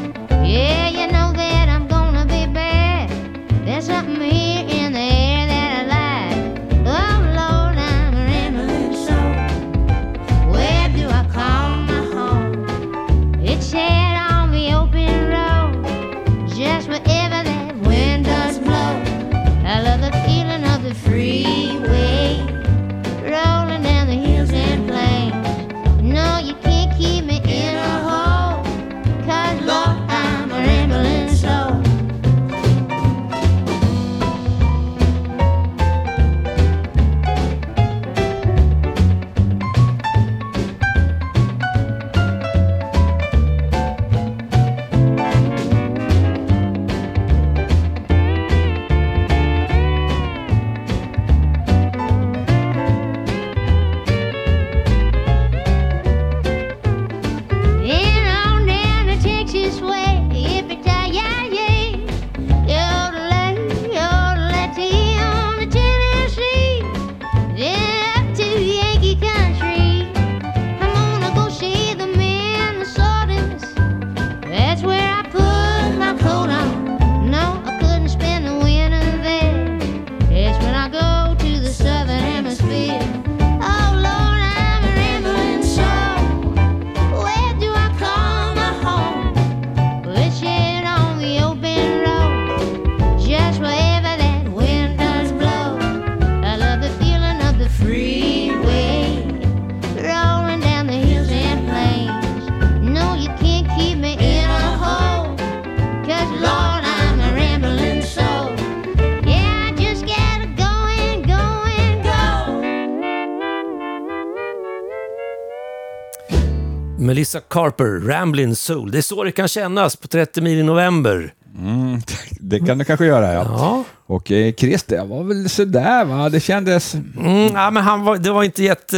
Melissa 117.33 117.47
Carper, 117.49 117.85
Ramblin' 117.85 118.55
Soul. 118.55 118.91
Det 118.91 118.97
är 118.97 119.01
så 119.01 119.23
det 119.23 119.31
kan 119.31 119.47
kännas 119.47 119.95
på 119.95 120.07
30 120.07 120.41
mil 120.41 120.59
i 120.59 120.63
november. 120.63 121.33
Mm, 121.57 122.01
det 122.39 122.59
kan 122.59 122.77
det 122.77 122.85
kanske 122.85 123.05
göra, 123.05 123.33
ja. 123.33 123.43
Ja. 123.43 123.83
Och 124.05 124.31
eh, 124.31 124.53
Chris, 124.53 124.83
det 124.83 125.03
var 125.03 125.23
väl 125.23 125.49
sådär 125.49 126.05
va? 126.05 126.29
Det 126.29 126.39
kändes... 126.39 126.93
Mm, 126.93 127.53
ja, 127.53 127.71
men 127.71 127.83
han 127.83 128.03
var, 128.03 128.17
det 128.17 128.31
var 128.31 128.43
inte, 128.43 128.63
jätte, 128.63 128.97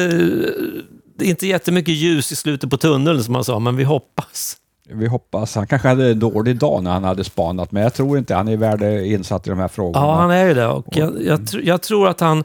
inte 1.22 1.48
jättemycket 1.48 1.94
ljus 1.94 2.32
i 2.32 2.36
slutet 2.36 2.70
på 2.70 2.78
tunneln 2.78 3.24
som 3.24 3.36
han 3.36 3.44
sa, 3.44 3.60
men 3.60 3.76
vi 3.76 3.84
hoppas. 3.84 4.58
Vi 4.90 5.08
hoppas. 5.08 5.56
Han 5.56 5.68
kanske 5.68 5.88
hade 5.88 6.12
en 6.12 6.20
dålig 6.20 6.60
dag 6.60 6.84
när 6.84 6.92
han 6.92 7.04
hade 7.04 7.24
spanat, 7.24 7.72
men 7.72 7.84
jag 7.84 7.94
tror 7.94 8.18
inte 8.18 8.36
han 8.36 8.48
är 8.48 8.58
värd 8.58 8.82
insatt 9.06 9.48
i 9.48 9.50
de 9.50 9.60
här 9.60 9.68
frågorna. 9.68 10.06
Ja, 10.06 10.16
han 10.16 10.32
är 10.32 10.46
ju 10.46 10.54
det. 10.54 10.68
Och 10.68 10.86
jag, 10.92 11.24
jag, 11.24 11.40
tr- 11.40 11.62
jag 11.64 11.82
tror 11.82 12.08
att 12.08 12.20
han... 12.20 12.44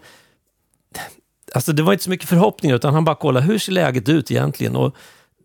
Alltså 1.55 1.73
det 1.73 1.83
var 1.83 1.93
inte 1.93 2.05
så 2.05 2.11
mycket 2.11 2.29
förhoppningar, 2.29 2.77
utan 2.77 2.95
han 2.95 3.05
bara 3.05 3.17
kollade 3.17 3.47
hur 3.47 3.59
ser 3.59 3.73
läget 3.73 4.09
ut 4.09 4.31
egentligen. 4.31 4.77
Och 4.77 4.95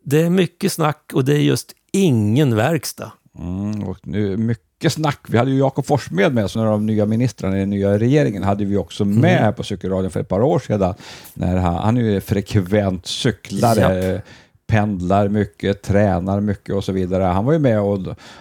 det 0.06 0.22
är 0.22 0.30
mycket 0.30 0.72
snack 0.72 1.12
och 1.14 1.26
det 1.26 1.34
är 1.34 1.40
just 1.40 1.72
ingen 1.92 2.56
verkstad. 2.56 3.12
Mm, 3.40 3.84
och 3.84 3.98
nu, 4.04 4.38
mycket 4.38 4.94
snack. 4.94 5.20
Vi 5.28 5.38
hade 5.38 5.52
ju 5.52 5.58
Jakob 5.58 5.86
Forssmed 5.86 6.34
med 6.34 6.46
oss, 6.46 6.56
en 6.56 6.62
av 6.62 6.68
de 6.68 6.86
nya 6.86 7.06
ministrarna 7.06 7.58
i 7.58 7.60
den 7.60 7.70
nya 7.70 8.00
regeringen, 8.00 8.44
hade 8.44 8.66
vi 8.66 8.78
också 8.78 9.04
Mm. 9.04 9.20
med 9.20 9.40
här 9.40 9.52
på 9.52 9.64
Cykelradion 9.64 10.12
för 10.12 10.20
ett 10.20 10.28
par 10.28 10.42
år 10.42 10.60
sedan. 10.60 10.94
När 11.34 11.58
han, 11.58 11.76
han 11.76 11.98
är 11.98 12.02
ju 12.02 12.22
frekvent 12.22 13.06
cyklare, 13.06 14.22
pendlar 14.68 15.28
mycket, 15.28 15.82
tränar 15.82 16.40
mycket 16.42 16.76
och 16.76 16.84
så 16.84 16.92
vidare. 16.92 17.24
Han 17.24 17.46
var 17.46 17.54
ju 17.54 17.60
med 17.60 17.82
och 17.82 18.00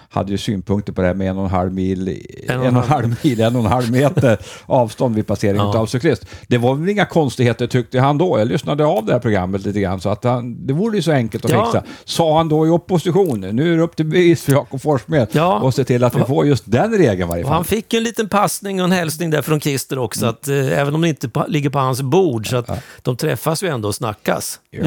hade 0.09 0.31
ju 0.31 0.37
synpunkter 0.37 0.93
på 0.93 1.01
det 1.01 1.07
här 1.07 1.13
med 1.13 1.29
en 1.29 1.37
och 1.37 1.43
en 1.43 1.49
halv 1.51 1.73
mil, 1.73 2.19
en 2.49 2.59
och 2.59 2.65
en 2.65 2.75
halv 2.75 3.15
mil, 3.23 3.41
en 3.41 3.55
och 3.55 3.61
en 3.65 3.71
halv 3.71 3.91
meter 3.91 4.37
avstånd 4.65 5.15
vid 5.15 5.27
passering 5.27 5.55
Ja. 5.57 5.77
av 5.77 5.85
cyklist. 5.85 6.25
Det 6.47 6.57
var 6.57 6.75
väl 6.75 6.89
inga 6.89 7.05
konstigheter 7.05 7.67
tyckte 7.67 7.99
han 7.99 8.17
då. 8.17 8.39
Jag 8.39 8.47
lyssnade 8.47 8.85
av 8.85 9.05
det 9.05 9.13
här 9.13 9.19
programmet 9.19 9.65
lite 9.65 9.79
grann 9.79 10.01
så 10.01 10.09
att 10.09 10.23
han, 10.23 10.67
det 10.67 10.73
vore 10.73 10.95
ju 10.95 11.01
så 11.01 11.11
enkelt 11.11 11.45
att 11.45 11.51
Ja. 11.51 11.65
fixa. 11.65 11.83
Sa 12.05 12.37
han 12.37 12.49
då 12.49 12.67
i 12.67 12.69
opposition, 12.69 13.39
nu 13.39 13.73
är 13.73 13.77
det 13.77 13.83
upp 13.83 13.95
till 13.95 14.05
bevis 14.05 14.43
för 14.43 14.51
Jakob 14.51 14.81
Forssmed 14.81 15.27
Ja. 15.31 15.59
och 15.59 15.73
se 15.73 15.83
till 15.83 16.03
att 16.03 16.15
vi 16.15 16.23
får 16.23 16.45
just 16.45 16.63
den 16.71 16.91
regeln 16.97 17.29
varje 17.29 17.43
Och 17.43 17.47
fall. 17.47 17.55
han 17.55 17.65
fick 17.65 17.93
ju 17.93 17.97
en 17.97 18.03
liten 18.03 18.29
passning 18.29 18.79
och 18.81 18.85
en 18.85 18.91
hälsning 18.91 19.29
där 19.29 19.41
från 19.41 19.59
Kister 19.59 19.99
också, 19.99 20.25
att, 20.25 20.47
eh, 20.47 20.79
även 20.79 20.95
om 20.95 21.01
det 21.01 21.09
inte 21.09 21.29
ligger 21.47 21.69
på 21.69 21.79
hans 21.79 22.01
bord, 22.01 22.49
så 22.49 22.57
att 22.57 22.69
de 23.01 23.17
träffas 23.17 23.63
ju 23.63 23.67
ändå 23.67 23.87
och 23.87 23.95
snackas 23.95 24.59
vid 24.71 24.81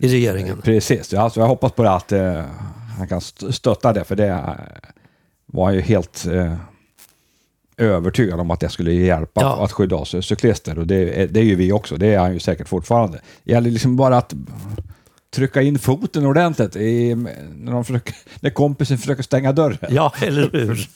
i 0.00 0.08
regeringen. 0.08 0.60
Precis, 0.62 1.12
ja, 1.12 1.20
alltså 1.20 1.40
jag 1.40 1.46
hoppas 1.46 1.72
på 1.72 1.82
det 1.82 1.90
att 1.90 2.12
eh, 2.12 2.42
han 2.98 3.08
kan 3.08 3.18
st- 3.18 3.52
stötta 3.52 3.92
det, 3.92 4.04
för 4.04 4.16
det 4.16 4.26
eh, 4.28 4.48
var 5.46 5.64
han 5.64 5.74
ju 5.74 5.80
helt 5.80 6.26
eh, 6.26 6.54
övertygad 7.76 8.40
om 8.40 8.50
att 8.50 8.60
det 8.60 8.68
skulle 8.68 8.92
hjälpa 8.92 9.40
Ja. 9.40 9.64
att 9.64 9.72
skydda 9.72 9.96
oss 9.96 10.14
cyklister 10.26 10.78
och 10.78 10.86
det, 10.86 11.22
är- 11.22 11.26
det 11.28 11.40
är 11.40 11.44
ju 11.44 11.54
vi 11.54 11.72
också, 11.72 11.96
det 11.96 12.06
är 12.14 12.18
han 12.18 12.32
ju 12.32 12.38
säkert 12.38 12.68
fortfarande. 12.68 13.20
Det 13.44 13.52
gäller 13.52 13.70
liksom 13.70 13.96
bara 13.96 14.16
att 14.18 14.34
trycka 15.30 15.62
in 15.62 15.78
foten 15.78 16.26
ordentligt 16.26 16.76
i, 16.76 17.14
när, 17.54 17.72
de 17.72 17.84
försöker, 17.84 18.14
när 18.40 18.50
kompisen 18.50 18.98
försöker 18.98 19.22
stänga 19.22 19.52
dörren. 19.52 19.78
Ja, 19.88 20.12
eller 20.22 20.50
hur? 20.52 20.88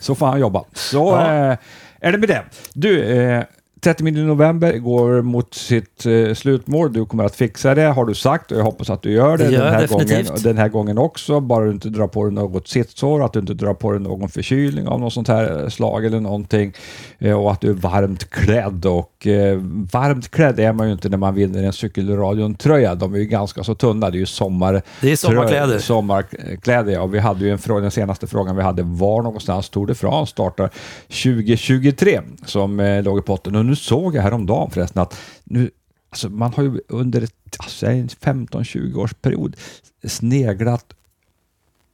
Så 0.00 0.14
får 0.14 0.26
han 0.26 0.40
jobba. 0.40 0.64
Så 0.72 0.96
Ja. 0.98 1.34
eh, 1.50 1.56
är 2.00 2.12
det 2.12 2.18
med 2.18 2.28
det. 2.28 2.42
Du, 2.72 3.02
eh, 3.04 3.44
30 3.80 4.08
i 4.08 4.10
november 4.10 4.78
går 4.78 5.22
mot 5.22 5.54
sitt 5.54 6.06
eh, 6.06 6.34
slutmål. 6.34 6.92
Du 6.92 7.06
kommer 7.06 7.24
att 7.24 7.36
fixa 7.36 7.74
det, 7.74 7.82
har 7.82 8.06
du 8.06 8.14
sagt, 8.14 8.52
och 8.52 8.58
jag 8.58 8.64
hoppas 8.64 8.90
att 8.90 9.02
du 9.02 9.12
gör 9.12 9.36
det, 9.36 9.44
Det 9.44 9.52
gör 9.52 9.64
den, 9.64 9.74
här 9.74 9.86
gången, 9.86 10.06
definitivt. 10.06 10.44
den 10.44 10.58
här 10.58 10.68
gången 10.68 10.98
också. 10.98 11.40
Bara 11.40 11.64
du 11.64 11.70
inte 11.70 11.88
drar 11.88 12.06
på 12.06 12.24
dig 12.24 12.32
något 12.32 12.68
sittsår, 12.68 13.24
att 13.24 13.32
du 13.32 13.38
inte 13.40 13.54
drar 13.54 13.74
på 13.74 13.92
dig 13.92 14.00
någon 14.00 14.28
förkylning 14.28 14.88
av 14.88 15.00
något 15.00 15.12
sånt 15.12 15.28
här 15.28 15.68
slag 15.68 16.04
eller 16.04 16.20
någonting. 16.20 16.72
Eh, 17.18 17.40
och 17.40 17.52
att 17.52 17.60
du 17.60 17.70
är 17.70 17.74
varmt 17.74 18.30
klädd. 18.30 18.86
Och 18.86 19.26
eh, 19.26 19.58
varmt 19.92 20.30
klädd 20.30 20.60
är 20.60 20.72
man 20.72 20.86
ju 20.86 20.92
inte 20.92 21.08
när 21.08 21.16
man 21.16 21.34
vinner 21.34 21.62
en 21.64 21.72
cykelradion-tröja. 21.72 22.94
De 22.94 23.14
är 23.14 23.18
ju 23.18 23.24
ganska 23.24 23.64
så 23.64 23.74
tunna. 23.74 24.10
Det 24.10 24.16
är 24.16 24.20
ju 24.20 24.26
sommar... 24.26 24.82
Det 25.00 25.12
är 25.12 25.16
sommarkläder. 25.16 25.78
Sommarkläder, 25.78 26.92
ja. 26.92 27.06
Vi 27.06 27.18
hade 27.18 27.44
ju 27.44 27.50
en 27.52 27.58
fråga, 27.58 27.80
den 27.80 27.90
senaste 27.90 28.26
frågan 28.26 28.56
vi 28.56 28.62
hade 28.62 28.82
var 28.82 29.22
någonstans 29.22 29.68
Tour 29.68 29.86
de 29.86 29.94
France 29.94 30.30
startar 30.30 30.70
2023 31.08 32.20
som 32.46 32.80
eh, 32.80 33.02
låg 33.02 33.18
i 33.18 33.22
potten. 33.22 33.56
Och 33.56 33.64
nu 33.70 33.76
såg 33.76 34.14
jag 34.14 34.22
häromdagen 34.22 34.70
förresten 34.70 35.02
att 35.02 35.16
nu, 35.44 35.70
alltså 36.10 36.28
man 36.28 36.52
har 36.52 36.62
ju 36.62 36.80
under 36.88 37.28
alltså 37.58 37.86
en 37.86 38.08
15-20 38.08 38.96
års 38.96 39.14
period 39.14 39.56
sneglat 40.04 40.94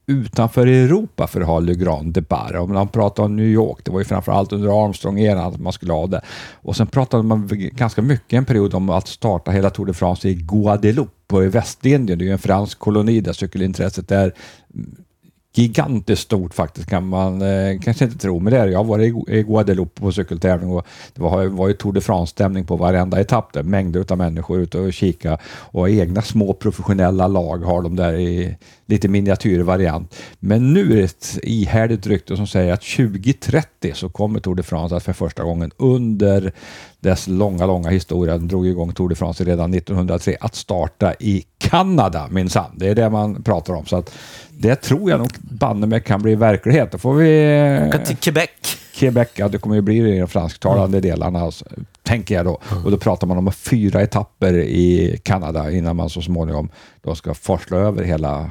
utanför 0.07 0.67
Europa 0.67 1.27
för 1.27 1.41
att 1.41 1.47
ha 1.47 1.61
Le 1.61 1.75
Grand 1.75 2.13
Depart. 2.13 2.55
Om 2.55 2.73
man 2.73 2.89
pratar 2.89 3.23
om 3.23 3.37
New 3.37 3.47
York, 3.47 3.79
det 3.85 3.91
var 3.91 3.99
ju 3.99 4.05
framförallt 4.05 4.53
under 4.53 4.85
Armstrong-eran 4.85 5.55
att 5.55 5.61
man 5.61 5.73
skulle 5.73 5.93
ha 5.93 6.07
det. 6.07 6.21
Och 6.55 6.77
sen 6.77 6.87
pratade 6.87 7.23
man 7.23 7.49
ganska 7.73 8.03
mycket 8.03 8.33
en 8.33 8.45
period 8.45 8.75
om 8.75 8.91
att 8.91 9.09
starta 9.09 9.51
hela 9.51 9.71
Tour 9.71 9.87
de 9.87 9.95
France 9.95 10.29
i 10.29 10.35
Guadeloupe 10.35 11.37
och 11.37 11.45
i 11.45 11.49
Västindien. 11.49 12.19
Det 12.19 12.25
är 12.25 12.27
ju 12.27 12.33
en 12.33 12.39
fransk 12.39 12.79
koloni 12.79 13.21
där 13.21 13.33
cykelintresset 13.33 14.11
är 14.11 14.35
gigantiskt 15.59 16.23
stort 16.23 16.55
faktiskt 16.55 16.89
kan 16.89 17.09
man 17.09 17.43
eh, 17.43 17.81
kanske 17.81 18.05
inte 18.05 18.19
tro, 18.19 18.41
men 18.41 18.53
det 18.53 18.59
är. 18.59 18.67
Jag 18.67 18.79
har 18.79 18.85
varit 18.85 19.29
i, 19.29 19.39
i 19.39 19.43
Guadeloupe 19.43 20.01
på 20.01 20.13
cykeltävling 20.13 20.71
och 20.71 20.87
det 21.15 21.23
var, 21.23 21.47
var 21.47 21.69
ju 21.69 21.75
Tour 21.75 21.93
de 21.93 22.01
France-stämning 22.01 22.65
på 22.65 22.77
varenda 22.77 23.21
etapp 23.21 23.53
där. 23.53 23.63
Mängder 23.63 24.05
av 24.13 24.19
människor 24.19 24.61
ute 24.61 24.79
och 24.79 24.93
kika 24.93 25.39
och 25.47 25.91
egna 25.91 26.23
små 26.23 26.53
professionella 26.53 27.29
lag 27.29 27.59
har 27.59 27.83
de 27.83 27.97
där 27.97 28.15
i 28.15 28.57
lite 28.87 29.09
miniatyrvariant. 29.09 30.15
Men 30.39 30.73
nu 30.73 30.93
är 30.93 30.97
det 30.97 31.05
ett 31.05 31.39
ihärdigt 31.43 32.07
rykte 32.07 32.37
som 32.37 32.47
säger 32.47 32.73
att 32.73 32.83
2030 32.83 33.93
så 33.95 34.09
kommer 34.09 34.41
Tour 34.41 34.55
de 34.55 34.63
France 34.63 34.97
att 34.97 35.03
för 35.03 35.13
första 35.13 35.45
gången 35.45 35.71
under 35.77 36.53
dess 37.07 37.27
långa, 37.27 37.67
långa 37.67 37.91
historia, 37.91 38.39
den 38.39 38.49
drog 38.49 38.67
igång 38.67 38.93
Tour 38.93 39.09
de 39.09 39.15
France 39.15 39.45
redan 39.45 39.75
1903, 39.75 40.37
att 40.41 40.55
starta 40.55 41.15
i 41.15 41.45
Kanada 41.59 42.29
minsann. 42.31 42.71
Det 42.77 42.89
är 42.89 42.95
det 42.95 43.11
man 43.11 43.43
pratar 43.43 43.75
om. 43.75 43.87
Så 43.87 43.97
att 43.97 44.15
det 44.51 44.77
tror 44.77 45.11
jag 45.11 45.19
nog 45.19 45.31
banne 45.39 45.87
mig 45.87 46.01
kan 46.01 46.23
bli 46.23 46.35
verklighet. 46.35 46.93
Då 46.93 46.99
får 46.99 47.15
vi... 47.15 47.89
Åka 47.89 47.99
till 47.99 48.17
Quebec. 48.17 48.51
Quebec, 48.95 49.29
ja 49.35 49.49
det 49.49 49.59
kommer 49.59 49.77
ju 49.77 49.83
bli 49.83 50.17
i 50.17 50.21
de 50.21 50.29
fransktalande 50.29 51.01
delarna, 51.01 51.41
alltså, 51.41 51.65
tänker 52.03 52.35
jag 52.35 52.45
då. 52.45 52.61
Och 52.85 52.91
då 52.91 52.97
pratar 52.97 53.27
man 53.27 53.39
om 53.39 53.53
fyra 53.53 54.03
etapper 54.03 54.55
i 54.55 55.19
Kanada 55.23 55.71
innan 55.71 55.97
man 55.97 56.11
så 56.11 56.23
småningom 56.23 56.69
då 57.03 57.15
ska 57.15 57.35
forsla 57.35 57.77
över 57.77 58.05
hela 58.05 58.51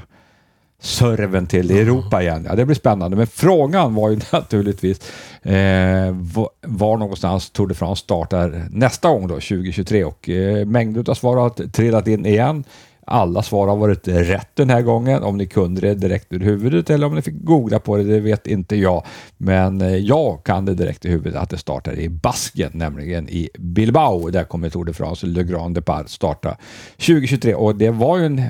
serven 0.80 1.48
till 1.48 1.72
Europa 1.72 2.22
igen. 2.22 2.46
Ja, 2.50 2.56
det 2.56 2.66
blir 2.66 2.76
spännande. 2.76 3.18
Men 3.18 3.28
frågan 3.28 3.96
var 3.96 4.10
ju 4.10 4.20
naturligtvis 4.32 5.00
eh, 5.42 6.16
var, 6.62 6.98
någonstans 6.98 7.50
Tour 7.50 7.68
de 7.68 7.76
France 7.76 8.00
startar 8.00 8.68
nästa 8.72 9.10
gång 9.10 9.28
då, 9.28 9.34
2023. 9.34 10.04
Och 10.04 10.30
eh, 10.30 10.66
mängder 10.66 11.10
av 11.10 11.14
svar 11.14 11.38
har 11.38 11.50
trillat 11.50 12.08
in 12.08 12.26
igen. 12.26 12.64
Alla 13.08 13.44
svar 13.44 13.68
har 13.68 13.76
varit 13.76 14.08
rätt 14.08 14.50
den 14.54 14.70
här 14.70 14.82
gången. 14.82 15.24
Om 15.24 15.38
ni 15.38 15.46
kunde 15.46 15.82
det 15.82 15.96
direkt 15.96 16.34
ur 16.34 16.40
huvudet 16.40 16.90
eller 16.90 17.08
om 17.08 17.16
ni 17.16 17.22
fick 17.22 17.44
googla 17.44 17.80
på 17.80 17.98
det, 17.98 18.04
det 18.04 18.20
vet 18.20 18.48
inte 18.48 18.76
jag. 18.76 19.04
Men 19.38 19.82
eh, 19.82 19.96
jag 19.96 20.44
kan 20.44 20.66
det 20.66 20.74
direkt 20.74 21.06
i 21.06 21.10
huvudet 21.10 21.36
att 21.36 21.50
det 21.50 21.58
startar 21.58 22.00
i 22.00 22.10
Basken, 22.10 22.72
nämligen 22.74 23.30
i 23.30 23.50
Bilbao. 23.60 24.30
Där 24.30 24.44
kommer 24.44 24.70
Tour 24.70 24.86
de 24.86 24.94
France 24.94 25.28
Le 25.28 25.44
Grand 25.44 25.76
Depart 25.76 26.10
starta 26.10 26.58
2023. 26.98 27.56
Och 27.56 27.76
det 27.76 27.90
var 27.90 28.18
ju 28.18 28.26
en, 28.26 28.40
eh, 28.40 28.46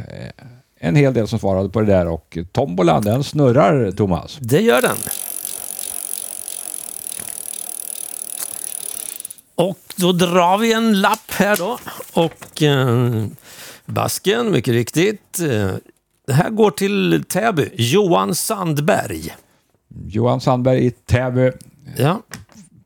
en 0.80 0.95
hel 0.95 1.13
del 1.13 1.28
som 1.28 1.39
svarade 1.39 1.69
på 1.69 1.82
det 1.82 1.88
där 1.88 2.07
och 2.07 2.38
tombolan 2.51 3.01
den 3.03 3.23
snurrar, 3.23 3.91
Thomas. 3.91 4.38
Det 4.41 4.61
gör 4.61 4.82
den. 4.82 4.97
Och 9.55 9.78
då 9.95 10.11
drar 10.11 10.57
vi 10.57 10.73
en 10.73 11.01
lapp 11.01 11.32
här 11.32 11.57
då. 11.57 11.78
Och 12.13 12.63
eh, 12.63 13.26
Basken, 13.86 14.51
mycket 14.51 14.73
riktigt. 14.73 15.39
Eh, 15.39 15.71
det 16.28 16.34
här 16.34 16.49
går 16.49 16.71
till 16.71 17.23
Täby. 17.30 17.69
Johan 17.73 18.36
Sandberg. 18.36 19.36
Johan 20.05 20.41
Sandberg 20.41 20.86
i 20.86 20.91
Täby 20.91 21.51
Ja, 21.97 22.21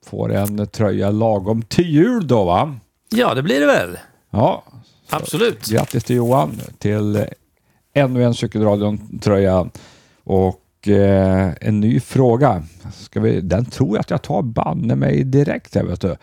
får 0.06 0.34
en 0.34 0.68
tröja 0.68 1.12
lagom 1.12 1.62
till 1.62 1.90
jul 1.90 2.28
då 2.28 2.44
va? 2.44 2.76
ja 3.10 3.34
det 3.34 3.44
blir 3.44 3.60
det 3.60 3.66
väl. 3.66 3.98
Ja, 4.32 4.64
Absolut. 5.10 5.68
Grattis 5.68 6.04
till 6.04 6.16
Johan 6.16 6.62
till 6.78 7.26
ännu 8.00 8.24
en 8.24 8.34
Cykelradion-tröja. 8.34 9.70
Och 10.24 10.88
eh, 10.88 11.52
en 11.62 11.80
ny 11.80 12.00
fråga. 12.00 12.64
Ska 12.94 13.20
vi, 13.20 13.42
den 13.42 13.66
tror 13.66 13.90
jag 13.96 14.00
att 14.00 14.10
jag 14.10 14.22
tar 14.22 14.42
banne 14.42 14.96
mig 14.96 15.24
direkt 15.24 15.76
här 15.76 15.84
vet 15.84 16.02
du. 16.02 16.16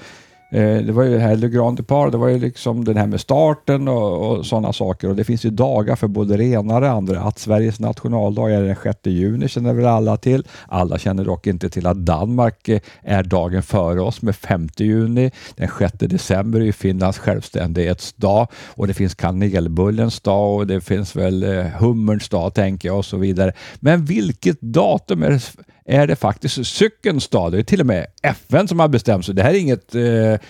Eh, 0.50 0.76
det 0.76 0.92
var 0.92 1.02
ju 1.02 1.18
här 1.18 1.36
Le 1.36 1.48
Grand 1.48 1.76
Depart, 1.76 2.12
det 2.12 2.18
var 2.18 2.28
ju 2.28 2.38
liksom 2.38 2.84
den 2.84 2.96
här 2.96 3.06
med 3.06 3.20
starten 3.20 3.88
och, 3.88 4.30
och 4.30 4.46
sådana 4.46 4.72
saker. 4.72 5.08
Och 5.08 5.16
det 5.16 5.24
finns 5.24 5.44
ju 5.44 5.50
dagar 5.50 5.96
för 5.96 6.08
både 6.08 6.36
det 6.36 6.44
ena 6.44 6.74
och 6.74 6.80
det 6.80 6.90
andra. 6.90 7.20
Att 7.20 7.38
Sveriges 7.38 7.80
nationaldag 7.80 8.50
är 8.50 8.62
den 8.62 8.76
6 8.82 8.98
juni 9.04 9.48
känner 9.48 9.72
väl 9.72 9.86
alla 9.86 10.16
till. 10.16 10.46
Alla 10.68 10.98
känner 10.98 11.24
dock 11.24 11.46
inte 11.46 11.70
till 11.70 11.86
att 11.86 11.96
Danmark 11.96 12.68
eh, 12.68 12.80
är 13.02 13.22
dagen 13.22 13.62
före 13.62 14.00
oss 14.00 14.22
med 14.22 14.36
5 14.36 14.68
juni. 14.76 15.30
Den 15.56 15.68
6 15.78 15.92
december 15.98 16.60
är 16.60 16.64
ju 16.64 16.72
Finlands 16.72 17.18
självständighetsdag 17.18 18.48
och 18.66 18.86
det 18.86 18.94
finns 18.94 19.14
kanelbullens 19.14 20.20
dag 20.20 20.54
och 20.54 20.66
det 20.66 20.80
finns 20.80 21.16
väl 21.16 21.42
eh, 21.42 21.64
hummerns 21.64 22.28
dag 22.28 22.54
tänker 22.54 22.88
jag 22.88 22.98
och 22.98 23.04
så 23.04 23.16
vidare. 23.16 23.52
Men 23.80 24.04
vilket 24.04 24.60
datum 24.60 25.22
är 25.22 25.30
det, 25.30 25.40
är 25.86 26.06
det 26.06 26.16
faktiskt 26.16 26.66
cykelns 26.66 27.28
dag? 27.28 27.52
Det 27.52 27.58
är 27.58 27.62
till 27.62 27.80
och 27.80 27.86
med 27.86 28.06
FN 28.22 28.68
som 28.68 28.80
har 28.80 28.88
bestämt 28.88 29.26
sig. 29.26 29.34
Det 29.34 29.42
här 29.42 29.54
är 29.54 29.58
inget 29.58 29.94
eh, 29.94 30.00
Det 30.00 30.40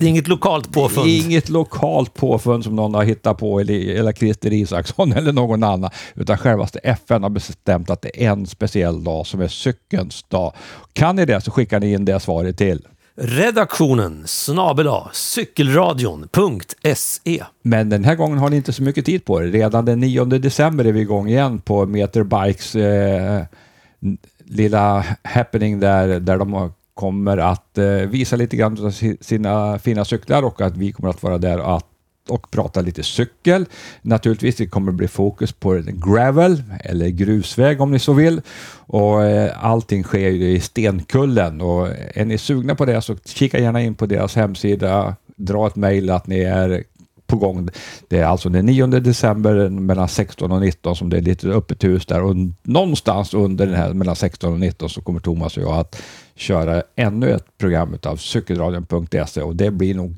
är 0.00 0.04
inget 0.04 0.28
lokalt 0.28 0.72
påfund. 0.72 1.08
Inget 1.08 1.48
lokalt 1.48 2.14
påfund 2.14 2.64
som 2.64 2.76
någon 2.76 2.94
har 2.94 3.04
hittat 3.04 3.38
på 3.38 3.60
eller, 3.60 3.94
eller 3.94 4.12
Christer 4.12 4.52
Isaksson 4.52 5.12
eller 5.16 5.32
någon 5.32 5.62
annan. 5.62 5.90
Utan 6.14 6.38
självaste 6.38 6.78
FN 6.78 7.22
har 7.22 7.30
bestämt 7.30 7.90
att 7.90 8.02
det 8.02 8.24
är 8.24 8.30
en 8.30 8.46
speciell 8.46 9.04
dag 9.04 9.26
som 9.26 9.40
är 9.40 9.48
cykelns 9.48 10.22
dag. 10.22 10.52
Kan 10.92 11.16
ni 11.16 11.24
det 11.24 11.40
så 11.40 11.50
skickar 11.50 11.80
ni 11.80 11.92
in 11.92 12.04
det 12.04 12.20
svaret 12.20 12.58
till. 12.58 12.80
Redaktionen 13.20 14.22
snabela 14.26 15.10
cykelradion.se 15.12 17.44
Men 17.62 17.88
den 17.88 18.04
här 18.04 18.14
gången 18.14 18.38
har 18.38 18.50
ni 18.50 18.56
inte 18.56 18.72
så 18.72 18.82
mycket 18.82 19.06
tid 19.06 19.24
på 19.24 19.40
det. 19.40 19.46
Redan 19.46 19.84
den 19.84 20.00
9 20.00 20.24
december 20.24 20.84
är 20.84 20.92
vi 20.92 21.00
igång 21.00 21.28
igen 21.28 21.60
på 21.60 21.86
Meterbikes 21.86 22.74
eh, 22.74 23.42
lilla 24.48 25.04
happening 25.22 25.80
där, 25.80 26.20
där 26.20 26.38
de 26.38 26.72
kommer 26.94 27.38
att 27.38 27.78
eh, 27.78 27.86
visa 27.86 28.36
lite 28.36 28.56
grann 28.56 28.86
av 28.86 28.90
sina 29.20 29.78
fina 29.78 30.04
cyklar 30.04 30.42
och 30.42 30.60
att 30.60 30.76
vi 30.76 30.92
kommer 30.92 31.10
att 31.10 31.22
vara 31.22 31.38
där 31.38 31.76
att 31.76 31.84
och 32.28 32.50
prata 32.50 32.80
lite 32.80 33.02
cykel. 33.02 33.66
Naturligtvis 34.02 34.56
det 34.56 34.66
kommer 34.66 34.92
bli 34.92 35.08
fokus 35.08 35.52
på 35.52 35.82
gravel 35.86 36.62
eller 36.80 37.08
grusväg 37.08 37.80
om 37.80 37.90
ni 37.90 37.98
så 37.98 38.12
vill. 38.12 38.40
Och 38.76 39.24
eh, 39.24 39.64
allting 39.64 40.04
sker 40.04 40.28
ju 40.28 40.50
i 40.50 40.60
Stenkullen 40.60 41.60
och 41.60 41.88
eh, 41.88 42.20
är 42.20 42.24
ni 42.24 42.38
sugna 42.38 42.74
på 42.74 42.84
det 42.84 43.02
så 43.02 43.16
kika 43.24 43.58
gärna 43.58 43.82
in 43.82 43.94
på 43.94 44.06
deras 44.06 44.36
hemsida. 44.36 45.16
Dra 45.36 45.66
ett 45.66 45.76
mejl 45.76 46.10
att 46.10 46.26
ni 46.26 46.40
är 46.40 46.84
på 47.28 47.36
gång. 47.36 47.68
Det 48.08 48.18
är 48.18 48.24
alltså 48.24 48.48
den 48.48 48.66
9 48.66 48.86
december 48.86 49.68
mellan 49.68 50.08
16 50.08 50.52
och 50.52 50.60
19 50.60 50.96
som 50.96 51.10
det 51.10 51.16
är 51.16 51.20
lite 51.20 51.48
öppet 51.48 51.84
hus 51.84 52.06
där 52.06 52.22
och 52.22 52.36
någonstans 52.62 53.34
under 53.34 53.66
den 53.66 53.74
här 53.74 53.92
mellan 53.92 54.16
16 54.16 54.52
och 54.52 54.60
19 54.60 54.88
så 54.88 55.00
kommer 55.00 55.20
Thomas 55.20 55.56
och 55.56 55.62
jag 55.62 55.72
att 55.72 56.02
köra 56.34 56.82
ännu 56.96 57.30
ett 57.30 57.58
program 57.58 57.98
av 58.02 58.16
cykelradion.se 58.16 59.42
och 59.42 59.56
det 59.56 59.70
blir 59.70 59.94
nog 59.94 60.16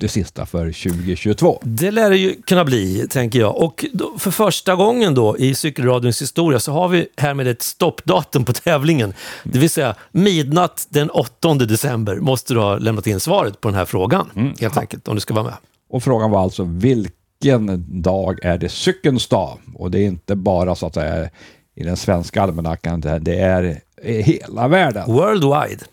det 0.00 0.08
sista 0.08 0.46
för 0.46 0.64
2022. 0.64 1.60
Det 1.62 1.90
lär 1.90 2.10
det 2.10 2.16
ju 2.16 2.42
kunna 2.42 2.64
bli, 2.64 3.06
tänker 3.10 3.38
jag. 3.38 3.56
Och 3.56 3.84
för 4.18 4.30
första 4.30 4.74
gången 4.74 5.14
då 5.14 5.38
i 5.38 5.54
cykelradions 5.54 6.22
historia 6.22 6.60
så 6.60 6.72
har 6.72 6.88
vi 6.88 7.08
härmed 7.16 7.46
ett 7.46 7.62
stoppdatum 7.62 8.44
på 8.44 8.52
tävlingen. 8.52 9.14
Det 9.44 9.58
vill 9.58 9.70
säga 9.70 9.94
midnatt 10.12 10.86
den 10.90 11.10
8 11.10 11.54
december 11.54 12.16
måste 12.16 12.54
du 12.54 12.60
ha 12.60 12.78
lämnat 12.78 13.06
in 13.06 13.20
svaret 13.20 13.60
på 13.60 13.68
den 13.68 13.74
här 13.74 13.84
frågan, 13.84 14.54
helt 14.60 14.76
enkelt, 14.76 15.08
om 15.08 15.14
du 15.14 15.20
ska 15.20 15.34
vara 15.34 15.44
med. 15.44 15.54
Och 15.88 16.02
frågan 16.02 16.30
var 16.30 16.42
alltså 16.42 16.64
vilken 16.64 17.84
dag 18.02 18.44
är 18.44 18.58
det 18.58 18.68
cykelns 18.68 19.26
dag? 19.26 19.58
Och 19.74 19.90
det 19.90 19.98
är 19.98 20.06
inte 20.06 20.36
bara 20.36 20.74
så 20.74 20.86
att 20.86 20.94
säga 20.94 21.30
i 21.74 21.84
den 21.84 21.96
svenska 21.96 22.42
almanackan, 22.42 23.00
det 23.00 23.38
är 23.38 23.80
i 24.02 24.22
hela 24.22 24.68
världen. 24.68 25.12
Worldwide. 25.12 25.84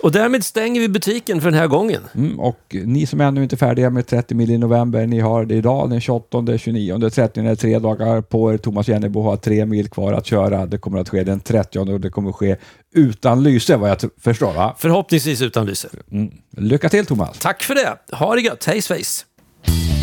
Och 0.00 0.12
därmed 0.12 0.44
stänger 0.44 0.80
vi 0.80 0.88
butiken 0.88 1.40
för 1.40 1.50
den 1.50 1.60
här 1.60 1.66
gången. 1.66 2.02
Mm, 2.14 2.40
och 2.40 2.76
ni 2.84 3.06
som 3.06 3.20
ännu 3.20 3.42
inte 3.42 3.54
är 3.54 3.56
färdiga 3.56 3.90
med 3.90 4.06
30 4.06 4.34
mil 4.34 4.50
i 4.50 4.58
november, 4.58 5.06
ni 5.06 5.20
har 5.20 5.44
det 5.44 5.54
idag 5.54 5.90
den 5.90 6.00
28, 6.00 6.58
29, 6.58 7.10
30, 7.10 7.42
det 7.42 7.50
är 7.50 7.54
tre 7.54 7.78
dagar 7.78 8.20
på 8.20 8.52
er. 8.52 8.58
Thomas 8.58 8.88
Jennebo 8.88 9.22
har 9.22 9.36
tre 9.36 9.66
mil 9.66 9.88
kvar 9.88 10.12
att 10.12 10.26
köra. 10.26 10.66
Det 10.66 10.78
kommer 10.78 10.98
att 10.98 11.08
ske 11.08 11.24
den 11.24 11.40
30 11.40 11.78
och 11.78 12.00
det 12.00 12.10
kommer 12.10 12.30
att 12.30 12.36
ske 12.36 12.56
utan 12.94 13.42
lyse 13.42 13.76
vad 13.76 13.90
jag 13.90 13.98
förstår. 14.20 14.52
Va? 14.52 14.74
Förhoppningsvis 14.78 15.42
utan 15.42 15.66
lyse. 15.66 15.88
Mm. 16.10 16.30
Lycka 16.56 16.88
till 16.88 17.06
Thomas! 17.06 17.38
Tack 17.38 17.62
för 17.62 17.74
det. 17.74 18.16
Ha 18.16 18.34
det 18.34 18.40
gött. 18.40 18.64
Hej 18.64 18.82
svejs. 18.82 19.26
Bye. 19.66 19.93